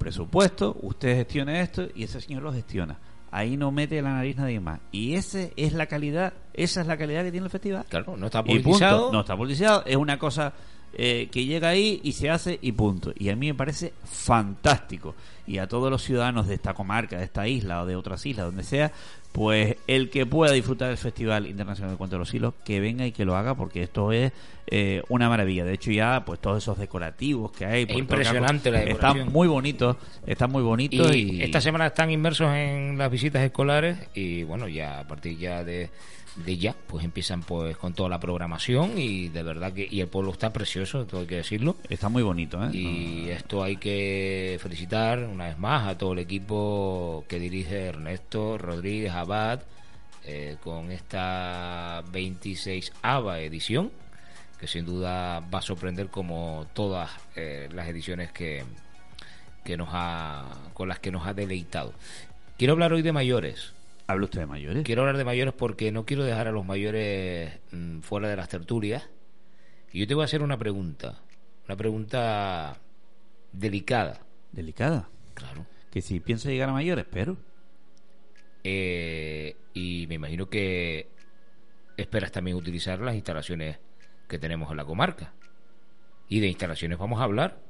[0.00, 2.98] presupuesto, usted gestione esto y ese señor lo gestiona.
[3.30, 4.80] Ahí no mete la nariz nadie más.
[4.90, 7.84] Y esa es la calidad, esa es la calidad que tiene el festival.
[7.88, 9.12] Claro, no está politizado.
[9.12, 10.52] No está politizado, es una cosa
[10.94, 13.12] eh, que llega ahí y se hace y punto.
[13.16, 15.14] Y a mí me parece fantástico.
[15.46, 18.46] y a todos los ciudadanos de esta comarca, de esta isla o de otras islas,
[18.46, 18.92] donde sea,
[19.32, 23.06] pues el que pueda disfrutar del Festival Internacional de Cuento de los Hilos, que venga
[23.06, 24.32] y que lo haga, porque esto es
[24.66, 25.64] eh, una maravilla.
[25.64, 27.82] De hecho, ya, pues todos esos decorativos que hay.
[27.88, 29.18] Es impresionante la decoración.
[29.18, 29.96] Están muy bonitos,
[30.26, 31.14] están muy bonitos.
[31.14, 35.64] Y, esta semana están inmersos en las visitas escolares y bueno, ya a partir ya
[35.64, 35.90] de
[36.36, 40.08] de ya, pues empiezan pues con toda la programación y de verdad que y el
[40.08, 41.76] pueblo está precioso, todo hay que decirlo.
[41.88, 42.70] Está muy bonito, ¿eh?
[42.72, 48.58] Y esto hay que felicitar una vez más a todo el equipo que dirige Ernesto
[48.58, 49.60] Rodríguez Abad
[50.24, 53.90] eh, con esta 26 ava edición
[54.58, 58.64] que sin duda va a sorprender como todas eh, las ediciones que
[59.64, 60.44] que nos ha
[60.74, 61.94] con las que nos ha deleitado.
[62.56, 63.72] Quiero hablar hoy de mayores
[64.10, 64.82] ¿Habla usted de mayores?
[64.82, 68.48] Quiero hablar de mayores porque no quiero dejar a los mayores mm, fuera de las
[68.48, 69.08] tertulias.
[69.92, 71.22] Y yo te voy a hacer una pregunta.
[71.66, 72.80] Una pregunta
[73.52, 74.26] delicada.
[74.50, 75.08] ¿Delicada?
[75.34, 75.64] Claro.
[75.92, 77.36] Que si piensa llegar a mayores, pero.
[78.64, 81.08] Eh, y me imagino que
[81.96, 83.78] esperas también utilizar las instalaciones
[84.26, 85.34] que tenemos en la comarca.
[86.28, 87.60] Y de instalaciones vamos a hablar.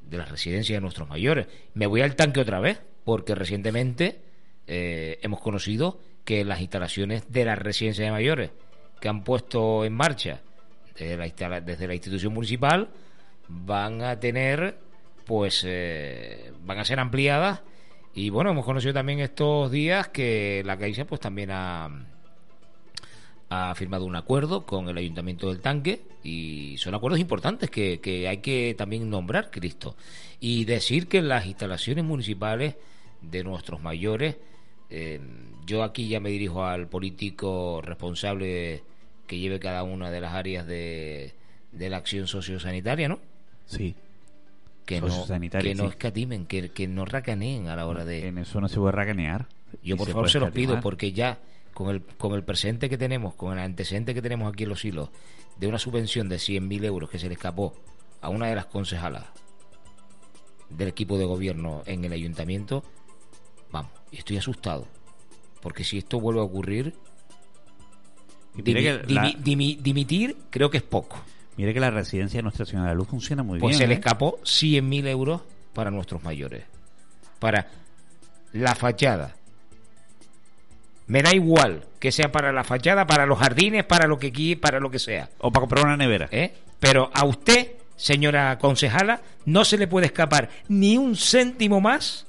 [0.00, 1.48] De las residencias de nuestros mayores.
[1.74, 4.29] Me voy al tanque otra vez, porque recientemente
[4.72, 8.50] eh, hemos conocido que las instalaciones de la residencia de mayores
[9.00, 10.42] que han puesto en marcha
[10.96, 12.88] desde la, desde la institución municipal
[13.48, 14.78] van a tener,
[15.26, 17.62] pues, eh, van a ser ampliadas.
[18.14, 21.90] Y bueno, hemos conocido también estos días que la Caixa, pues, también ha,
[23.48, 28.28] ha firmado un acuerdo con el Ayuntamiento del Tanque y son acuerdos importantes que, que
[28.28, 29.96] hay que también nombrar, Cristo.
[30.38, 32.76] Y decir que las instalaciones municipales
[33.20, 34.36] de nuestros mayores
[34.90, 35.20] eh,
[35.66, 38.82] yo aquí ya me dirijo al político responsable
[39.26, 41.32] que lleve cada una de las áreas de,
[41.72, 43.20] la acción sociosanitaria, ¿no?
[43.66, 43.94] Sí.
[44.84, 45.26] Que no,
[45.60, 48.26] que no escatimen, que, que no racaneen a la hora de...
[48.26, 49.46] En eso no se puede racanear.
[49.84, 51.38] Yo por favor se los pido porque ya
[51.72, 54.84] con el, con el presente que tenemos, con el antecedente que tenemos aquí en los
[54.84, 55.10] hilos,
[55.58, 57.74] de una subvención de 100.000 euros que se le escapó
[58.20, 59.26] a una de las concejalas
[60.70, 62.82] del equipo de gobierno en el ayuntamiento,
[63.72, 64.86] Vamos, estoy asustado.
[65.60, 66.94] Porque si esto vuelve a ocurrir,
[68.54, 71.20] dimitir creo que es poco.
[71.56, 73.70] Mire que la residencia de Nuestra Señora de la Luz funciona muy pues bien.
[73.70, 73.98] Pues se le ¿eh?
[73.98, 75.42] escapó 100.000 euros
[75.74, 76.64] para nuestros mayores.
[77.38, 77.68] Para
[78.52, 79.36] la fachada.
[81.06, 84.80] Me da igual que sea para la fachada, para los jardines, para lo que para
[84.80, 85.28] lo que sea.
[85.38, 86.28] O para comprar una nevera.
[86.30, 86.54] ¿Eh?
[86.78, 92.26] Pero a usted, señora concejala, no se le puede escapar ni un céntimo más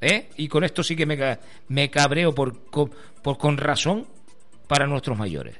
[0.00, 0.28] ¿eh?
[0.36, 1.38] y con esto sí que me,
[1.68, 4.06] me cabreo por, con razón
[4.66, 5.56] para nuestros mayores.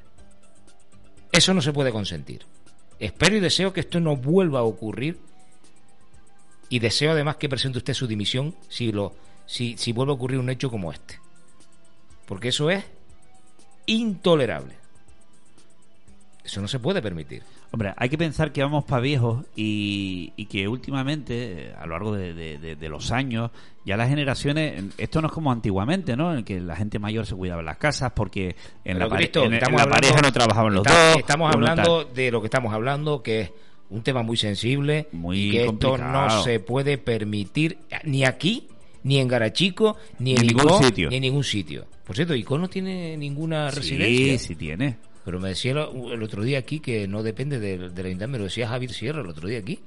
[1.31, 2.45] Eso no se puede consentir.
[2.99, 5.19] Espero y deseo que esto no vuelva a ocurrir
[6.69, 10.39] y deseo además que presente usted su dimisión si, lo, si, si vuelve a ocurrir
[10.39, 11.19] un hecho como este.
[12.25, 12.83] Porque eso es
[13.85, 14.75] intolerable.
[16.43, 17.43] Eso no se puede permitir.
[17.71, 22.89] Hombre, hay que pensar que vamos para viejos y, que últimamente, a lo largo de,
[22.89, 23.51] los años,
[23.85, 26.35] ya las generaciones, esto no es como antiguamente, ¿no?
[26.35, 30.31] En que la gente mayor se cuidaba en las casas porque en, la, pareja no
[30.31, 31.17] trabajaban los dos.
[31.17, 33.51] Estamos hablando de lo que estamos hablando, que es
[33.91, 38.67] un tema muy sensible muy y que esto no se puede permitir ni aquí,
[39.03, 41.09] ni en Garachico, ni en, ningún sitio.
[41.09, 41.85] Ni en ningún sitio.
[42.03, 44.39] Por cierto, ¿Ico no tiene ninguna residencia?
[44.39, 44.97] Sí, sí tiene.
[45.29, 48.43] Pero me decía el otro día aquí que no depende del, del ayuntamiento, me lo
[48.45, 49.79] decía Javier Sierra el otro día aquí,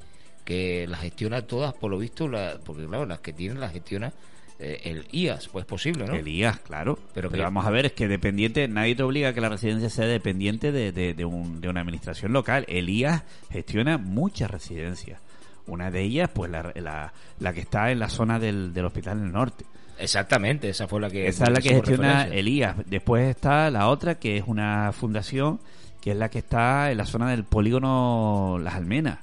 [0.45, 4.13] que las gestiona todas, por lo visto, la, porque claro, las que tienen las gestiona
[4.61, 6.15] eh, el IAS, pues posible, ¿no?
[6.15, 6.97] El IAS, claro.
[7.13, 10.07] Pero, vamos a ver, es que dependiente, nadie te obliga a que la residencia sea
[10.07, 12.65] dependiente de, de, un, de una administración local.
[12.69, 15.21] El IAS gestiona muchas residencias.
[15.67, 19.19] Una de ellas, pues la, la, la que está en la zona del, del hospital
[19.19, 19.65] en el norte.
[19.99, 21.27] Exactamente, esa fue la que...
[21.27, 22.77] Esa es la que gestiona Elías.
[22.87, 25.61] Después está la otra, que es una fundación,
[26.01, 29.19] que es la que está en la zona del polígono Las Almenas.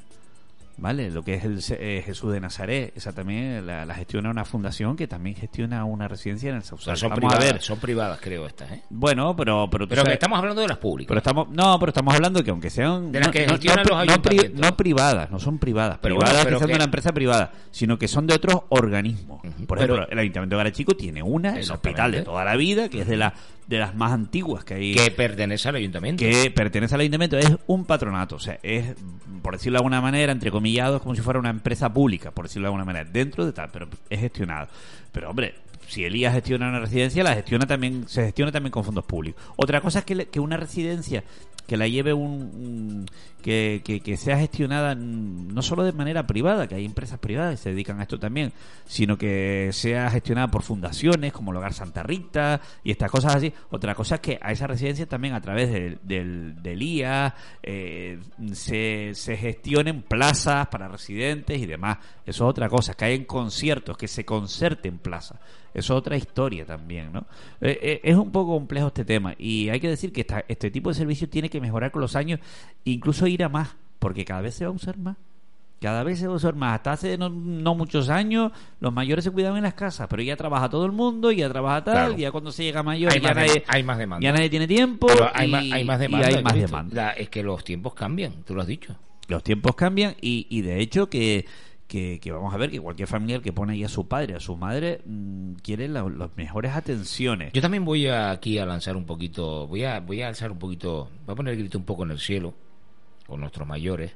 [0.80, 1.12] ¿Vale?
[1.12, 5.08] Lo que es el eh, Jesús de Nazaret, esa también la, gestiona una fundación que
[5.08, 6.98] también gestiona una residencia en el Sausal.
[6.98, 8.84] son privadas, son privadas, creo estas, ¿eh?
[8.90, 11.10] Bueno, pero pero, pero estamos hablando de las públicas.
[11.10, 13.86] Pero estamos no, pero estamos hablando de que aunque sean de las que no, gestionan
[13.88, 14.60] los ayuntamientos.
[14.60, 18.08] no, privadas, no son privadas, pero privadas que sean de una empresa privada, sino que
[18.08, 19.42] son de otros organismos.
[19.68, 23.02] Por ejemplo, el Ayuntamiento de Garachico tiene una, el hospital de toda la vida, que
[23.02, 23.34] es de la
[23.70, 24.96] de las más antiguas que hay.
[24.96, 26.26] Que pertenece al ayuntamiento.
[26.26, 27.38] Que pertenece al ayuntamiento.
[27.38, 28.38] Es un patronato.
[28.38, 28.96] O sea, es,
[29.44, 32.70] por decirlo de alguna manera, entrecomillado, como si fuera una empresa pública, por decirlo de
[32.70, 33.08] alguna manera.
[33.08, 34.70] Dentro de tal, pero es gestionado.
[35.12, 35.54] Pero, hombre,
[35.90, 39.44] si Elías gestiona una residencia, la gestiona también, se gestiona también con fondos públicos.
[39.56, 41.24] Otra cosa es que, que una residencia
[41.70, 43.06] que la lleve un,
[43.44, 47.70] que, que, sea gestionada no solo de manera privada, que hay empresas privadas que se
[47.70, 48.52] dedican a esto también,
[48.86, 53.54] sino que sea gestionada por fundaciones como el Hogar Santa Rita y estas cosas así.
[53.70, 56.00] Otra cosa es que a esa residencia también a través del,
[56.62, 58.20] del, IA eh,
[58.52, 62.00] se, se gestionen plazas para residentes y demás.
[62.26, 65.40] Eso es otra cosa, que hay conciertos, que se concerten plazas.
[65.74, 67.26] Es otra historia también, ¿no?
[67.62, 70.90] Eh, eh, es un poco complejo este tema y hay que decir que este tipo
[70.90, 72.40] de servicio tiene que mejorar con los años,
[72.84, 75.18] incluso ir a más, porque cada vez se va a usar más.
[75.82, 76.76] Cada vez se va a usar más.
[76.76, 78.52] Hasta hace no, muchos años
[78.82, 81.84] los mayores se cuidaban en las casas, pero ya trabaja todo el mundo, ya trabaja
[81.84, 84.24] tal, ya cuando se llega mayor hay ya más nadie, hay más demanda.
[84.24, 85.08] Ya nadie tiene tiempo.
[85.34, 86.28] hay, más, hay más demanda.
[86.28, 87.12] hay más demanda.
[87.12, 88.96] es que los tiempos cambian, tú lo has dicho.
[89.30, 91.46] Los tiempos cambian y, y de hecho que
[91.90, 94.56] que, vamos a ver que cualquier familiar que pone ahí a su padre, a su
[94.56, 96.06] madre, mm, quiere las
[96.36, 97.52] mejores atenciones.
[97.52, 101.10] Yo también voy aquí a lanzar un poquito, voy a, voy a alzar un poquito,
[101.26, 102.54] voy a poner el grito un poco en el cielo
[103.26, 104.14] con nuestros mayores.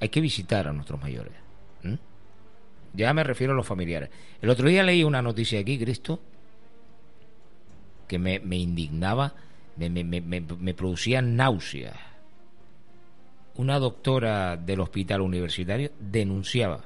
[0.00, 1.32] Hay que visitar a nuestros mayores.
[2.92, 4.10] Ya me refiero a los familiares.
[4.42, 6.20] El otro día leí una noticia aquí, Cristo,
[8.08, 9.32] que me, me indignaba,
[9.76, 12.09] me, me, me, me producía náuseas
[13.60, 16.80] una doctora del hospital universitario denunciaba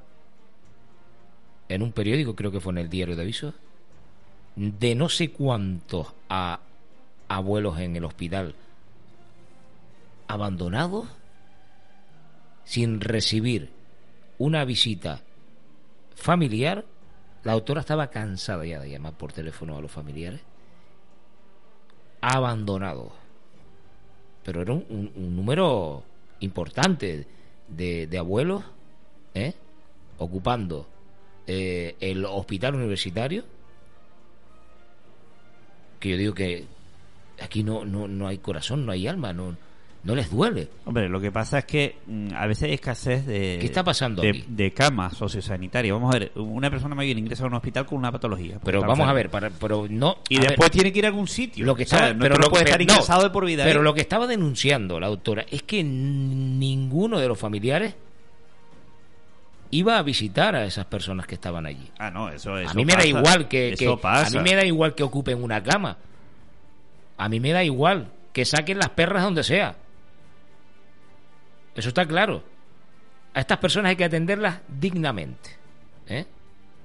[1.69, 3.55] en un periódico, creo que fue en el diario de aviso,
[4.57, 6.09] de no sé cuántos
[7.29, 8.57] abuelos en el hospital
[10.27, 11.07] abandonados
[12.65, 13.71] sin recibir
[14.39, 15.21] una visita
[16.17, 16.85] familiar.
[17.45, 20.41] La doctora estaba cansada ya de llamar por teléfono a los familiares.
[22.21, 23.13] Abandonados.
[24.43, 26.03] Pero era un número
[26.41, 27.27] importante
[27.69, 28.65] de, abuelos
[29.35, 29.55] ¿eh?
[30.19, 30.87] ocupando
[31.47, 33.45] eh, el hospital universitario
[36.01, 36.67] que yo digo que
[37.43, 39.57] aquí no, no, no hay corazón, no hay alma, no,
[40.05, 40.69] no les duele.
[40.85, 43.57] Hombre, lo que pasa es que mm, a veces hay escasez de.
[43.59, 45.95] ¿Qué está pasando de, de camas sociosanitarias.
[45.95, 48.59] Vamos a ver, una persona mayor ingresa a un hospital con una patología.
[48.63, 50.19] Pero vamos a ver, para, pero no.
[50.29, 51.65] Y después tiene que ir a algún sitio.
[51.65, 53.65] Lo que estaba, pero no puede estar ingresado de por vida.
[53.65, 57.95] Pero lo que estaba denunciando la doctora es que ninguno de los familiares
[59.71, 61.91] iba a visitar a esas personas que estaban allí.
[61.99, 62.71] Ah, no, eso, es.
[62.71, 65.63] A mí me da igual que, que a mí me da igual que ocupen una
[65.63, 65.97] cama.
[67.17, 69.77] A mí me da igual que saquen las perras donde sea.
[71.75, 72.43] Eso está claro.
[73.35, 75.51] A estas personas hay que atenderlas dignamente.
[76.07, 76.27] ¿eh?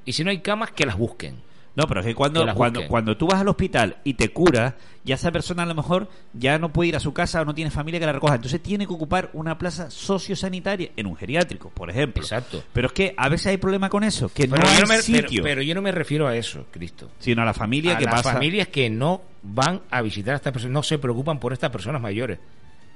[0.06, 1.38] Y si no hay camas, que las busquen.
[1.76, 5.16] No, pero es que cuando, cuando, cuando tú vas al hospital y te curas, ya
[5.16, 7.72] esa persona a lo mejor ya no puede ir a su casa o no tiene
[7.72, 8.36] familia que la recoja.
[8.36, 12.22] Entonces tiene que ocupar una plaza sociosanitaria en un geriátrico, por ejemplo.
[12.22, 12.64] Exacto.
[12.74, 15.42] Pero es que a veces hay problema con eso, que no hay sitio.
[15.44, 17.10] Pero, yo no me refiero a eso, Cristo.
[17.20, 20.74] Sino a la familia que las familias que no van a visitar a estas personas,
[20.74, 22.40] no se preocupan por estas personas mayores.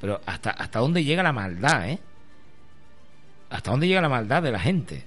[0.03, 1.97] Pero hasta, hasta dónde llega la maldad, ¿eh?
[3.49, 5.05] Hasta dónde llega la maldad de la gente.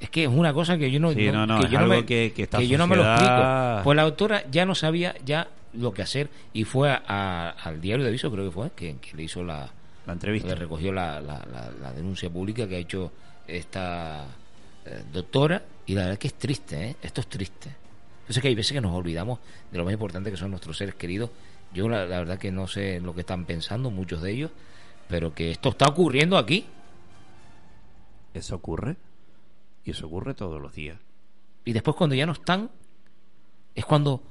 [0.00, 2.32] Es que es una cosa que yo no, que yo no me, que,
[2.66, 3.80] yo no me lo explico.
[3.84, 8.08] Pues la autora ya no sabía ya lo que hacer y fue al diario de
[8.08, 9.68] aviso, creo que fue, que, le hizo la,
[10.06, 10.48] la entrevista.
[10.48, 13.12] Le recogió la, la, denuncia pública que ha hecho
[13.46, 14.24] esta
[14.86, 16.96] eh, doctora y la verdad que es triste, ¿eh?
[17.02, 17.68] Esto es triste.
[18.22, 19.40] Entonces que hay veces que nos olvidamos
[19.70, 21.28] de lo más importante que son nuestros seres queridos
[21.74, 24.50] yo la, verdad que no sé lo que están pensando muchos de ellos,
[25.08, 26.66] pero que esto está ocurriendo aquí.
[28.34, 28.96] Eso ocurre.
[29.84, 30.98] Y eso ocurre todos los días.
[31.64, 32.70] Y después cuando ya no están,
[33.74, 34.22] es cuando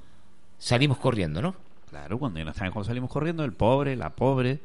[0.57, 1.55] salimos corriendo, ¿no?
[1.89, 4.59] Claro, cuando ya no están, cuando salimos corriendo, el pobre, la pobre,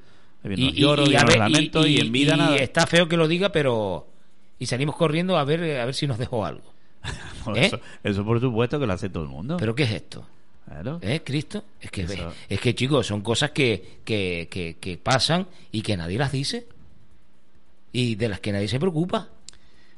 [0.44, 2.56] y, lloro, y, lamento y, en vida nada.
[2.56, 4.06] Está feo que lo diga, pero
[4.58, 6.72] y salimos corriendo a ver a ver si nos dejó algo.
[7.54, 7.66] ¿Eh?
[7.66, 9.56] eso, eso, por supuesto que lo hace todo el mundo.
[9.58, 10.26] ¿Pero qué es esto?
[11.00, 11.64] ¿Eh, Cristo?
[11.80, 12.06] Es que,
[12.48, 14.48] es que, chicos, son cosas que, que,
[14.80, 16.66] que, pasan y que nadie las dice.
[17.92, 19.30] Y de las que nadie se preocupa.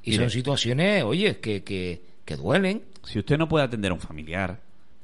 [0.02, 2.82] Y son situaciones, oye, que, que, duelen.
[3.02, 4.60] Si usted no puede atender a un familiar,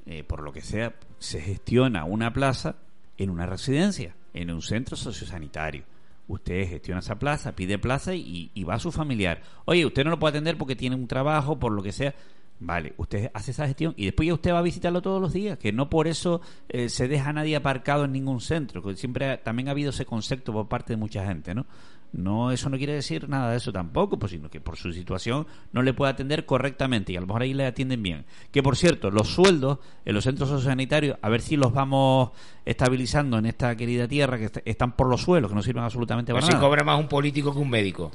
[0.06, 2.76] eh, por lo que sea, se gestiona una plaza
[3.16, 5.84] en una residencia, en un centro sociosanitario.
[6.28, 9.42] Usted gestiona esa plaza, pide plaza y, y va a su familiar.
[9.64, 12.14] Oye, usted no lo puede atender porque tiene un trabajo, por lo que sea
[12.60, 15.58] Vale, usted hace esa gestión y después ya usted va a visitarlo todos los días,
[15.58, 19.36] que no por eso eh, se deja a nadie aparcado en ningún centro, que siempre
[19.38, 21.66] también ha habido ese concepto por parte de mucha gente, ¿no?
[22.16, 25.46] No, eso no quiere decir nada de eso tampoco, pues, sino que por su situación
[25.72, 28.24] no le puede atender correctamente y a lo mejor ahí le atienden bien.
[28.52, 32.30] Que por cierto, los sueldos en los centros sociosanitarios, a ver si los vamos
[32.64, 36.46] estabilizando en esta querida tierra, que están por los suelos, que no sirven absolutamente para
[36.46, 36.58] nada.
[36.58, 38.10] si cobra más un político que un médico.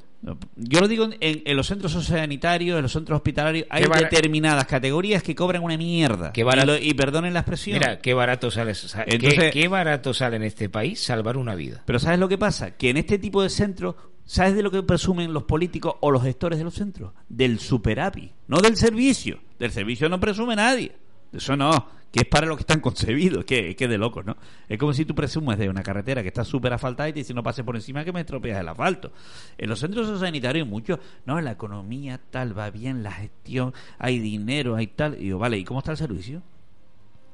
[0.57, 5.23] Yo lo digo en, en los centros sociosanitarios, en los centros hospitalarios, hay determinadas categorías
[5.23, 6.33] que cobran una mierda.
[6.33, 7.77] Qué barato- y, lo- y perdonen la expresión.
[7.79, 8.73] Mira, qué barato sale,
[9.51, 11.83] qué barato sale en este país salvar una vida.
[11.85, 12.71] Pero ¿sabes lo que pasa?
[12.71, 13.88] Que en este tipo de centros,
[14.25, 17.13] ¿sabes de lo que presumen los políticos o los gestores de los centros?
[17.27, 19.39] Del superávit, no del servicio.
[19.57, 20.95] Del servicio no presume nadie.
[21.31, 24.35] Eso no, que es para lo que están concebidos, que, que de locos, ¿no?
[24.67, 27.35] Es como si tú presumes de una carretera que está súper asfaltada y te dicen
[27.35, 29.11] no pases por encima que me estropeas el asfalto.
[29.57, 34.75] En los centros sanitarios muchos, no, la economía tal, va bien, la gestión, hay dinero,
[34.75, 35.15] hay tal.
[35.15, 36.41] Y digo, vale, ¿y cómo está el servicio?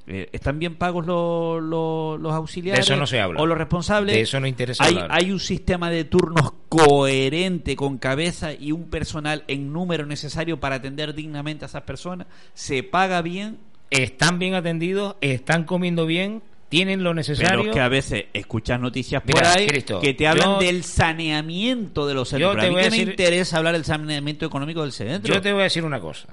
[0.08, 2.86] Eh, ¿Están bien pagos los, los, los auxiliares?
[2.86, 3.42] De eso no se habla.
[3.42, 4.14] ¿O los responsables?
[4.16, 5.10] De eso no interesa hay, hablar.
[5.12, 10.76] hay un sistema de turnos coherente, con cabeza y un personal en número necesario para
[10.76, 12.28] atender dignamente a esas personas.
[12.54, 13.58] ¿Se paga bien?
[13.90, 17.62] Están bien atendidos, están comiendo bien, tienen lo necesario.
[17.62, 22.06] Pero que a veces escuchas noticias por ahí Cristo, que te hablan yo- del saneamiento
[22.08, 22.64] de los Yo centros.
[22.66, 25.34] a mí a que me decir- interesa hablar del saneamiento económico del centro.
[25.34, 26.28] Yo te voy a decir una cosa.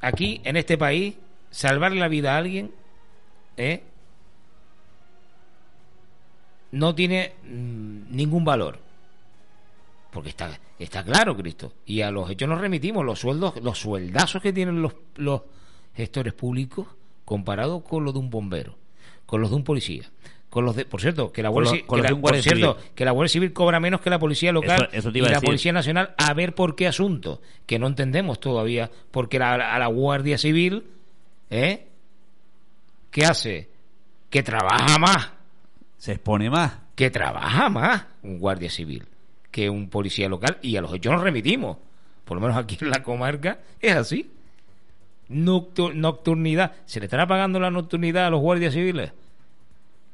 [0.00, 1.14] Aquí, en este país,
[1.54, 2.72] salvarle la vida a alguien
[3.56, 3.82] ¿eh?
[6.72, 8.78] no tiene mm, ningún valor.
[10.10, 11.72] Porque está, está claro, Cristo.
[11.86, 15.42] Y a los hechos nos remitimos, los sueldos, los sueldazos que tienen los, los
[15.96, 16.86] gestores públicos
[17.24, 18.76] comparado con los de un bombero,
[19.26, 20.04] con los de un policía.
[20.50, 22.20] Con los de, por cierto, que la Con Guardia, los- Ci- con que la- por
[22.20, 22.90] Guardia cierto, Civil.
[22.94, 25.44] que la Guardia Civil cobra menos que la policía local Eso- eso y la decir.
[25.46, 29.86] policía nacional a ver por qué asunto que no entendemos todavía porque la, a la
[29.88, 30.84] Guardia Civil
[31.54, 31.88] ¿eh?
[33.10, 33.70] ¿qué hace?
[34.28, 35.30] que trabaja más
[35.98, 36.72] Se expone más.
[36.96, 39.06] que trabaja más un guardia civil
[39.52, 41.76] que un policía local y a los hechos nos remitimos
[42.24, 44.30] por lo menos aquí en la comarca es así
[45.30, 49.12] Noctu- nocturnidad se le estará pagando la nocturnidad a los guardias civiles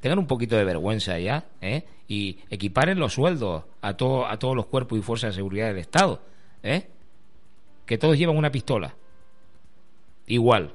[0.01, 1.85] tengan un poquito de vergüenza ya ¿eh?
[2.07, 5.79] y equiparen los sueldos a, todo, a todos los cuerpos y fuerzas de seguridad del
[5.79, 6.21] Estado
[6.62, 6.87] ¿eh?
[7.87, 8.95] que todos llevan una pistola
[10.27, 10.75] igual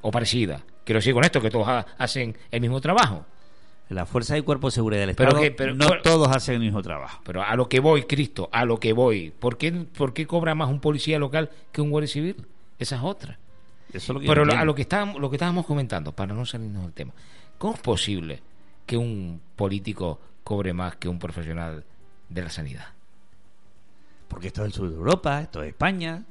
[0.00, 3.24] o parecida quiero decir con esto que todos ha- hacen el mismo trabajo
[3.90, 6.54] La Fuerza y Cuerpo de Seguridad del Pero Estado que- pero- no pero- todos hacen
[6.56, 7.20] el mismo trabajo.
[7.24, 10.54] pero a lo que voy Cristo a lo que voy ¿por qué, por qué cobra
[10.54, 12.36] más un policía local que un guardia civil?
[12.78, 13.38] esa es otra
[13.88, 16.34] Eso es lo que yo Pero a lo que estábamos, lo que estábamos comentando, para
[16.34, 17.12] no salirnos del tema,
[17.56, 18.42] ¿cómo es posible
[18.84, 21.84] que un político cobre más que un profesional
[22.28, 22.86] de la sanidad?
[24.28, 26.22] Porque esto es el sur de Europa, esto es España.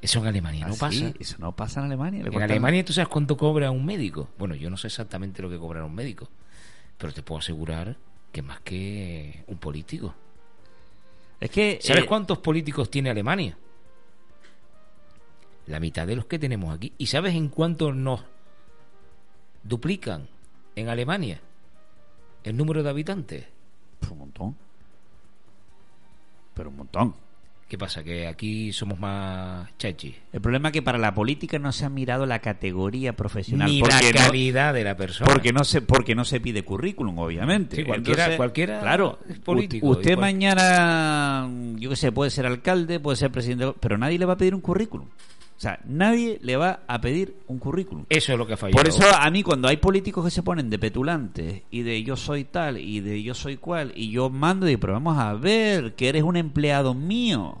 [0.00, 1.12] Eso en Alemania no Así, pasa.
[1.18, 2.22] Eso no pasa en Alemania.
[2.22, 4.28] Le En Alemania tú sabes cuánto cobra un médico.
[4.38, 6.28] Bueno, yo no sé exactamente lo que cobra un médico,
[6.96, 7.96] pero te puedo asegurar
[8.32, 10.14] que más que un político.
[11.40, 11.78] Es que.
[11.82, 13.56] ¿Sabes eh, cuántos políticos tiene Alemania?
[15.66, 16.92] La mitad de los que tenemos aquí.
[16.96, 18.22] ¿Y sabes en cuánto nos
[19.62, 20.28] duplican
[20.76, 21.40] en Alemania
[22.44, 23.46] el número de habitantes?
[23.98, 24.56] pues un montón.
[26.54, 27.14] Pero un montón.
[27.68, 28.02] ¿Qué pasa?
[28.02, 30.14] ¿Que aquí somos más chachi?
[30.32, 33.68] El problema es que para la política no se ha mirado la categoría profesional.
[33.68, 35.30] Ni la no- calidad de la persona.
[35.30, 37.76] Porque no se porque no se pide currículum, obviamente.
[37.76, 40.32] Sí, cualquiera- cualquiera claro, es político, Usted igual.
[40.32, 41.46] mañana,
[41.76, 44.54] yo qué sé, puede ser alcalde, puede ser presidente, pero nadie le va a pedir
[44.54, 45.06] un currículum.
[45.58, 48.04] O sea, nadie le va a pedir un currículum.
[48.08, 48.76] Eso es lo que ha fallado.
[48.76, 52.14] Por eso a mí cuando hay políticos que se ponen de petulantes y de yo
[52.14, 55.34] soy tal y de yo soy cual y yo mando y digo, pero vamos a
[55.34, 57.58] ver que eres un empleado mío.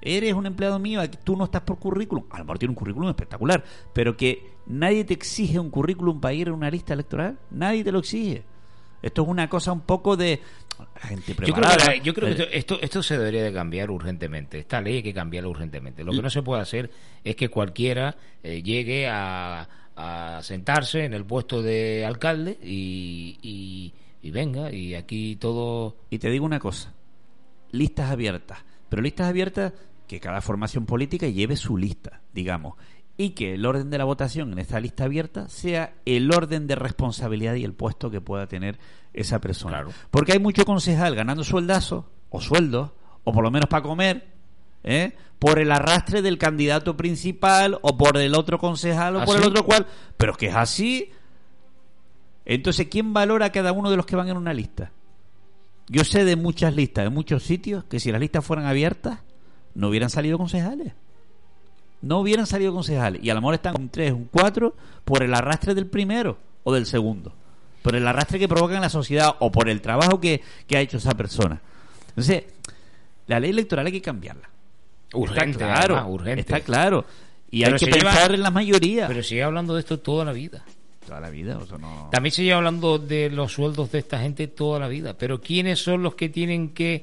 [0.00, 2.24] Eres un empleado mío, aquí tú no estás por currículum.
[2.30, 6.32] A lo mejor tiene un currículum espectacular, pero que nadie te exige un currículum para
[6.32, 7.38] ir a una lista electoral.
[7.50, 8.42] Nadie te lo exige.
[9.02, 10.40] Esto es una cosa un poco de
[11.06, 11.92] gente Yo creo preparada.
[11.94, 14.58] que, yo creo que Eh, esto, esto, esto se debería de cambiar urgentemente.
[14.58, 16.02] Esta ley hay que cambiarla urgentemente.
[16.04, 16.90] Lo que no se puede hacer
[17.24, 23.92] es que cualquiera eh, llegue a, a sentarse en el puesto de alcalde y, y,
[24.22, 25.96] y venga y aquí todo...
[26.10, 26.92] Y te digo una cosa,
[27.72, 28.58] listas abiertas,
[28.88, 29.72] pero listas abiertas
[30.06, 32.74] que cada formación política lleve su lista, digamos,
[33.16, 36.76] y que el orden de la votación en esta lista abierta sea el orden de
[36.76, 38.78] responsabilidad y el puesto que pueda tener
[39.20, 39.78] esa persona.
[39.78, 39.90] Claro.
[40.10, 42.90] Porque hay mucho concejal ganando sueldazos o sueldos,
[43.24, 44.28] o por lo menos para comer,
[44.84, 45.12] ¿eh?
[45.38, 49.42] por el arrastre del candidato principal o por el otro concejal o ¿Ah, por el
[49.42, 49.48] sí?
[49.48, 49.86] otro cual.
[50.16, 51.10] Pero es que es así.
[52.44, 54.90] Entonces, ¿quién valora a cada uno de los que van en una lista?
[55.88, 59.20] Yo sé de muchas listas, de muchos sitios, que si las listas fueran abiertas,
[59.74, 60.92] no hubieran salido concejales.
[62.00, 63.22] No hubieran salido concejales.
[63.22, 64.74] Y a lo mejor están un 3, un 4
[65.04, 67.34] por el arrastre del primero o del segundo.
[67.88, 70.80] Por el arrastre que provoca en la sociedad o por el trabajo que, que ha
[70.82, 71.58] hecho esa persona.
[72.10, 72.44] Entonces,
[73.26, 74.46] la ley electoral hay que cambiarla.
[75.14, 76.40] Urgente, está claro, además, urgente.
[76.40, 77.06] está claro.
[77.50, 79.06] Y Pero hay que lleva- pensar en la mayoría.
[79.08, 80.62] Pero sigue hablando de esto toda la vida.
[81.06, 82.10] Toda la vida, o sea, no...
[82.12, 85.78] También se lleva hablando de los sueldos de esta gente toda la vida, pero ¿quiénes
[85.82, 87.02] son los que tienen que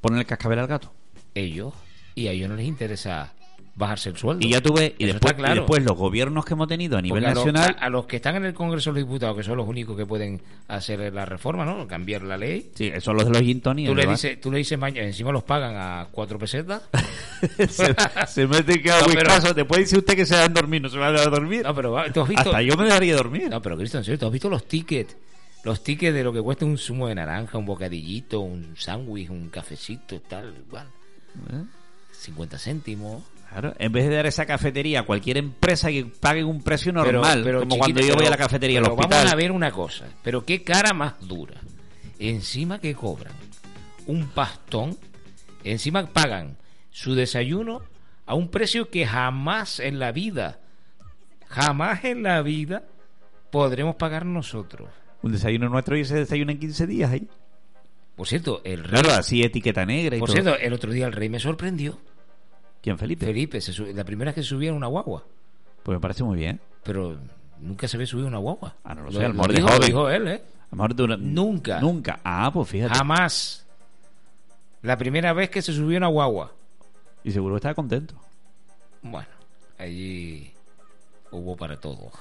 [0.00, 0.92] Poner el cascabel al gato.
[1.34, 1.74] ellos?
[2.14, 3.32] Y a ellos no les interesa
[3.76, 4.44] bajarse el sueldo.
[4.46, 5.54] Y ya tú ves, y después, está claro.
[5.54, 7.76] y después los gobiernos que hemos tenido a nivel Porque a los- nacional...
[7.78, 9.96] A, a los que están en el Congreso de los Diputados, que son los únicos
[9.96, 11.86] que pueden hacer la reforma, ¿no?
[11.86, 12.70] Cambiar la ley.
[12.74, 15.44] Sí, son los de los gin tonic, Tú le, tú le dices mañana, encima los
[15.44, 16.82] pagan a cuatro pesetas.
[17.68, 17.94] se,
[18.26, 19.52] se mete que a No, pero-.
[19.54, 21.62] Después dice usted que se va a dormir, no se va a dormir.
[21.62, 22.48] No, pero va- tú has visto.
[22.48, 23.50] Hasta yo me dejaría dormir.
[23.50, 25.16] No, pero Cristo, en serio, ¿tú has visto los tickets?
[25.64, 29.48] Los tickets de lo que cuesta un zumo de naranja, un bocadillito, un sándwich, un
[29.50, 30.86] cafecito, tal, igual.
[31.52, 31.62] ¿Eh?
[32.12, 33.22] 50 céntimos.
[33.50, 37.40] Claro, en vez de dar esa cafetería a cualquier empresa que pague un precio normal,
[37.42, 39.10] pero, como chiquito, cuando yo voy a la cafetería al hospital.
[39.10, 41.54] Vamos a ver una cosa, pero qué cara más dura.
[42.18, 43.32] Encima que cobran
[44.06, 44.96] un pastón,
[45.64, 46.56] encima pagan
[46.90, 47.82] su desayuno
[48.26, 50.58] a un precio que jamás en la vida,
[51.48, 52.82] jamás en la vida
[53.50, 54.90] podremos pagar nosotros.
[55.22, 57.26] Un desayuno nuestro y se desayuna en 15 días ahí.
[58.16, 60.42] Por cierto, el rey, Claro, así etiqueta negra y por todo.
[60.42, 61.98] cierto, el otro día el rey me sorprendió.
[62.86, 63.26] ¿Quién, Felipe?
[63.26, 65.24] Felipe, se la primera vez que se subía en una guagua,
[65.82, 66.60] Pues me parece muy bien.
[66.84, 67.18] pero
[67.58, 68.76] nunca se había subido una guagua.
[68.84, 70.42] Ah, no lo sé, a lo mejor de dijo, él, ¿eh?
[70.60, 71.80] A lo mejor de una- Nunca.
[71.80, 72.20] Nunca.
[72.22, 72.94] Ah, pues fíjate.
[72.94, 73.66] Jamás.
[74.82, 76.52] La primera vez que se subió una guagua.
[77.24, 78.14] Y seguro que estaba contento.
[79.02, 79.26] Bueno,
[79.78, 80.52] allí
[81.32, 82.12] hubo para todo.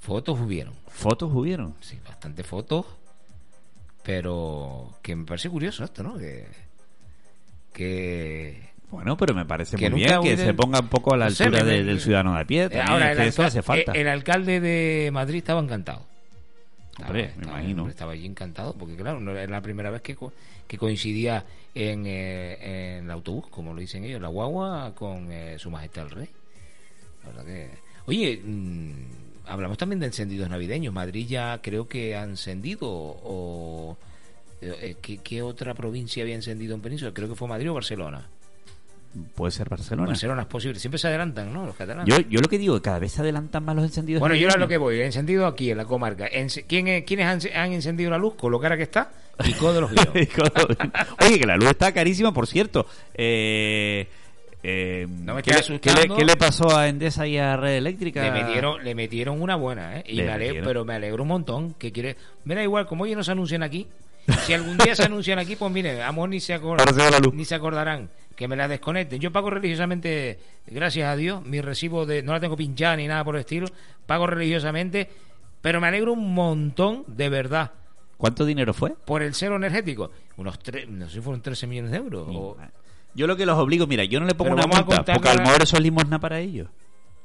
[0.00, 0.74] Fotos hubieron.
[0.86, 1.74] Fotos hubieron.
[1.80, 2.86] Sí, bastante fotos.
[4.04, 6.16] Pero que me parece curioso esto, ¿no?
[6.16, 6.46] Que.
[7.72, 8.75] Que.
[8.90, 11.28] Bueno, pero me parece Que muy bien que se ponga un poco a la No
[11.30, 12.62] altura de- del ciudadano de a pie.
[12.68, 13.92] También, Ahora, es el, que eso hace falta.
[13.92, 16.02] eh, el alcalde de Madrid estaba encantado.
[17.00, 17.88] Hombre, Estaba- me estaba- imagino.
[17.88, 20.16] Estaba allí encantado, porque claro, no era la primera vez que,
[20.66, 21.44] que coincidía
[21.74, 26.04] en, eh, en el autobús, como lo dicen ellos, la guagua con eh, su majestad
[26.04, 26.28] el rey.
[27.24, 27.70] La verdad que...
[28.06, 28.92] Oye, mm,
[29.46, 30.94] hablamos también de encendidos navideños.
[30.94, 33.98] Madrid ya creo que ha encendido o...
[34.62, 37.12] eh, ¿qué, qué otra provincia había encendido en Península?
[37.12, 38.28] Creo que fue Madrid o Barcelona.
[39.34, 40.08] Puede ser Barcelona.
[40.08, 40.78] Barcelona es posible.
[40.78, 41.64] Siempre se adelantan, ¿no?
[41.66, 42.06] Los catalanes.
[42.14, 44.20] Yo, yo lo que digo, cada vez se adelantan más los encendidos.
[44.20, 44.60] Bueno, yo era navideños.
[44.60, 46.28] lo que voy, encendido aquí en la comarca.
[46.66, 48.34] ¿Quién, es- ¿Quiénes han, han encendido la luz?
[48.34, 49.10] Con lo cara que está
[49.44, 49.90] y de los.
[51.20, 52.86] Oye, que la luz está carísima, por cierto.
[53.14, 54.06] Eh,
[54.62, 57.76] eh, No me ¿qué, le, qué le- qué le pasó a Endesa y a Red
[57.76, 58.22] Eléctrica?
[58.22, 60.04] Le metieron, le metieron una buena, ¿eh?
[60.08, 61.74] Y me alegro, pero me alegro un montón.
[61.74, 63.86] Que quiere, me da igual, como ellos no se anuncian aquí.
[64.44, 66.84] Si algún día se anuncian aquí, pues mire, a lo mejor ni se, Ahora
[67.32, 69.18] ni se acordarán que me la desconecten.
[69.18, 72.22] Yo pago religiosamente, gracias a Dios, mi recibo de.
[72.22, 73.66] No la tengo pinchada ni nada por el estilo.
[74.06, 75.08] Pago religiosamente,
[75.60, 77.72] pero me alegro un montón, de verdad.
[78.16, 78.92] ¿Cuánto dinero fue?
[79.04, 80.10] Por el cero energético.
[80.36, 82.26] Unos tres, no sé si fueron 13 millones de euros.
[82.30, 82.56] o-
[83.14, 85.28] Yo lo que los obligo, mira, yo no le pongo Pero una a multa, porque
[85.28, 86.68] a lo mejor eso es limosna para ellos.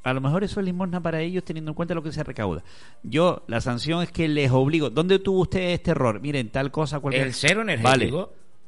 [0.03, 2.63] A lo mejor eso es limosna para ellos teniendo en cuenta lo que se recauda.
[3.03, 4.89] Yo, la sanción es que les obligo.
[4.89, 6.19] ¿Dónde tuvo usted este error?
[6.19, 7.27] Miren, tal cosa, cualquier...
[7.27, 8.11] El cero Vale.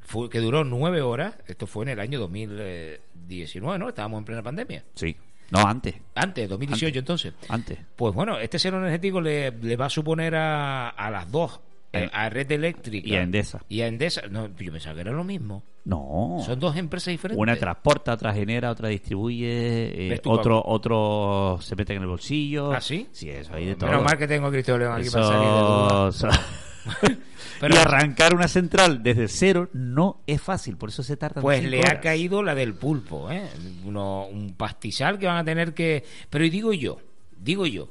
[0.06, 3.90] Fue- que duró nueve horas, esto fue en el año 2019, ¿no?
[3.90, 4.84] Estábamos en plena pandemia.
[4.96, 5.16] Sí.
[5.52, 5.96] No, antes.
[6.16, 7.00] Antes, 2018 Antes.
[7.00, 7.34] entonces.
[7.50, 7.80] Antes.
[7.96, 11.60] Pues bueno, este cero energético le, le va a suponer a, a las dos,
[11.96, 13.08] Eh, a Red Eléctrica.
[13.08, 13.62] y a Endesa.
[13.70, 14.24] Y a Endesa.
[14.32, 15.62] No, yo pensaba que era lo mismo.
[15.86, 16.38] No.
[16.44, 17.40] Son dos empresas diferentes.
[17.40, 22.08] Una transporta, otra genera, otra distribuye, eh, ¿Ves tú, otro otro se mete en el
[22.08, 22.72] bolsillo.
[22.74, 23.08] ¿Ah, sí?
[23.12, 23.92] Sí, eso hay de todo.
[23.92, 26.46] Menos mal que tengo a Cristo León aquí Eso- para salir de duda.
[27.60, 31.64] Pero- y arrancar una central desde cero no es fácil, por eso se tarda Pues
[31.64, 33.48] le ha caído la del pulpo, ¿eh?
[33.86, 36.04] Uno- un pastizal que van a tener que...
[36.30, 37.00] Pero y digo yo,
[37.38, 37.90] digo yo,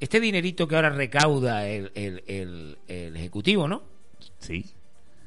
[0.00, 3.82] este dinerito que ahora recauda el, el, el, el Ejecutivo, ¿no?
[4.38, 4.64] Sí.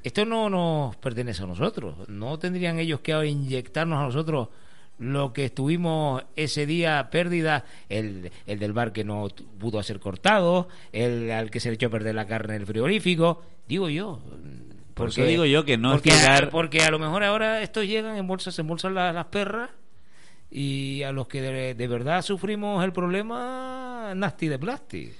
[0.04, 2.08] Esto no nos pertenece a nosotros.
[2.10, 4.50] No tendrían ellos que inyectarnos a nosotros
[4.98, 9.28] lo que estuvimos ese día pérdida, el, el del bar que no
[9.60, 12.68] pudo ser cortado, el al que se le echó a perder la carne en el
[12.68, 14.20] frigorífico, digo yo.
[14.94, 18.16] Por eso digo yo que no porque, llegar- porque a lo mejor ahora estos llegan
[18.16, 19.70] en bolsas, se embolsan la- las perras
[20.50, 25.14] y a los que de, de verdad sufrimos el problema, nasty de plástico.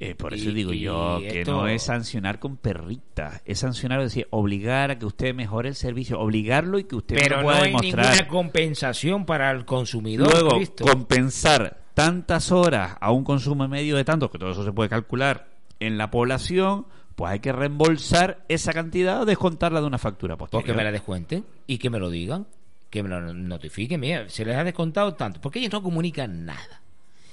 [0.00, 3.98] Eh, por Y- eso digo y yo que no es sancionar con perritas, es sancionar,
[4.00, 7.42] es decir, obligar a que usted mejore el servicio, obligarlo y que usted Pero no
[7.42, 8.06] pueda hay demostrar.
[8.06, 10.30] ninguna compensación para el consumidor.
[10.30, 10.84] Luego, Cristo.
[10.84, 15.48] compensar tantas horas a un consumo medio de tanto, que todo eso se puede calcular
[15.80, 20.62] en la población, pues hay que reembolsar esa cantidad o descontarla de una factura posterior.
[20.64, 22.46] Pues que me la descuenten y que me lo digan,
[22.88, 23.98] que me lo notifiquen.
[23.98, 25.40] Mira, se les ha descontado tanto.
[25.40, 26.82] Porque ellos no comunican nada.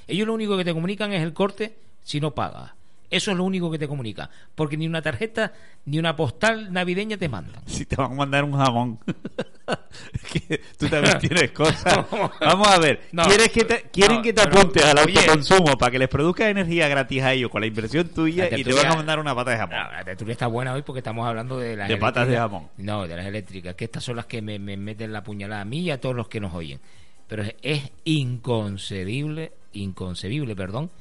[0.08, 1.76] Ellos lo único que te comunican es el corte
[2.06, 2.72] si no pagas.
[3.10, 4.30] Eso es lo único que te comunican.
[4.56, 5.54] Porque ni una tarjeta
[5.86, 7.62] ni una postal navideña te mandan.
[7.68, 9.00] Si te van a mandar un jamón.
[10.78, 12.06] tú también tienes cosas.
[12.40, 15.18] Vamos a ver, No, ¿quieres que te, quieren no, que te pero, apuntes al oye.
[15.18, 18.64] autoconsumo para que les produzca energía gratis a ellos con la inversión tuya La y
[18.64, 19.78] te van a mandar una pata de jamón?
[19.78, 22.70] No, la tertulia está buena hoy porque estamos hablando de las De patas de jamón.
[22.78, 25.66] No, de las eléctricas, que estas son las que me, me meten la puñalada a
[25.66, 26.80] mí y a todos los que nos oyen.
[27.28, 30.92] Pero es, es inconcebible, inconcebible, perdón,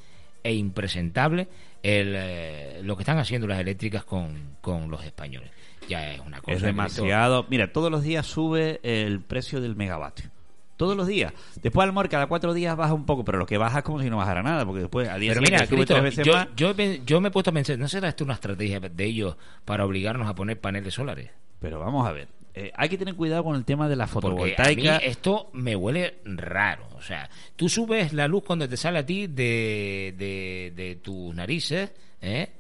[0.44, 1.48] e impresentable
[1.82, 5.50] el, eh, lo que están haciendo las eléctricas con, con los españoles.
[5.88, 6.56] Ya es una cosa.
[6.56, 7.46] Es demasiado.
[7.50, 10.30] Mira, todos los días sube el precio del megavatio.
[10.76, 11.32] Todos los días.
[11.62, 14.00] Después, al mejor, cada cuatro días baja un poco, pero lo que baja es como
[14.00, 16.32] si no bajara nada, porque después al día Pero mira, sube Cristo, tres veces yo,
[16.32, 16.48] más.
[16.56, 16.74] yo,
[17.06, 20.28] yo me he puesto a pensar, ¿no será esto una estrategia de ellos para obligarnos
[20.28, 21.30] a poner paneles solares?
[21.60, 22.28] Pero vamos a ver.
[22.55, 24.97] Eh, hay que tener cuidado con el tema de la Porque a mí fotovoltaica.
[24.98, 26.86] esto me huele raro.
[26.97, 31.35] O sea, tú subes la luz cuando te sale a ti de, de, de tus
[31.35, 31.90] narices
[32.22, 32.51] ¿eh?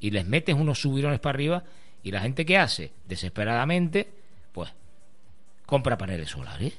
[0.00, 1.64] y les metes unos subirones para arriba
[2.02, 4.08] y la gente que hace desesperadamente,
[4.52, 4.72] pues
[5.66, 6.72] compra paneles solares.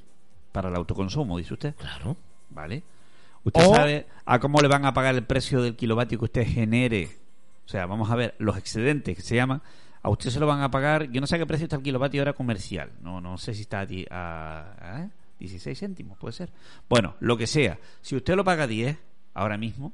[0.52, 1.76] Para el autoconsumo, dice usted.
[1.76, 2.16] Claro.
[2.50, 2.84] ¿Vale?
[3.44, 6.46] ¿Usted O- sabe a cómo le van a pagar el precio del kilovatio que usted
[6.48, 7.10] genere?
[7.66, 9.62] O sea, vamos a ver, los excedentes que se llaman,
[10.04, 11.82] a usted se lo van a pagar, yo no sé a qué precio está el
[11.84, 15.10] kilovatio ahora comercial, no no sé si está a, a- a- ¿eh?
[15.40, 16.52] 16 céntimos, puede ser.
[16.88, 18.98] Bueno, lo que sea, si usted lo paga a 10
[19.34, 19.92] ahora mismo,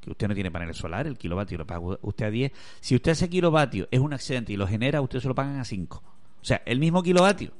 [0.00, 3.12] que usted no tiene paneles solares, el kilovatio lo paga usted a 10, si usted
[3.12, 6.02] ese kilovatio es un excedente y lo genera, usted se lo pagan a 5.
[6.40, 7.50] O sea, el mismo kilovatio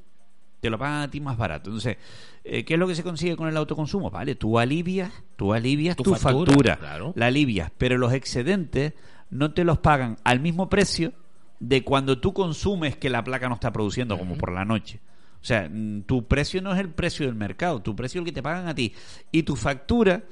[0.61, 1.69] te lo pagan a ti más barato.
[1.71, 1.97] Entonces,
[2.45, 4.11] eh, ¿qué es lo que se consigue con el autoconsumo?
[4.11, 7.13] Vale, tú alivias, tú alivias tu, Tu factura, factura, claro.
[7.17, 8.95] la alivias, pero los excedentes
[9.31, 11.13] no te los pagan al mismo precio
[11.61, 15.01] de cuando tú consumes que la placa no está produciendo, como por la noche.
[15.41, 18.27] O sea, mm, tu precio no es el precio del mercado, tu precio es el
[18.27, 18.95] que te pagan a ti.
[19.33, 20.23] Y tu factura,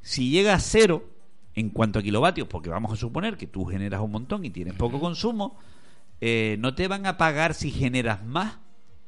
[0.00, 1.08] si llega a cero
[1.54, 4.74] en cuanto a kilovatios, porque vamos a suponer que tú generas un montón y tienes
[4.74, 5.58] poco consumo,
[6.20, 8.58] eh, no te van a pagar si generas más.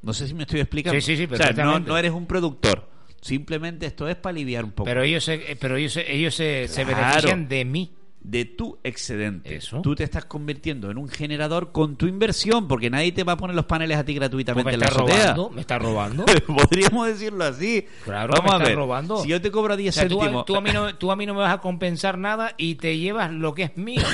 [0.02, 1.00] No sé si me estoy explicando.
[1.00, 2.90] Sí, sí, sí, O sea, no, eres un productor.
[3.20, 4.84] Simplemente esto es para aliviar un poco.
[4.84, 7.90] Pero ellos se, eh, pero ellos, ellos se, se benefician de mí.
[8.24, 9.54] De tu excedente.
[9.56, 9.82] Eso.
[9.82, 13.36] Tú te estás convirtiendo en un generador con tu inversión, porque nadie te va a
[13.36, 15.20] poner los paneles a ti gratuitamente me en la está azotea.
[15.34, 16.24] robando, me está robando.
[16.46, 17.86] Podríamos decirlo así.
[18.02, 18.76] Claro, Vamos me a ver.
[18.76, 19.18] robando.
[19.22, 21.16] Si yo te cobro 10 O sea, tú, a- tú a mí no, tú a
[21.16, 24.02] mí no me vas a compensar nada y te llevas lo que es mío.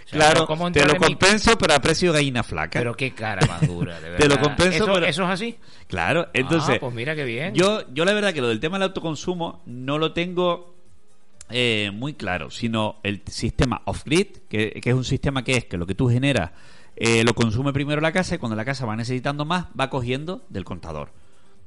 [0.00, 2.78] O sea, claro, ¿cómo te lo mi- compenso, pero a precio de gallina flaca.
[2.78, 4.18] Pero qué cara más dura, de verdad.
[4.26, 5.58] Te lo compenso, ¿Eso, pero- ¿Eso es así?
[5.86, 6.76] Claro, entonces.
[6.76, 7.52] Ah, pues mira qué bien.
[7.54, 10.77] Yo, yo la verdad que lo del tema del autoconsumo no lo tengo
[11.50, 15.76] eh, muy claro, sino el sistema off-grid, que, que es un sistema que es que
[15.76, 16.50] lo que tú generas
[16.96, 20.44] eh, lo consume primero la casa y cuando la casa va necesitando más va cogiendo
[20.48, 21.12] del contador.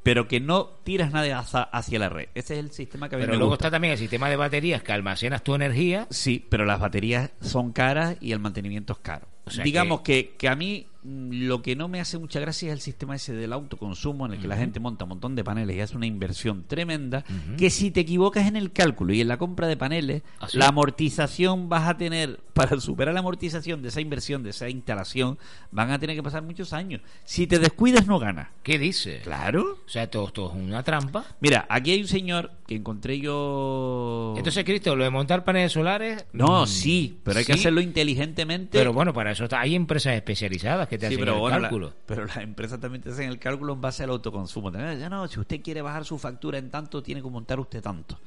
[0.04, 2.30] Pero que no tiras nada hacia, hacia la red.
[2.34, 3.68] Ese es el sistema que a mí Pero me luego gusta.
[3.68, 6.08] está también el sistema de baterías que almacenas tu energía.
[6.10, 9.28] Sí, pero las baterías son caras y el mantenimiento es caro.
[9.46, 10.36] O sea Digamos que...
[10.38, 13.34] Que, a mí mm, lo que no me hace mucha gracia es el sistema ese
[13.34, 16.06] del autoconsumo en el que la gente monta un montón de paneles y hace una
[16.06, 17.24] inversión tremenda
[17.58, 20.68] que si te equivocas en el cálculo y en la compra de paneles, ¿Ah, la
[20.68, 25.38] amortización vas a tener, para superar la amortización de esa inversión, de esa instalación,
[25.72, 27.02] van a tener que pasar muchos años.
[27.26, 28.50] Si te descuidas no ganas.
[28.64, 29.22] ¿Qué dice?
[29.24, 29.80] Claro.
[29.86, 31.26] O sea, todo esto es una trampa.
[31.40, 34.31] Mira, aquí hay un señor que encontré yo...
[34.42, 36.26] Entonces, Cristo, lo de montar paneles solares.
[36.34, 38.78] No, mm, sí, pero hay que hacerlo inteligentemente.
[38.78, 41.58] Pero bueno, para eso está- hay empresas especializadas que te Sí, hacen pero el bueno,
[41.60, 41.94] la- cálculo.
[42.06, 44.72] pero las empresas también te hacen el cálculo en base al autoconsumo.
[44.72, 47.82] También, Ya no, si usted quiere bajar su factura en tanto, tiene que montar usted
[47.82, 48.20] tanto.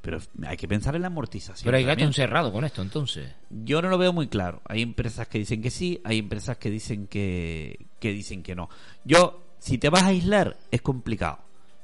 [0.00, 1.64] Pero hay que pensar en la amortización.
[1.64, 3.30] Pero hay gato encerrado con esto, entonces.
[3.50, 4.60] Yo no lo veo muy claro.
[4.66, 8.68] Hay empresas que dicen que sí, hay empresas que dicen que, que dicen que no.
[9.04, 11.38] Yo, si te vas a aislar, es complicado.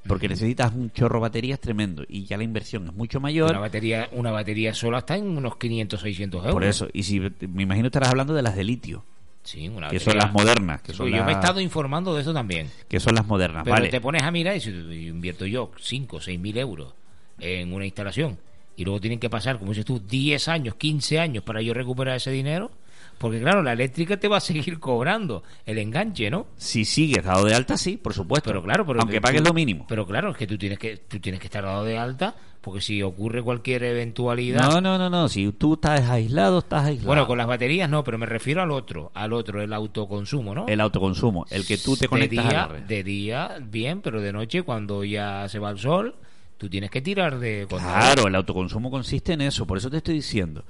[0.08, 3.50] Porque necesitas un chorro de baterías tremendo y ya la inversión es mucho mayor.
[3.50, 6.52] Una batería, una batería sola está en unos 500, 600 euros.
[6.54, 9.04] Por eso, y si me imagino estarás hablando de las de litio,
[9.44, 12.34] Sí, una que son las modernas, que son, yo me he estado informando de eso
[12.34, 12.68] también.
[12.86, 13.88] que son las modernas, Pero vale.
[13.88, 16.92] te pones a mirar y si invierto yo 5 o 6 mil euros
[17.38, 18.36] en una instalación
[18.76, 22.16] y luego tienen que pasar, como dices tú, 10 años, 15 años para yo recuperar
[22.16, 22.70] ese dinero,
[23.18, 26.46] porque claro, la eléctrica te va a seguir cobrando el enganche, ¿no?
[26.56, 28.48] Si sigues dado de alta, sí, por supuesto.
[28.50, 29.86] Pero claro, pero aunque que pagues tú- lo mínimo.
[29.88, 32.80] Pero claro, es que tú tienes que tú tienes que estar dado de alta, porque
[32.80, 35.28] si ocurre cualquier eventualidad, No, no, no, no.
[35.28, 37.06] Si tú estás aislado, estás aislado.
[37.06, 40.66] bueno, con las baterías no, pero me refiero al otro, al otro, el autoconsumo, ¿no?
[40.68, 42.82] el autoconsumo, el que tú te conectas de a día, la red.
[42.82, 46.14] de día, bien, pero de noche, cuando ya se va el sol,
[46.56, 47.66] tú tienes que tirar de.
[47.68, 49.66] Claro, el autoconsumo consiste en eso.
[49.66, 50.64] Por eso te estoy diciendo.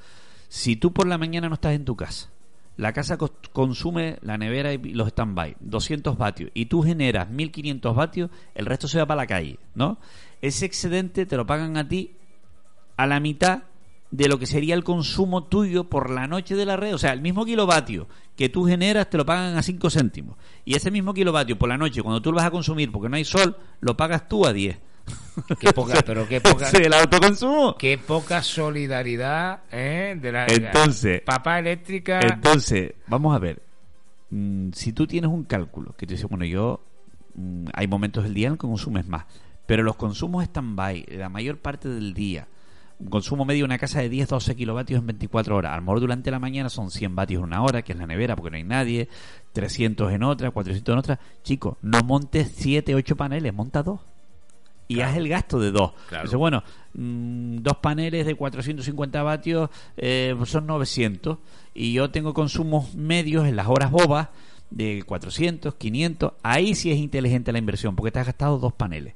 [0.51, 2.31] Si tú por la mañana no estás en tu casa,
[2.79, 3.19] la casa
[3.53, 8.87] consume la nevera y los stand-by, 200 vatios, y tú generas 1500 vatios, el resto
[8.87, 9.99] se va para la calle, ¿no?
[10.41, 12.13] Ese excedente te lo pagan a ti
[12.97, 13.65] a la mitad
[14.11, 16.95] de lo que sería el consumo tuyo por la noche de la red.
[16.95, 18.07] O sea, el mismo kilovatio
[18.37, 20.37] que tú generas te lo pagan a 5 céntimos.
[20.65, 23.17] Y ese mismo kilovatio por la noche, cuando tú lo vas a consumir porque no
[23.17, 24.79] hay sol, lo pagas tú a 10.
[25.59, 26.70] Qué poca, pero qué poca.
[26.74, 27.76] el autoconsumo.
[27.76, 30.16] Qué poca solidaridad, ¿eh?
[30.20, 32.20] De la entonces, papá eléctrica.
[32.20, 33.62] Entonces, vamos a ver.
[34.30, 36.80] Mm, si tú tienes un cálculo que te dice, bueno, yo.
[37.35, 39.24] Mm, hay momentos del día en que consumes más.
[39.66, 42.48] Pero los consumos están by la mayor parte del día.
[42.98, 45.72] Un consumo medio de una casa de 10-12 kilovatios en 24 horas.
[45.72, 48.06] A lo mejor durante la mañana son 100 vatios en una hora, que es la
[48.06, 49.09] nevera porque no hay nadie.
[49.52, 51.20] 300 en otra, 400 en otra.
[51.44, 54.01] Chicos, no montes 7, 8 paneles, monta dos
[54.89, 55.93] y haz el gasto de dos.
[56.10, 61.39] Entonces, bueno, mm, dos paneles de 450 vatios eh, son 900
[61.74, 64.28] y yo tengo consumos medios en las horas bobas
[64.70, 66.32] de 400, 500.
[66.43, 69.15] Ahí sí es inteligente la inversión porque te has gastado dos paneles.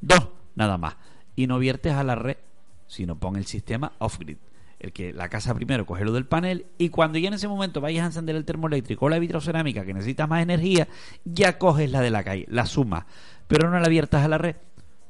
[0.00, 0.96] Dos, nada más.
[1.36, 2.38] Y no viertes a la red,
[2.86, 4.38] sino pon el sistema off-grid.
[4.80, 7.80] El que la casa primero coge lo del panel y cuando ya en ese momento
[7.80, 10.88] vayas a encender el termoeléctrico o la vitrocerámica que necesita más energía,
[11.24, 13.06] ya coges la de la calle, la suma,
[13.46, 14.56] pero no la viertas a la red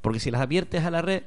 [0.02, 1.22] porque si las adviertes a la red,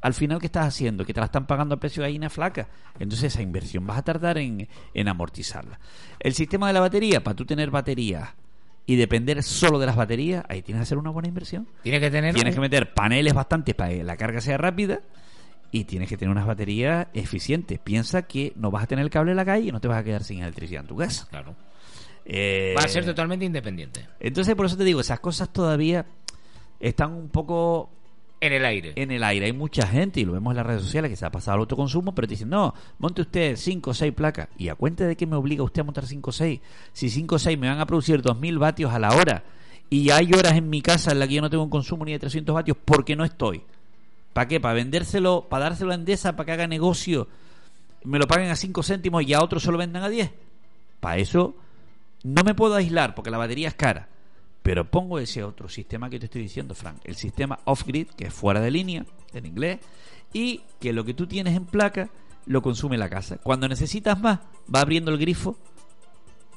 [0.00, 1.04] al final, ¿qué estás haciendo?
[1.04, 2.68] Que te la están pagando a precio de gallina flaca.
[2.98, 4.68] Entonces, esa inversión vas a tardar en,
[5.06, 5.78] amortizarla.
[6.18, 8.34] El sistema de la batería, para tú tener batería
[8.86, 11.68] y depender solo de las baterías, ahí tienes que hacer una buena inversión.
[11.82, 12.34] Tienes que tener.
[12.34, 15.00] Tienes que meter paneles bastantes para que la carga sea rápida
[15.72, 17.78] y tienes que tener unas baterías eficientes.
[17.78, 19.98] Piensa que no vas a tener el cable en la calle y no te vas
[19.98, 21.26] a quedar sin electricidad en tu casa.
[21.28, 21.56] Claro.
[22.24, 24.06] Eh, va a ser totalmente independiente.
[24.20, 26.06] Entonces, por eso te digo, esas cosas todavía
[26.80, 27.90] están un poco
[28.40, 28.92] en el aire.
[28.96, 29.46] En el aire.
[29.46, 31.60] Hay mucha gente, y lo vemos en las redes sociales, que se ha pasado al
[31.60, 34.48] autoconsumo, pero te dicen, no, monte usted 5 o 6 placas.
[34.58, 36.60] ¿Y a cuenta de qué me obliga usted a montar 5 o 6?
[36.92, 39.44] Si 5 o 6 me van a producir 2.000 vatios a la hora,
[39.88, 42.12] y hay horas en mi casa en las que yo no tengo un consumo ni
[42.12, 43.62] de 300 vatios, porque no estoy.
[44.32, 44.60] ¿Para qué?
[44.60, 47.28] ¿Para vendérselo, para dárselo a Endesa, para que haga negocio,
[48.04, 50.30] me lo paguen a 5 céntimos y a otros se lo vendan a 10?
[51.00, 51.56] Para eso
[52.22, 54.08] no me puedo aislar, porque la batería es cara
[54.66, 58.34] pero pongo ese otro sistema que te estoy diciendo, Frank, el sistema off-grid, que es
[58.34, 59.78] fuera de línea, en inglés,
[60.32, 62.10] y que lo que tú tienes en placa
[62.46, 63.36] lo consume la casa.
[63.36, 64.40] Cuando necesitas más,
[64.74, 65.56] va abriendo el grifo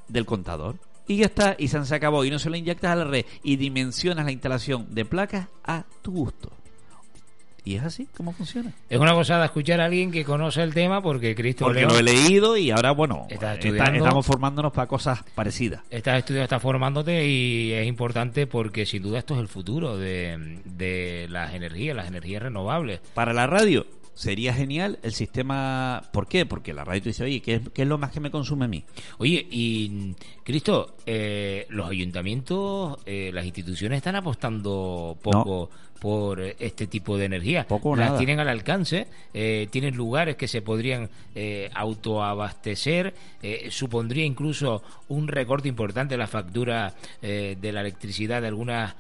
[0.07, 0.79] del contador.
[1.05, 2.25] Y ya está, y se acabó.
[2.25, 5.85] Y no se lo inyectas a la red y dimensionas la instalación de placas a
[6.01, 6.51] tu gusto.
[7.69, 8.73] Y es así como funciona.
[8.89, 11.99] Es una cosa de escuchar a alguien que conoce el tema porque Cristo Porque lo
[11.99, 15.83] he leído y ahora, bueno, estamos formándonos para cosas parecidas.
[15.91, 20.61] Estás estudiando, estás formándote y es importante porque sin duda esto es el futuro de,
[20.65, 23.01] de las energías, las energías renovables.
[23.13, 23.85] Para la radio,
[24.19, 26.03] sería genial el sistema.
[26.11, 26.45] ¿Por qué?
[26.45, 28.83] Porque la radio te dice, oye, ¿qué es, lo más que me consume a mí?
[29.17, 30.13] Oye, y
[30.43, 35.69] Cristo, eh, los ayuntamientos, eh, las instituciones están apostando poco
[35.99, 37.65] por este tipo de energía.
[37.67, 41.09] Poco Las tienen al alcance, eh, tienen lugares que se podrían
[41.73, 43.13] autoabastecer,
[43.69, 48.93] supondría incluso un recorte importante en la factura de la electricidad de algunas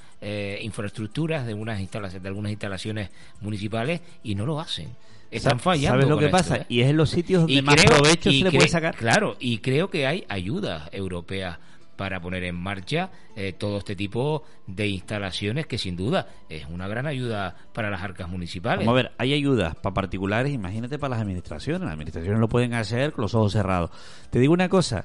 [0.61, 3.09] infraestructuras, de, unas instalaciones, de algunas instalaciones
[3.41, 4.89] municipales y no lo hacen
[5.31, 6.01] están fallando.
[6.01, 6.57] ¿Sabes lo que pasa?
[6.57, 6.65] ¿eh?
[6.69, 8.95] Y es en los sitios donde más provecho se le puede sacar.
[8.95, 11.57] Claro, y creo que hay ayudas europeas
[11.99, 16.87] para poner en marcha eh, todo este tipo de instalaciones que sin duda es una
[16.87, 18.85] gran ayuda para las arcas municipales.
[18.85, 21.81] Vamos a ver, hay ayudas para particulares, imagínate para las administraciones.
[21.81, 23.91] Las administraciones lo pueden hacer con los ojos cerrados.
[24.29, 25.03] Te digo una cosa,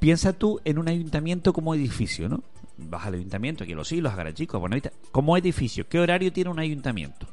[0.00, 2.42] piensa tú en un ayuntamiento como edificio, ¿no?
[2.78, 5.88] Vas al ayuntamiento, aquí los hilos, Agarachicos, Bonavista, como edificio.
[5.88, 7.28] ¿Qué horario tiene un ayuntamiento?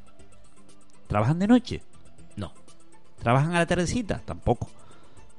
[1.07, 1.81] ¿Trabajan de noche?
[2.35, 2.53] No.
[3.17, 4.21] ¿Trabajan a la tardecita?
[4.23, 4.69] Tampoco.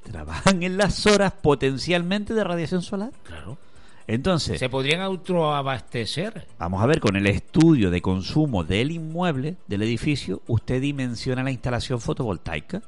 [0.02, 3.10] Trabajan en las horas potencialmente de radiación solar.
[3.24, 3.58] Claro.
[4.06, 4.58] Entonces.
[4.58, 6.46] ¿Se podrían autoabastecer?
[6.58, 11.50] Vamos a ver, con el estudio de consumo del inmueble, del edificio, usted dimensiona la
[11.50, 12.82] instalación fotovoltaica.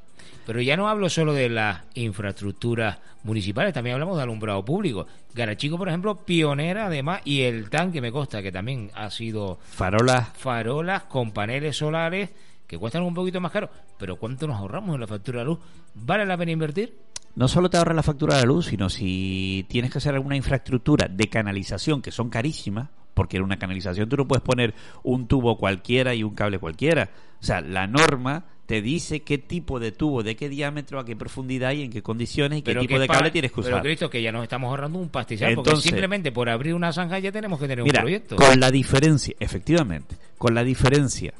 [0.45, 5.07] Pero ya no hablo solo de las infraestructuras municipales, también hablamos de alumbrado público.
[5.33, 9.57] Garachico, por ejemplo, pionera además, y el tanque me consta que también ha sido...
[9.71, 10.29] Farolas.
[10.37, 12.29] Farolas con paneles solares
[12.67, 15.59] que cuestan un poquito más caro, pero ¿cuánto nos ahorramos en la factura de luz?
[15.93, 16.93] ¿Vale la pena invertir?
[17.35, 20.37] No solo te ahorra la factura de la luz, sino si tienes que hacer alguna
[20.37, 24.73] infraestructura de canalización, que son carísimas, porque en una canalización tú no puedes poner
[25.03, 27.09] un tubo cualquiera y un cable cualquiera.
[27.41, 31.15] O sea, la norma te dice qué tipo de tubo, de qué diámetro, a qué
[31.15, 33.73] profundidad y en qué condiciones y qué tipo de cable tienes que usar.
[33.73, 37.19] Pero Cristo, que ya nos estamos ahorrando un pastizal, porque simplemente por abrir una zanja
[37.19, 38.37] ya tenemos que tener un proyecto.
[38.37, 41.33] Con la diferencia, efectivamente, con la diferencia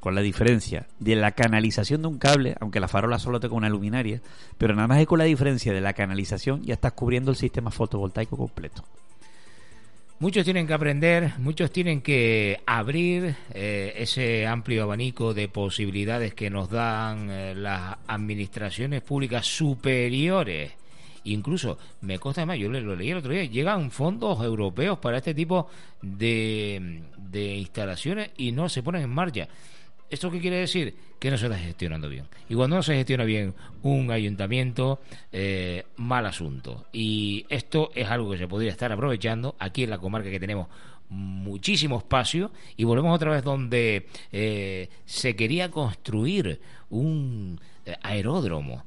[0.00, 3.68] con la diferencia de la canalización de un cable, aunque la farola solo tenga una
[3.68, 4.20] luminaria,
[4.58, 7.70] pero nada más es con la diferencia de la canalización ya estás cubriendo el sistema
[7.70, 8.84] fotovoltaico completo.
[10.18, 16.50] Muchos tienen que aprender, muchos tienen que abrir eh, ese amplio abanico de posibilidades que
[16.50, 20.72] nos dan eh, las administraciones públicas superiores.
[21.24, 25.32] Incluso, me consta más, yo lo leí el otro día, llegan fondos europeos para este
[25.32, 25.68] tipo
[26.02, 29.48] de, de instalaciones y no se ponen en marcha.
[30.10, 30.94] ¿Esto qué quiere decir?
[31.20, 32.26] Que no se está gestionando bien.
[32.48, 35.00] Y cuando no se gestiona bien un ayuntamiento,
[35.30, 36.86] eh, mal asunto.
[36.92, 40.66] Y esto es algo que se podría estar aprovechando aquí en la comarca que tenemos
[41.10, 48.84] muchísimo espacio y volvemos otra vez donde eh, se quería construir un eh, aeródromo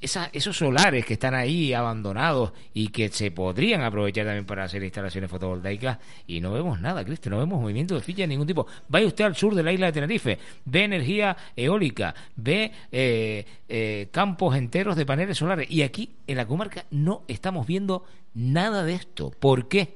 [0.00, 4.82] esa, esos solares que están ahí abandonados y que se podrían aprovechar también para hacer
[4.82, 8.66] instalaciones fotovoltaicas y no vemos nada, Cristo, no vemos movimiento de ficha de ningún tipo.
[8.88, 14.08] Vaya usted al sur de la isla de Tenerife, ve energía eólica, ve eh, eh,
[14.10, 18.04] campos enteros de paneles solares y aquí en la comarca no estamos viendo
[18.34, 19.30] nada de esto.
[19.30, 19.94] ¿Por qué?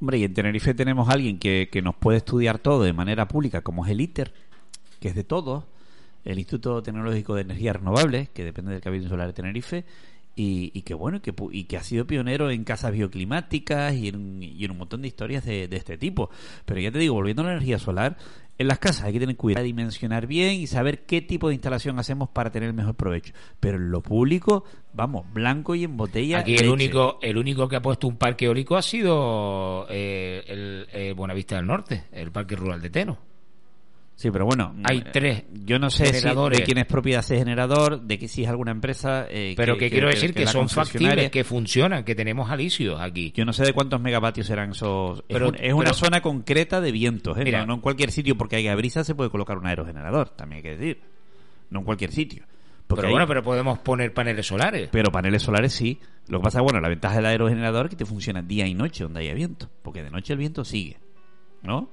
[0.00, 3.26] Hombre, y en Tenerife tenemos a alguien que, que nos puede estudiar todo de manera
[3.26, 4.32] pública, como es el ITER,
[5.00, 5.64] que es de todos
[6.24, 9.84] el Instituto Tecnológico de Energías Renovables, que depende del Cabildo Solar de Tenerife,
[10.40, 14.64] y, que bueno, que, y que ha sido pionero en casas bioclimáticas y en, y
[14.64, 16.30] en un montón de historias de, este tipo.
[16.64, 18.16] Pero ya te digo, volviendo a la energía solar,
[18.56, 21.54] en las casas hay que tener cuidado de dimensionar bien y saber qué tipo de
[21.54, 23.32] instalación hacemos para tener el mejor provecho.
[23.58, 26.40] Pero en lo público, vamos, blanco y en botella.
[26.40, 30.86] Aquí el único, el único que ha puesto un parque eólico ha sido eh, el
[30.92, 33.27] eh, Buenavista del Norte, el Parque Rural de Teno.
[34.18, 35.44] Sí, pero bueno, hay eh, tres.
[35.64, 39.28] Yo no sé de quién es propiedad ese generador, de que si es alguna empresa.
[39.30, 43.32] Eh, pero que, quiero decir que, son factibles, que funcionan, que tenemos alicios aquí.
[43.32, 45.22] Yo no sé de cuántos megavatios serán esos.
[45.28, 47.44] Pero, es, una zona concreta de vientos, ¿eh?
[47.44, 50.62] Mira, no, en cualquier sitio, porque haya brisa se puede colocar un aerogenerador, también hay
[50.64, 51.00] que decir.
[51.70, 52.42] No en cualquier sitio.
[52.88, 54.88] pero bueno, pero podemos poner paneles solares.
[54.90, 56.00] Pero paneles solares sí.
[56.26, 59.04] Lo que pasa, bueno, la ventaja del aerogenerador es que te funciona día y noche
[59.04, 60.96] donde haya viento, porque de noche el viento sigue.
[61.62, 61.90] ¿No?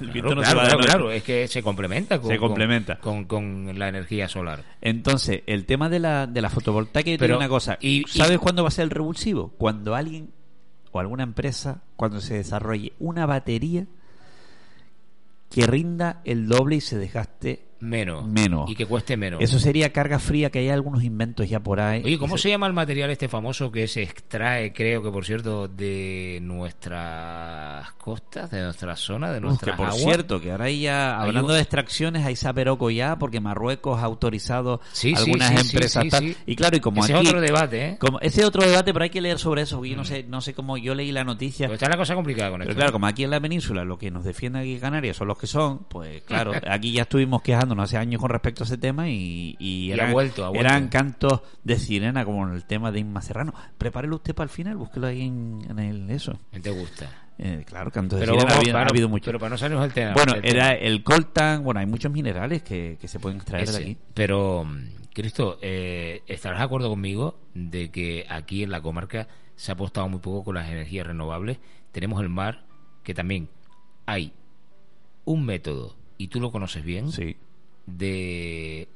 [0.00, 2.98] claro, claro, es que se complementa con, se complementa.
[2.98, 4.64] Con, la energía solar.
[4.80, 8.68] Entonces, el tema de la, de la fotovoltaica, y una cosa, y, ¿sabes cuándo va
[8.68, 9.52] a ser el revulsivo?
[9.58, 10.30] Cuando alguien
[10.90, 13.86] o alguna empresa, cuando se desarrolle una batería
[15.50, 18.26] que rinda el doble y se desgaste menos.
[18.26, 18.70] Menos.
[18.70, 19.40] Y que cueste menos.
[19.40, 22.02] Eso sería carga fría, que hay algunos inventos ya por ahí.
[22.04, 22.48] Oye, ¿cómo se...
[22.48, 28.50] llama el material este famoso que se extrae, creo que por cierto, de nuestras costas,
[28.50, 32.36] de nuestra zona, de nuestra Que por cierto, que ahora ya, hablando de extracciones, hay
[32.36, 34.80] saperoco ya, porque Marruecos ha autorizado
[35.16, 36.04] algunas empresas
[36.46, 37.26] Y claro, y como ese aquí...
[37.26, 37.96] es otro debate, ¿eh?
[37.98, 40.24] Como, ese es otro debate, pero hay que leer sobre eso, porque yo no sé,
[40.24, 41.66] no sé cómo yo leí la noticia.
[41.66, 44.10] Pero está la cosa complicada con pero claro, como aquí en la península lo que
[44.10, 47.82] nos defiende aquí Canarias son los que son, pues claro, aquí ya estuvimos quejando no
[47.82, 52.46] hace años con respecto a ese tema y, eran, vuelto, eran cantos de sirena como
[52.46, 53.54] en el tema de Inma Serrano.
[53.76, 56.38] Prepárelo usted para el final, búsquelo ahí en, el eso.
[56.62, 57.10] ¿Te gusta?
[57.38, 59.26] Eh, claro, cantos de sirena ha, habido mucho.
[59.26, 60.12] Pero para no salirnos del tema.
[60.14, 63.98] Bueno, era el coltan, bueno, hay muchos minerales que, se pueden extraer de aquí.
[64.14, 64.66] Pero,
[65.14, 70.08] Cristo, eh, ¿estarás de acuerdo conmigo de que aquí en la comarca se ha apostado
[70.08, 71.58] muy poco con las energías renovables?
[71.92, 72.64] Tenemos el mar,
[73.02, 73.48] que también
[74.06, 74.32] hay
[75.24, 77.10] un método y tú lo conoces bien,
[77.96, 78.88] de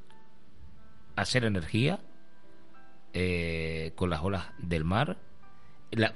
[1.16, 2.00] hacer energía
[3.12, 5.18] eh, con las olas del mar.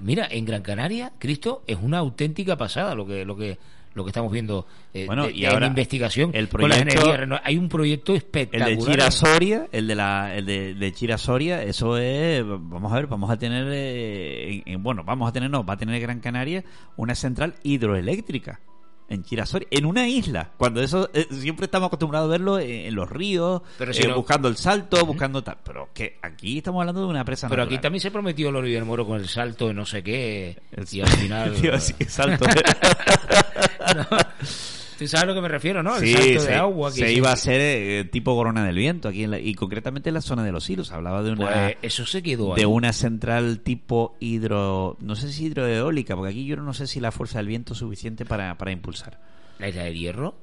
[0.01, 3.59] mira, en Gran Canaria, Cristo, es una auténtica pasada lo que lo que
[3.97, 8.69] lo que estamos viendo eh, bueno, y ahora investigación el proyecto, hay un proyecto espectacular
[8.69, 11.15] el de Chira el de la el de, de Chira
[11.63, 15.75] eso es vamos a ver vamos a tener eh, bueno vamos a tener no va
[15.75, 16.63] a tener Gran Canaria
[16.99, 18.61] una central hidroeléctrica
[19.09, 20.51] en Chirasori, en una isla.
[20.57, 25.05] Cuando eso eh, siempre estamos acostumbrados a verlo en, los ríos, eh, buscando el salto,
[25.07, 25.59] buscando tal.
[25.65, 27.49] Pero que aquí estamos hablando de una presa.
[27.49, 30.61] Pero aquí también se prometió el Moro con el salto de no sé qué.
[30.91, 31.55] y al final.
[32.09, 32.47] salto.
[34.99, 35.97] ¿Tú sabes a lo que me refiero, no?
[35.97, 36.91] El salto de agua.
[36.91, 40.43] se iba a hacer eh, tipo corona del viento aquí y concretamente en la zona
[40.43, 40.91] de los hilos.
[40.93, 41.47] Hablaba de una.
[41.47, 44.97] Pues eso se quedó De una central tipo hidro.
[45.01, 47.79] No sé si hidroeólica, porque aquí yo no sé si la fuerza del viento es
[47.79, 49.21] suficiente para, para impulsar.
[49.59, 50.35] ¿La isla del hierro?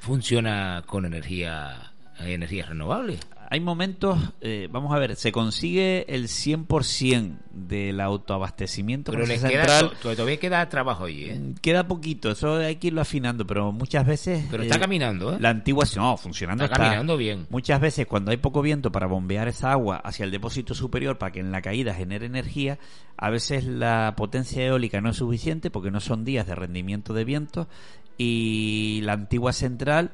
[0.00, 3.20] ¿Funciona con energía energías renovables?
[3.52, 9.12] Hay momentos, eh, vamos a ver, se consigue el 100% del autoabastecimiento.
[9.12, 11.54] Pero les queda, todavía queda trabajo ahí, ¿eh?
[11.60, 14.46] Queda poquito, eso hay que irlo afinando, pero muchas veces...
[14.50, 15.36] Pero está eh, caminando, ¿eh?
[15.38, 16.78] La antigua, no, funcionando está.
[16.78, 17.46] caminando bien.
[17.50, 21.32] Muchas veces cuando hay poco viento para bombear esa agua hacia el depósito superior para
[21.32, 22.78] que en la caída genere energía,
[23.18, 27.26] a veces la potencia eólica no es suficiente porque no son días de rendimiento de
[27.26, 27.68] viento
[28.16, 30.12] y la antigua central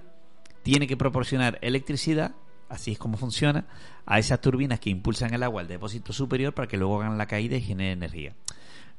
[0.65, 2.35] tiene que proporcionar electricidad
[2.68, 3.66] así es como funciona,
[4.06, 7.26] a esas turbinas que impulsan el agua al depósito superior para que luego hagan la
[7.26, 8.34] caída y genere energía.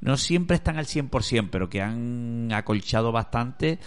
[0.01, 3.79] no siempre están al 100%, pero que han acolchado bastante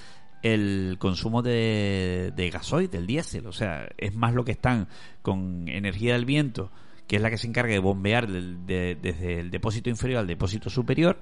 [0.42, 3.46] el consumo de, de gasoil, del diésel.
[3.46, 4.88] O sea, es más lo que están
[5.22, 6.70] con energía del viento,
[7.06, 11.20] que es la que se encarga de bombear desde el depósito inferior al depósito superior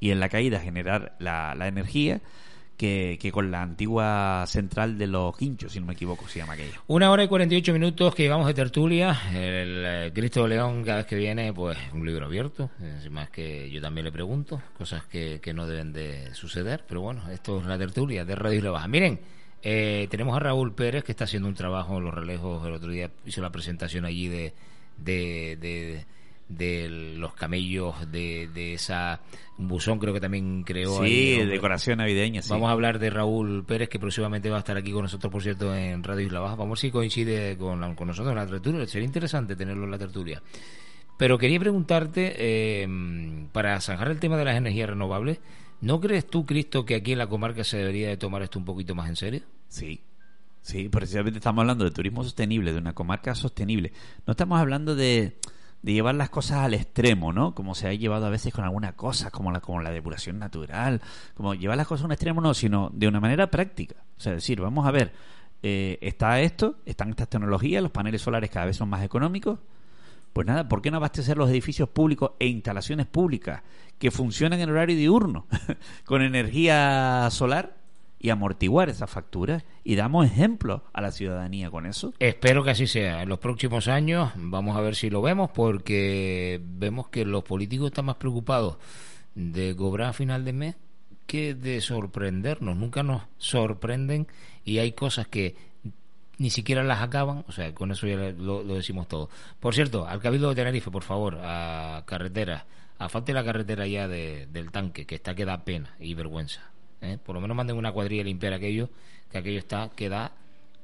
[0.00, 2.20] y en la caída generar la, la energía
[2.76, 6.82] que, con la antigua central de los hinchos, si no me equivoco, se llama aquello.
[6.86, 9.18] Una hora y 48 minutos que llevamos de tertulia.
[9.32, 12.70] El eh, Cristo León, cada vez que viene, pues un libro abierto.
[13.10, 16.84] más que yo también le pregunto, cosas que, que no deben de suceder.
[16.86, 18.88] Pero bueno, esto es la tertulia de Radio Isla Baja.
[18.88, 19.20] Miren,
[19.62, 22.66] eh, tenemos a Raúl Pérez que está haciendo un trabajo en los relejos.
[22.66, 24.54] El otro día hizo la presentación allí de,
[24.98, 26.06] de de
[26.48, 29.20] los camellos de, de esa
[29.58, 33.98] buzón creo que también creó sí decoración navideña vamos a hablar de Raúl Pérez que
[33.98, 36.54] próximamente va a estar aquí con nosotros por cierto en Radio Isla Baja.
[36.54, 38.86] Vamos a ver si coincide con, con nosotros en la tertulia.
[38.86, 40.42] Sería interesante tenerlo en la tertulia.
[41.18, 45.40] Pero quería preguntarte eh, para zanjar el tema de las energías renovables
[45.80, 48.64] ¿no crees tú Cristo que aquí en la comarca se debería de tomar esto un
[48.64, 49.40] poquito más en serio?
[49.68, 50.00] sí
[50.66, 53.92] Sí, precisamente estamos hablando de turismo sostenible, de una comarca sostenible.
[54.26, 55.36] No estamos hablando de,
[55.86, 57.54] de llevar las cosas al extremo, ¿no?
[57.54, 61.00] Como se ha llevado a veces con alguna cosa, como la, como la depuración natural,
[61.34, 63.94] como llevar las cosas a un extremo, no, sino de una manera práctica.
[64.18, 65.12] O sea, decir, vamos a ver,
[65.62, 69.60] eh, está esto, están estas tecnologías, los paneles solares cada vez son más económicos.
[70.32, 73.62] Pues nada, ¿por qué no abastecer los edificios públicos e instalaciones públicas
[74.00, 75.46] que funcionan en horario diurno
[76.04, 77.76] con energía solar?
[78.18, 82.14] Y amortiguar esa factura y damos ejemplo a la ciudadanía con eso.
[82.18, 83.22] Espero que así sea.
[83.22, 87.88] En los próximos años vamos a ver si lo vemos porque vemos que los políticos
[87.88, 88.78] están más preocupados
[89.34, 90.76] de cobrar a final de mes
[91.26, 92.76] que de sorprendernos.
[92.76, 94.26] Nunca nos sorprenden
[94.64, 95.54] y hay cosas que
[96.38, 99.30] ni siquiera las acaban, o sea, con eso ya lo, decimos todo.
[99.58, 102.66] Por cierto, al Cabildo de Tenerife, por favor, a carretera,
[102.98, 106.75] a falta de la carretera ya del tanque, que está que da pena y vergüenza
[107.00, 107.18] ¿eh?
[107.22, 108.90] por lo menos manden una cuadrilla a limpiar aquello,
[109.30, 110.32] que aquello está, que da...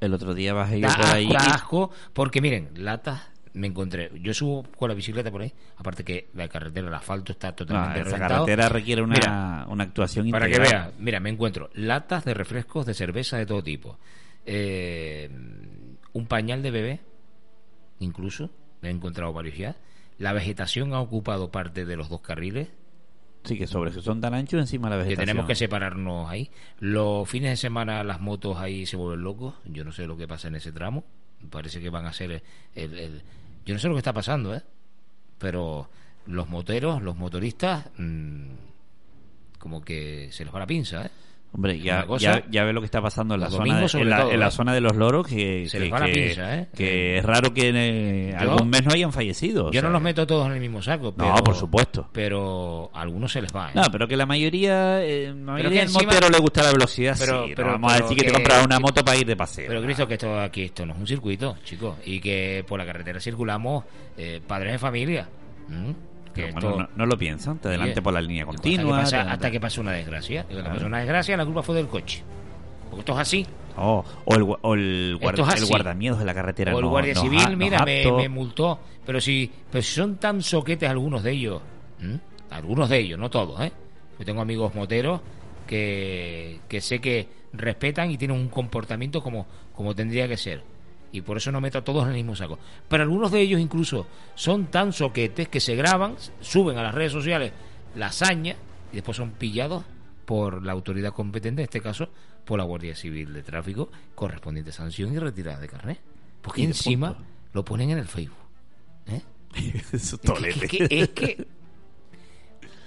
[0.01, 1.29] El otro día vas a ir por ahí.
[1.37, 3.23] asco, porque miren, latas
[3.55, 4.11] me encontré.
[4.21, 8.11] Yo subo con la bicicleta por ahí, aparte que la carretera, el asfalto está totalmente
[8.11, 12.87] no, carretera requiere una, una actuación Para que vea, mira, me encuentro latas de refrescos
[12.87, 13.99] de cerveza de todo tipo,
[14.47, 15.31] eh,
[16.13, 17.01] un pañal de bebé,
[18.01, 19.77] incluso, me he encontrado varios ya.
[20.19, 22.69] La vegetación ha ocupado parte de los dos carriles
[23.45, 25.21] Sí, que sobre son tan anchos encima de la vegetación.
[25.21, 26.51] Que tenemos que separarnos ahí.
[26.79, 29.55] Los fines de semana las motos ahí se vuelven locos.
[29.65, 31.05] Yo no sé lo que pasa en ese tramo.
[31.51, 32.43] Parece que van a ser
[32.75, 33.23] el,
[33.67, 34.63] Yo no sé lo que está pasando, ¿eh?
[35.39, 35.89] Pero
[36.27, 38.45] los moteros, los motoristas, mmm,
[39.59, 41.11] como que se les va la pinza, ¿eh?
[41.55, 42.07] Hombre, ya,
[42.51, 44.51] ya, ve lo que está pasando en la, zona de, en, la, ¿eh?
[44.51, 46.69] zona de los loros, que, ¿eh?
[46.75, 49.71] que, es raro que en algún mes no hayan fallecido.
[49.71, 51.13] Yo no los meto todos en el mismo saco.
[51.15, 52.09] no, por supuesto.
[52.11, 53.69] Pero a algunos se les va.
[53.69, 53.73] ¿eh?
[53.75, 57.17] No, pero que la mayoría, eh, la mayoría del motero le gusta la velocidad.
[57.19, 59.67] Pero, pero vamos a decir que, te compras una moto para ir de paseo.
[59.69, 61.97] Pero Cristo, que esto aquí esto no es un circuito, chicos.
[62.07, 63.85] Y que por la carretera circulamos
[64.47, 65.29] padres de familia.
[66.97, 69.01] No, lo piensan, te adelante por la línea continua.
[69.01, 70.47] Hasta que, pasa, una desgracia.
[70.85, 72.23] una desgracia, la culpa fue del coche.
[72.85, 73.47] Porque esto es así.
[73.77, 75.19] Oh, o el, o el,
[75.69, 76.75] guardamiedos de la carretera.
[76.75, 78.79] O el guardia civil, mira, me, multó.
[79.05, 81.63] Pero si, pero si son tan soquetes algunos de ellos,
[82.51, 83.73] algunos de ellos, no todos, ¿eh?
[84.19, 85.21] Yo tengo amigos moteros
[85.67, 90.63] que, que sé que respetan y tienen un comportamiento como, como tendría que ser
[91.13, 92.59] y por eso no meto a todos en el mismo saco.
[92.89, 97.13] Pero algunos de ellos incluso son tan soquetes que se graban, suben a las redes
[97.13, 97.53] sociales
[97.95, 98.57] la hazaña
[98.91, 99.85] y después son pillados
[100.25, 102.09] por la autoridad competente, en este caso
[102.45, 106.01] por la Guardia Civil de Tráfico, correspondiente sanción y retirada de carnet.
[106.41, 107.17] Porque encima
[107.53, 108.39] lo ponen en el Facebook.
[109.07, 109.23] ¿eh?
[109.93, 110.19] es,
[110.69, 111.47] que, es, que,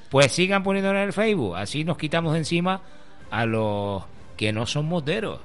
[0.09, 2.81] Pues sigan poniéndolo en el Facebook, así nos quitamos de encima
[3.29, 4.03] a los
[4.35, 5.39] que no son moteros.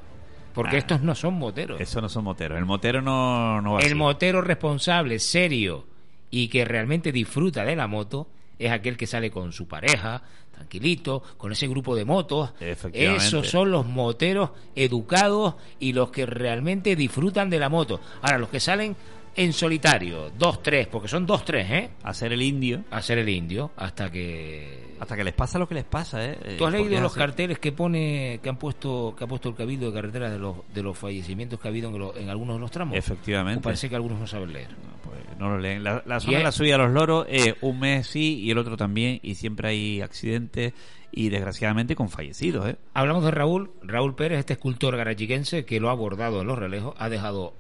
[0.53, 0.81] Porque ah.
[0.81, 1.81] estos no son moteros.
[1.81, 2.59] Eso no son moteros.
[2.59, 5.87] El motero no, no va El motero responsable, serio
[6.31, 8.29] y que realmente disfruta de la moto
[8.59, 10.23] es aquel que sale con su pareja,
[10.53, 12.53] tranquilito, con ese grupo de motos.
[12.93, 18.01] Esos son los moteros educados y los que realmente disfrutan de la moto.
[18.21, 18.97] Ahora, los que salen
[19.37, 21.91] en solitario, dos, tres, porque son dos, tres, ¿eh?
[22.03, 22.85] Hacer el indio.
[22.91, 24.91] Hacer el indio, hasta que...
[25.01, 26.57] Hasta que les pasa lo que les pasa, ¿eh?
[26.59, 29.87] ¿Tú has leído los carteles que pone, que han puesto, que ha puesto el cabildo
[29.87, 32.97] de carretera de los, de los fallecimientos que ha habido en, algunos de los tramos?
[32.97, 33.63] Efectivamente.
[33.63, 34.69] parece que algunos no saben leer.
[34.71, 35.83] No, pues no lo leen.
[35.83, 38.59] La, la zona de la subida a los loros, eh, un mes sí y el
[38.59, 40.75] otro también, y siempre hay accidentes
[41.13, 42.69] y desgraciadamente con fallecidos.
[42.69, 42.77] ¿eh?
[42.95, 46.95] Hablamos de Raúl, Raúl Pérez, este escultor garachiquense que lo ha abordado en los relejos,
[46.99, 47.55] ha dejado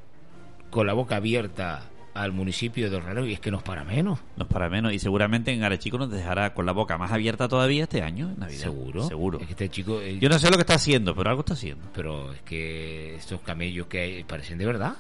[0.71, 4.19] con la boca abierta al municipio de Horrero y es que nos para menos.
[4.37, 7.85] Nos para menos y seguramente en Arechico nos dejará con la boca más abierta todavía
[7.85, 8.63] este año, en Navidad.
[8.63, 9.03] Seguro.
[9.07, 9.39] Seguro.
[9.41, 10.01] Es que este chico...
[10.03, 11.87] Yo no sé lo que está haciendo, pero algo está haciendo.
[11.95, 14.97] Pero es que estos camellos que hay parecen de verdad.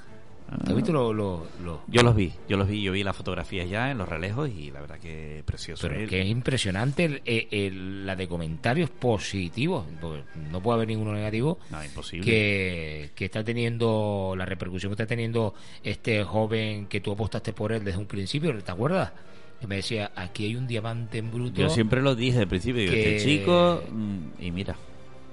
[0.52, 0.58] Ah.
[0.64, 1.14] ¿Te has visto los...
[1.14, 4.08] Los, los- Yo los vi, yo los vi, yo vi las fotografías ya en los
[4.08, 5.86] relejos y la verdad que precioso.
[5.86, 9.84] Pero Eh, que es impresionante el- el- el- la de comentarios positivos.
[10.00, 11.58] porque no puede haber ninguno negativo.
[11.70, 12.24] No, imposible.
[12.24, 15.54] Que, que está teniendo la repercusión que está teniendo
[15.84, 19.12] este joven que tú apostaste por él desde un principio, ¿te acuerdas?
[19.60, 21.60] Que me decía, aquí hay un diamante en bruto.
[21.60, 24.74] Yo siempre lo dije al principio, digo, que- este chico, mm, y mira.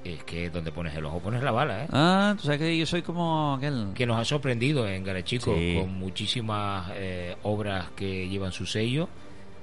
[0.03, 1.87] Es que donde pones el ojo pones la bala, ¿eh?
[1.91, 3.89] Ah, tú sabes que yo soy como aquel...
[3.93, 5.75] Que nos ha sorprendido en Garachico Sí.
[5.79, 9.09] con muchísimas eh, obras que llevan su sello.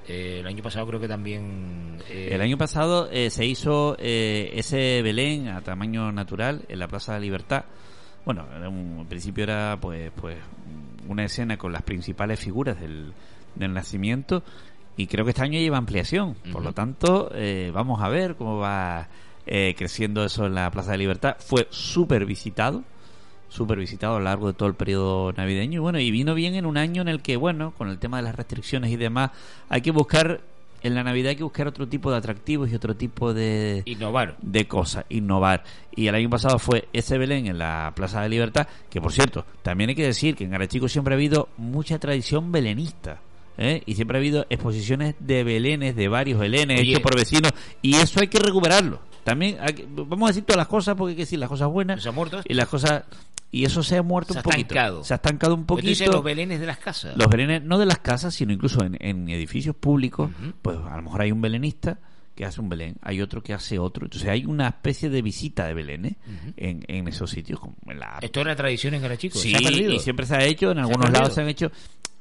[0.07, 1.97] Eh, el año pasado creo que también...
[2.11, 6.89] eh, El año pasado eh, se hizo eh, ese Belén a tamaño natural en la
[6.89, 7.65] Plaza de la Libertad.
[8.27, 10.37] Bueno, era un- principio era pues pues
[11.09, 13.13] una escena con las principales figuras del,
[13.55, 14.43] del nacimiento
[14.97, 16.35] y creo que este año lleva ampliación.
[16.53, 19.09] Por lo tanto, eh, vamos a ver cómo va
[19.47, 21.37] eh, creciendo eso en la Plaza de Libertad.
[21.39, 22.83] Fue súper visitado,
[23.49, 25.77] súper visitado a lo largo de todo el periodo navideño.
[25.77, 28.17] Y bueno, y vino bien en un año en el que, bueno, con el tema
[28.19, 29.31] de las restricciones y demás,
[29.69, 30.41] hay que buscar,
[30.83, 34.37] en la Navidad hay que buscar otro tipo de atractivos y otro tipo de, Innovar.
[34.41, 35.63] de cosas, innovar.
[35.95, 39.45] Y el año pasado fue ese Belén en la Plaza de Libertad, que por cierto,
[39.63, 43.21] también hay que decir que en Garachico siempre ha habido mucha tradición belenista.
[43.57, 43.83] ¿eh?
[43.87, 46.91] Y siempre ha habido exposiciones de belenes, de varios belenes Oye.
[46.91, 47.53] hechos por vecinos,
[47.83, 48.99] y eso hay que recuperarlo.
[49.25, 52.03] También, hay vamos a decir todas las cosas, porque hay que decir las cosas buenas
[52.03, 52.53] ¿Se ha muerto esto?
[52.53, 53.05] y las cosas.
[53.51, 54.61] Y eso se ha muerto Se un ha poquito.
[54.75, 55.05] estancado.
[55.05, 55.89] Se ha estancado un poquito.
[55.89, 57.17] dices los belenes de las casas.
[57.17, 60.31] Los belenes, no de las casas, sino incluso en, en edificios públicos,
[60.61, 61.99] pues a lo mejor hay un belenista
[62.35, 64.07] que hace un belén, hay otro que hace otro.
[64.07, 66.17] Entonces hay una especie de visita de belenes
[66.57, 67.61] en, en esos sitios.
[67.61, 68.19] Como en la...
[68.21, 69.39] Esto era tradición en Garachico.
[69.39, 69.93] Sí, se ha perdido.
[69.93, 71.71] y siempre se ha hecho, en algunos lados se han hecho.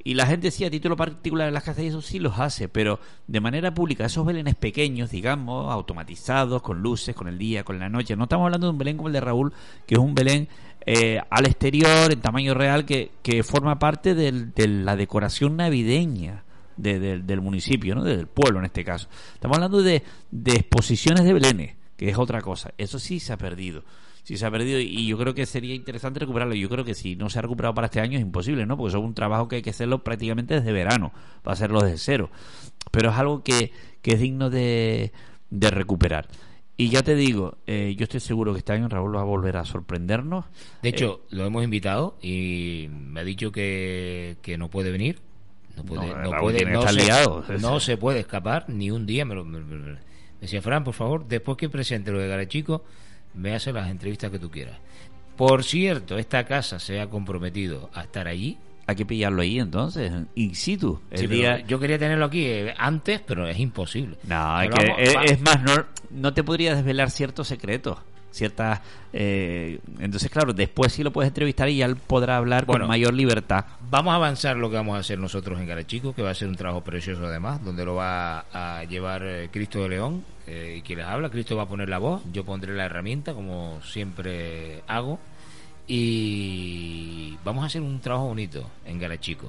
[0.05, 2.67] Y la gente sí, a título particular en las casas y eso sí los hace,
[2.67, 7.79] pero de manera pública, esos belenes pequeños, digamos, automatizados, con luces, con el día, con
[7.79, 8.15] la noche.
[8.17, 9.53] No estamos hablando de un belén como el de Raúl,
[9.87, 10.49] que es un belén
[10.85, 16.43] eh, al exterior, en tamaño real, que, que forma parte del- de la decoración navideña.
[16.75, 18.03] de- del- del municipio, ¿no?
[18.03, 19.07] del pueblo en este caso.
[19.35, 20.01] Estamos hablando de,
[20.31, 22.71] de exposiciones de belenes, que es otra cosa.
[22.79, 23.83] Eso sí se ha perdido.
[24.23, 26.55] Sí se ha perdido y yo creo que sería interesante recuperarlo.
[26.55, 28.77] Yo creo que si no se ha recuperado para este año es imposible, ¿no?
[28.77, 31.11] Porque eso es un trabajo que hay que hacerlo prácticamente desde verano,
[31.43, 32.29] para hacerlo desde cero.
[32.91, 33.71] Pero es algo que,
[34.01, 35.11] que es digno de,
[35.49, 36.27] de recuperar.
[36.77, 39.57] Y ya te digo, eh, yo estoy seguro que este año Raúl va a volver
[39.57, 40.45] a sorprendernos.
[40.81, 45.19] De hecho, lo hemos invitado y me ha dicho que, que no puede venir.
[45.75, 47.43] No puede, No, no, puede, no estar se, liado.
[47.59, 49.25] no se puede escapar ni un día.
[49.25, 49.97] Me, lo- me- me- me
[50.39, 52.83] decía, Fran, por favor, después que presente lo de Garachico,
[53.33, 54.77] me hace las entrevistas que tú quieras.
[55.35, 58.57] Por cierto, esta casa se ha comprometido a estar allí.
[58.85, 60.99] Hay que pillarlo ahí entonces, in situ.
[61.09, 61.59] El Sí, pero día...
[61.65, 64.17] Yo quería tenerlo aquí eh, antes, pero es imposible.
[64.27, 67.47] No, es, Pero que vamos, es, va- es más, no, no te podría desvelar ciertos
[67.47, 67.97] secretos.
[68.33, 68.81] Ciertas.
[69.13, 72.85] eh, entonces, claro, después sí lo puedes entrevistar y ya él podrá hablar Bueno.
[72.85, 73.65] con mayor libertad.
[73.91, 76.47] Vamos a avanzar lo que vamos a hacer nosotros en Garachico, que va a ser
[76.47, 80.81] un trabajo precioso además, donde lo va a llevar eh, Cristo de León, eh, y
[80.81, 84.81] quien les habla, Cristo va a poner la voz, yo pondré la herramienta, como siempre
[84.87, 85.19] hago,
[85.87, 89.47] y vamos a hacer un trabajo bonito en Garachico.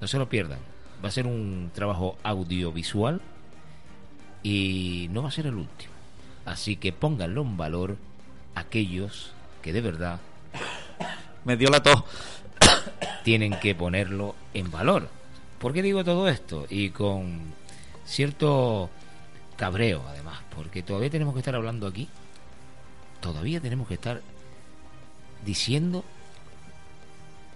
[0.00, 0.58] No se lo pierdan.
[1.04, 3.20] Va a ser un trabajo audiovisual
[4.42, 5.92] y no va a ser el último.
[6.44, 7.96] Así que pónganlo en valor
[8.56, 9.30] aquellos
[9.62, 10.18] que de verdad
[11.44, 12.02] Me dio la tos.
[13.22, 15.08] tienen que ponerlo en valor.
[15.60, 16.66] ¿Por qué digo todo esto?
[16.68, 17.54] Y con
[18.04, 18.90] cierto
[19.56, 22.08] cabreo, además, porque todavía tenemos que estar hablando aquí,
[23.20, 24.22] todavía tenemos que estar
[25.44, 26.04] diciendo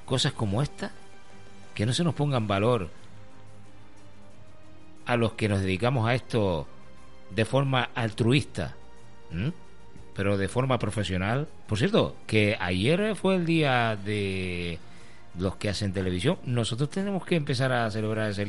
[0.07, 0.93] cosas como esta,
[1.75, 2.91] que no se nos ponga en valor
[5.07, 6.67] a los que nos dedicamos a esto
[7.31, 8.75] de forma altruista.
[10.15, 11.47] Pero de forma profesional.
[11.67, 14.79] Por cierto, que ayer fue el día de
[15.39, 16.39] los que hacen televisión.
[16.45, 18.43] Nosotros tenemos que empezar a celebrar ese,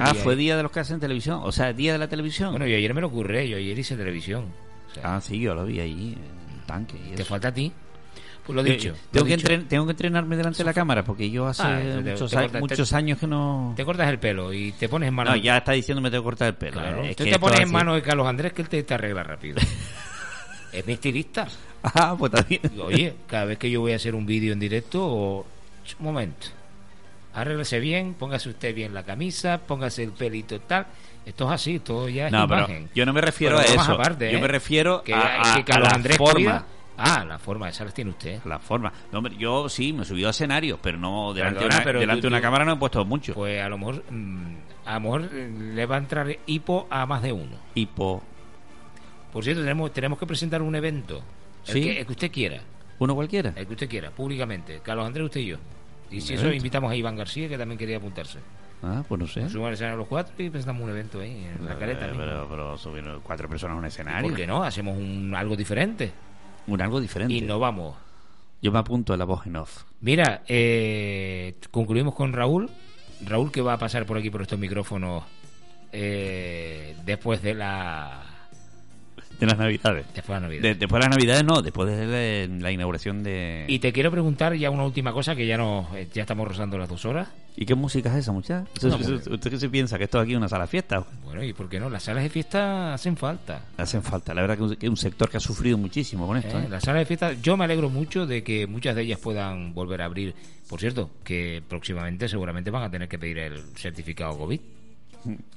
[0.00, 0.22] Ah, día.
[0.22, 1.40] fue día de los que hacen televisión.
[1.42, 2.50] O sea, día de la televisión.
[2.52, 4.46] Bueno, yo ayer me lo ocurré, yo ayer hice televisión.
[4.90, 6.96] O sea, ah, sí, yo lo vi ahí, en el tanque.
[6.96, 7.30] Y ¿Te eso.
[7.30, 7.72] falta a ti?
[8.46, 8.94] Pues lo Eh, dicho.
[9.10, 9.64] tengo, lo que dicho.
[9.68, 12.40] tengo que entrenarme delante de la cámara porque yo hace Ah, te- muchos, te a-
[12.42, 13.74] cortas- muchos te- años que no.
[13.76, 15.34] Te cortas el pelo y te pones en manos.
[15.36, 16.72] No, ya está diciendo me tengo que cortar el pelo.
[16.80, 18.94] Claro, Es tú que te pones en manos de Carlos Andrés que él te, te
[18.94, 19.56] arregla rápido.
[20.72, 21.46] es mi estilista.
[21.82, 22.60] Ah, pues está bien.
[22.70, 25.46] Digo, Oye, cada vez que yo voy a hacer un vídeo en directo, o...
[25.98, 26.48] un momento,
[27.34, 30.86] arréglese bien, póngase usted bien la camisa, póngase el pelito tal.
[31.24, 32.88] Esto es así, todo ya es No, pero imagen.
[32.94, 33.92] yo no me refiero Pero a eso.
[33.92, 34.40] aparte, yo ¿eh?
[34.40, 36.32] me refiero que, a, a- que a la Andrés forma.
[36.34, 36.64] cuida,
[37.00, 38.40] Ah, la forma, esa las tiene usted.
[38.44, 38.92] La forma.
[39.12, 41.84] No, hombre, yo sí, me he subido a escenario, pero no delante, Perdona, de, una,
[41.84, 43.34] pero delante tú- de una tú- cámara no he puesto mucho.
[43.34, 47.22] Pues a lo mejor, mm, a lo mejor le va a entrar hipo a más
[47.22, 47.56] de uno.
[47.76, 48.24] Hipo.
[49.38, 51.22] Por cierto, tenemos, tenemos que presentar un evento.
[51.68, 51.80] El, Sí.
[51.80, 52.60] que, el que usted quiera.
[52.98, 53.52] ¿Uno cualquiera?
[53.54, 54.80] El que usted quiera, públicamente.
[54.82, 55.58] Carlos Andrés, usted y yo.
[56.10, 58.40] Y si eso, invitamos a Iván García, que también quería apuntarse.
[58.82, 59.48] Ah, pues no sé.
[59.48, 61.74] Suban al escenario los cuatro y presentamos un evento ahí, en la.
[61.74, 62.18] Eh, mismo.
[62.18, 64.28] pero, pero subieron cuatro personas a un ¿Y escenario.
[64.28, 64.64] ¿Por qué no?
[64.64, 66.10] Hacemos un, algo diferente.
[66.66, 67.32] Un algo diferente.
[67.32, 67.94] Y no vamos.
[68.60, 69.84] Yo me apunto a la voz en off.
[70.00, 72.68] Mira, eh, concluimos con Raúl.
[73.24, 75.22] Raúl que va a pasar por aquí por estos micrófonos
[75.92, 78.27] eh, después de la
[79.38, 80.04] De las navidades.
[80.14, 80.62] después de la Navidad.
[80.62, 83.64] De- después de las navidades no, después de la, la inauguración de...
[83.68, 86.76] Y te quiero preguntar ya una última cosa que ya no eh, ya estamos rozando
[86.78, 87.28] las dos horas.
[87.56, 88.64] ¿Y qué música es esa, muchacha?
[88.82, 89.96] No, ¿Usted, qué se piensa?
[89.98, 91.04] ¿Que esto aquí es una sala de fiesta?
[91.24, 91.88] Bueno, ¿y por qué no?
[91.90, 93.62] Las salas de fiesta hacen falta.
[93.76, 94.32] Hacen falta.
[94.34, 96.58] La verdad que es un- que es un sector que ha sufrido muchísimo con esto.
[96.58, 96.64] ¿eh?
[96.64, 96.68] ¿eh?
[96.70, 100.02] Las salas de fiesta, yo me alegro mucho de que muchas de ellas puedan volver
[100.02, 100.34] a abrir.
[100.68, 104.60] Por cierto, que próximamente seguramente van a tener que pedir el certificado COVID.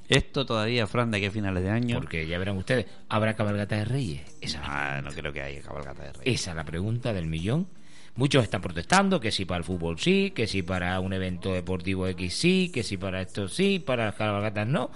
[0.08, 1.98] Esto todavía, Fran, de aquí a finales de año...
[1.98, 4.22] Porque ya verán ustedes, ¿habrá cabalgata de reyes?
[4.40, 6.40] Esa Ah, no creo que haya cabalgata de reyes.
[6.40, 7.66] Esa es la pregunta del millón.
[8.14, 12.06] Muchos están protestando que si para el fútbol sí, que si para un evento deportivo
[12.08, 14.90] X sí, que si para esto sí, para las cabalgatas no.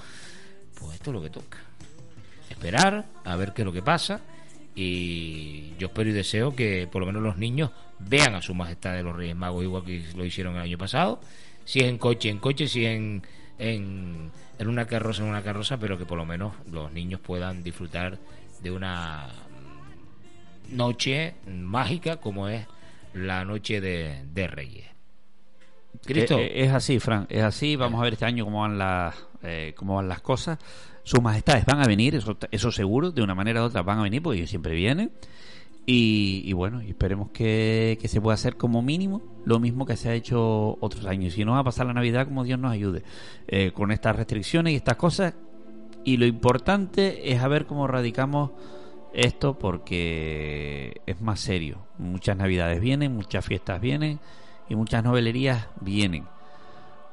[0.79, 1.59] Pues esto es lo que toca.
[2.51, 4.21] Esperar a ver qué es lo que pasa.
[4.75, 8.93] Y yo espero y deseo que por lo menos los niños vean a su majestad
[8.93, 11.19] de los Reyes Magos igual que lo hicieron el año pasado.
[11.65, 13.23] Si es en coche, en coche, si es en,
[13.59, 17.63] en, en una carroza, en una carroza, pero que por lo menos los niños puedan
[17.63, 18.19] disfrutar
[18.63, 19.29] de una
[20.71, 22.67] noche mágica como es
[23.15, 24.87] la noche de, de Reyes.
[26.05, 27.77] Cristo, Eh, eh, es así, Fran, es así.
[27.77, 30.59] Vamos a ver este año cómo van las, eh, cómo van las cosas.
[31.03, 34.03] Sus majestades van a venir, eso, eso seguro, de una manera u otra van a
[34.03, 35.13] venir, porque ellos siempre vienen.
[35.87, 40.09] Y, y bueno, esperemos que, que se pueda hacer como mínimo lo mismo que se
[40.09, 41.35] ha hecho otros años.
[41.35, 43.05] Si no va a pasar la Navidad, como Dios nos ayude,
[43.47, 45.35] eh, con estas restricciones y estas cosas.
[46.05, 48.51] Y lo importante es a ver cómo radicamos
[49.15, 51.87] esto, porque es más serio.
[51.99, 54.19] Muchas Navidades vienen, muchas fiestas vienen
[54.69, 56.25] y muchas novelerías vienen.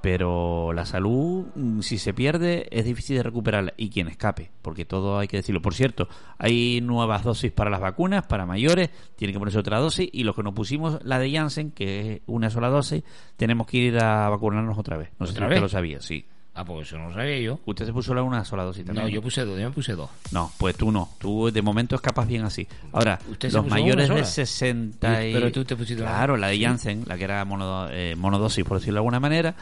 [0.03, 3.73] Pero la salud, mm, si se pierde, es difícil de recuperarla.
[3.77, 5.61] Y quien escape, porque todo hay que decirlo.
[5.61, 10.09] Por cierto, hay nuevas dosis para las vacunas, para mayores, tienen que ponerse otra dosis.
[10.11, 13.01] Y los que nos pusimos la de Janssen, que es una sola dosis,
[13.37, 15.09] tenemos que ir a vacunarnos otra vez.
[15.19, 16.25] No sé lo sabía, sí.
[16.53, 17.61] ah, pues eso no lo sabía yo.
[17.65, 19.05] ¿Usted se puso la una sola dosis también?
[19.07, 20.09] No, yo puse dos, yo me puse dos.
[20.33, 21.11] No, pues tú no.
[21.17, 22.67] Tú de momento escapas bien así.
[22.91, 24.25] Ahora, ¿Usted los mayores de sola?
[24.25, 25.33] 60 y...
[25.33, 26.59] Pero tú te pusiste Claro, la de.
[26.59, 29.55] Janssen, la que era mono- eh, monodosis, por decirlo de alguna manera.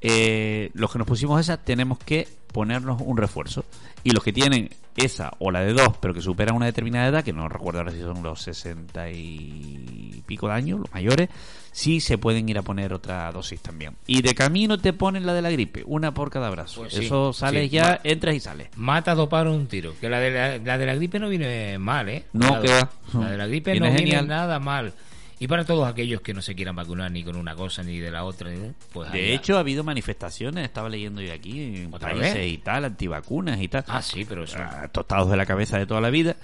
[0.00, 3.64] Eh, los que nos pusimos esa tenemos que ponernos un refuerzo.
[4.04, 7.24] Y los que tienen esa o la de dos, pero que superan una determinada edad,
[7.24, 11.28] que no recuerdo ahora si son los 60 y pico de años, los mayores,
[11.72, 13.96] sí se pueden ir a poner otra dosis también.
[14.06, 16.82] Y de camino te ponen la de la gripe, una por cada brazo.
[16.82, 17.68] Pues sí, Eso sales sí.
[17.70, 18.68] ya, entras y sales.
[18.76, 19.94] Mata dos paros un tiro.
[20.00, 22.24] Que la de la, la de la gripe no viene mal, ¿eh?
[22.32, 22.90] No, la, que va.
[23.14, 24.92] La de la gripe Viene no viene nada mal.
[25.40, 28.10] Y para todos aquellos que no se quieran vacunar ni con una cosa ni de
[28.10, 28.50] la otra,
[28.92, 29.34] pues De allá.
[29.34, 32.52] hecho, ha habido manifestaciones, estaba leyendo yo aquí, en ¿Otra países vez?
[32.52, 33.84] y tal, antivacunas y tal.
[33.86, 34.58] Ah, sí, pero eso.
[34.58, 36.36] Ah, tostados de la cabeza de toda la vida.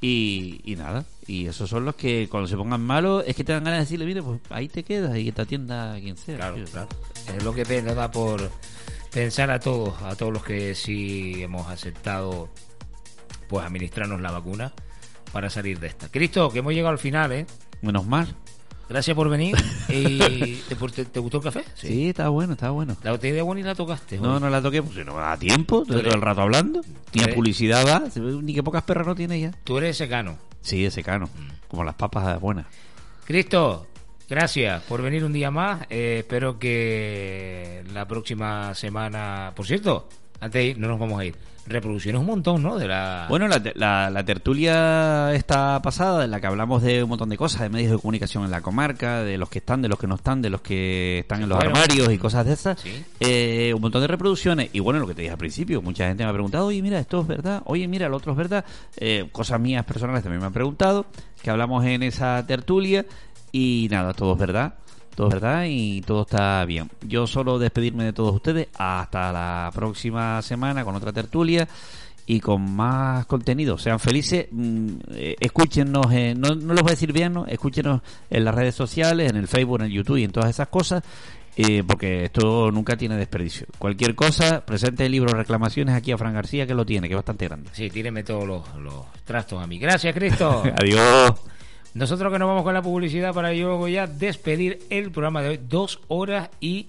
[0.00, 3.52] Y, y nada, y esos son los que cuando se pongan malos es que te
[3.52, 6.36] dan ganas de decirle, mire, pues ahí te quedas y que te atienda quien sea.
[6.36, 6.64] Claro, tío.
[6.66, 6.88] claro.
[7.36, 8.48] Es lo que nos da por
[9.12, 12.48] pensar a todos, a todos los que sí hemos aceptado
[13.48, 14.72] pues administrarnos la vacuna
[15.32, 16.08] para salir de esta.
[16.08, 17.46] Cristo, que hemos llegado al final, ¿eh?
[17.82, 18.34] Menos mal.
[18.88, 19.54] Gracias por venir.
[19.90, 20.18] ¿Y
[20.68, 21.64] te, te- te gustó el café?
[21.74, 22.96] Sí, está bueno, está bueno.
[23.02, 24.18] La botella de agua ni la tocaste.
[24.18, 26.80] No, no la toqué, si no me da tiempo, estoy todo el rato hablando.
[27.12, 28.02] Ni publicidad va,
[28.42, 29.50] ni que pocas perras no tiene ya.
[29.64, 30.38] Tú eres secano.
[30.62, 31.68] Sí, ese cano, Mm.
[31.68, 32.66] como las papas buenas.
[33.24, 33.86] Cristo,
[34.28, 35.82] gracias por venir un día más.
[35.90, 40.08] Eh, espero que la próxima semana, por cierto,
[40.40, 41.34] antes de ir, no nos vamos a ir.
[41.66, 42.78] Reproducciones un montón, ¿no?
[42.78, 43.26] De la.
[43.28, 47.36] Bueno, la, la, la tertulia esta pasada, en la que hablamos de un montón de
[47.36, 50.06] cosas, de medios de comunicación en la comarca, de los que están, de los que
[50.06, 51.72] no están, de los que están en los Bueno.
[51.74, 53.04] armarios y cosas de esas, Sí.
[53.20, 54.70] eh, un montón de reproducciones.
[54.72, 56.98] Y bueno, lo que te dije al principio, mucha gente me ha preguntado, oye, mira,
[57.00, 58.64] esto es verdad, oye, mira, lo otro es verdad.
[58.96, 61.04] Eh, cosas mías personales también me han preguntado,
[61.42, 63.04] que hablamos en esa tertulia.
[63.52, 64.74] Y nada, todo es verdad.
[65.18, 66.88] Todo es verdad y todo está bien.
[67.04, 71.66] Yo solo despedirme de todos ustedes hasta la próxima semana con otra tertulia
[72.24, 73.76] y con más contenido.
[73.78, 77.46] Sean felices, mm, eh, escúchenos, eh, no, no los voy a decir bien, ¿no?
[77.46, 78.00] escúchenos
[78.30, 81.02] en las redes sociales, en el Facebook, en el YouTube y en todas esas cosas.
[81.56, 83.66] eh, porque esto nunca tiene desperdicio.
[83.76, 87.18] Cualquier cosa, presente el libro Reclamaciones aquí a Fran García, que lo tiene, que es
[87.18, 87.70] bastante grande.
[87.72, 89.80] Sí, tíreme todos los, los trastos a mí.
[89.80, 90.62] Gracias, Cristo.
[90.80, 91.32] Adiós.
[91.98, 95.48] Nosotros que nos vamos con la publicidad para yo voy a despedir el programa de
[95.48, 95.60] hoy.
[95.68, 96.86] Dos horas y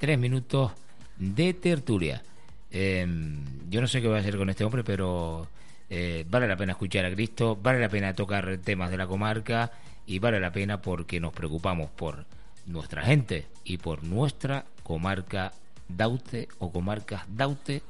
[0.00, 0.72] tres minutos
[1.18, 2.24] de tertulia.
[2.72, 5.46] Em, yo no sé qué voy a hacer con este hombre, pero
[5.88, 9.70] eh, vale la pena escuchar a Cristo, vale la pena tocar temas de la comarca
[10.04, 12.24] y vale la pena porque nos preocupamos por
[12.66, 15.52] nuestra gente y por nuestra comarca
[15.86, 17.82] Daute o comarcas Daute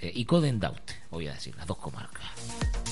[0.00, 2.83] eh, y Coden Daute, voy a decir, las dos comarcas.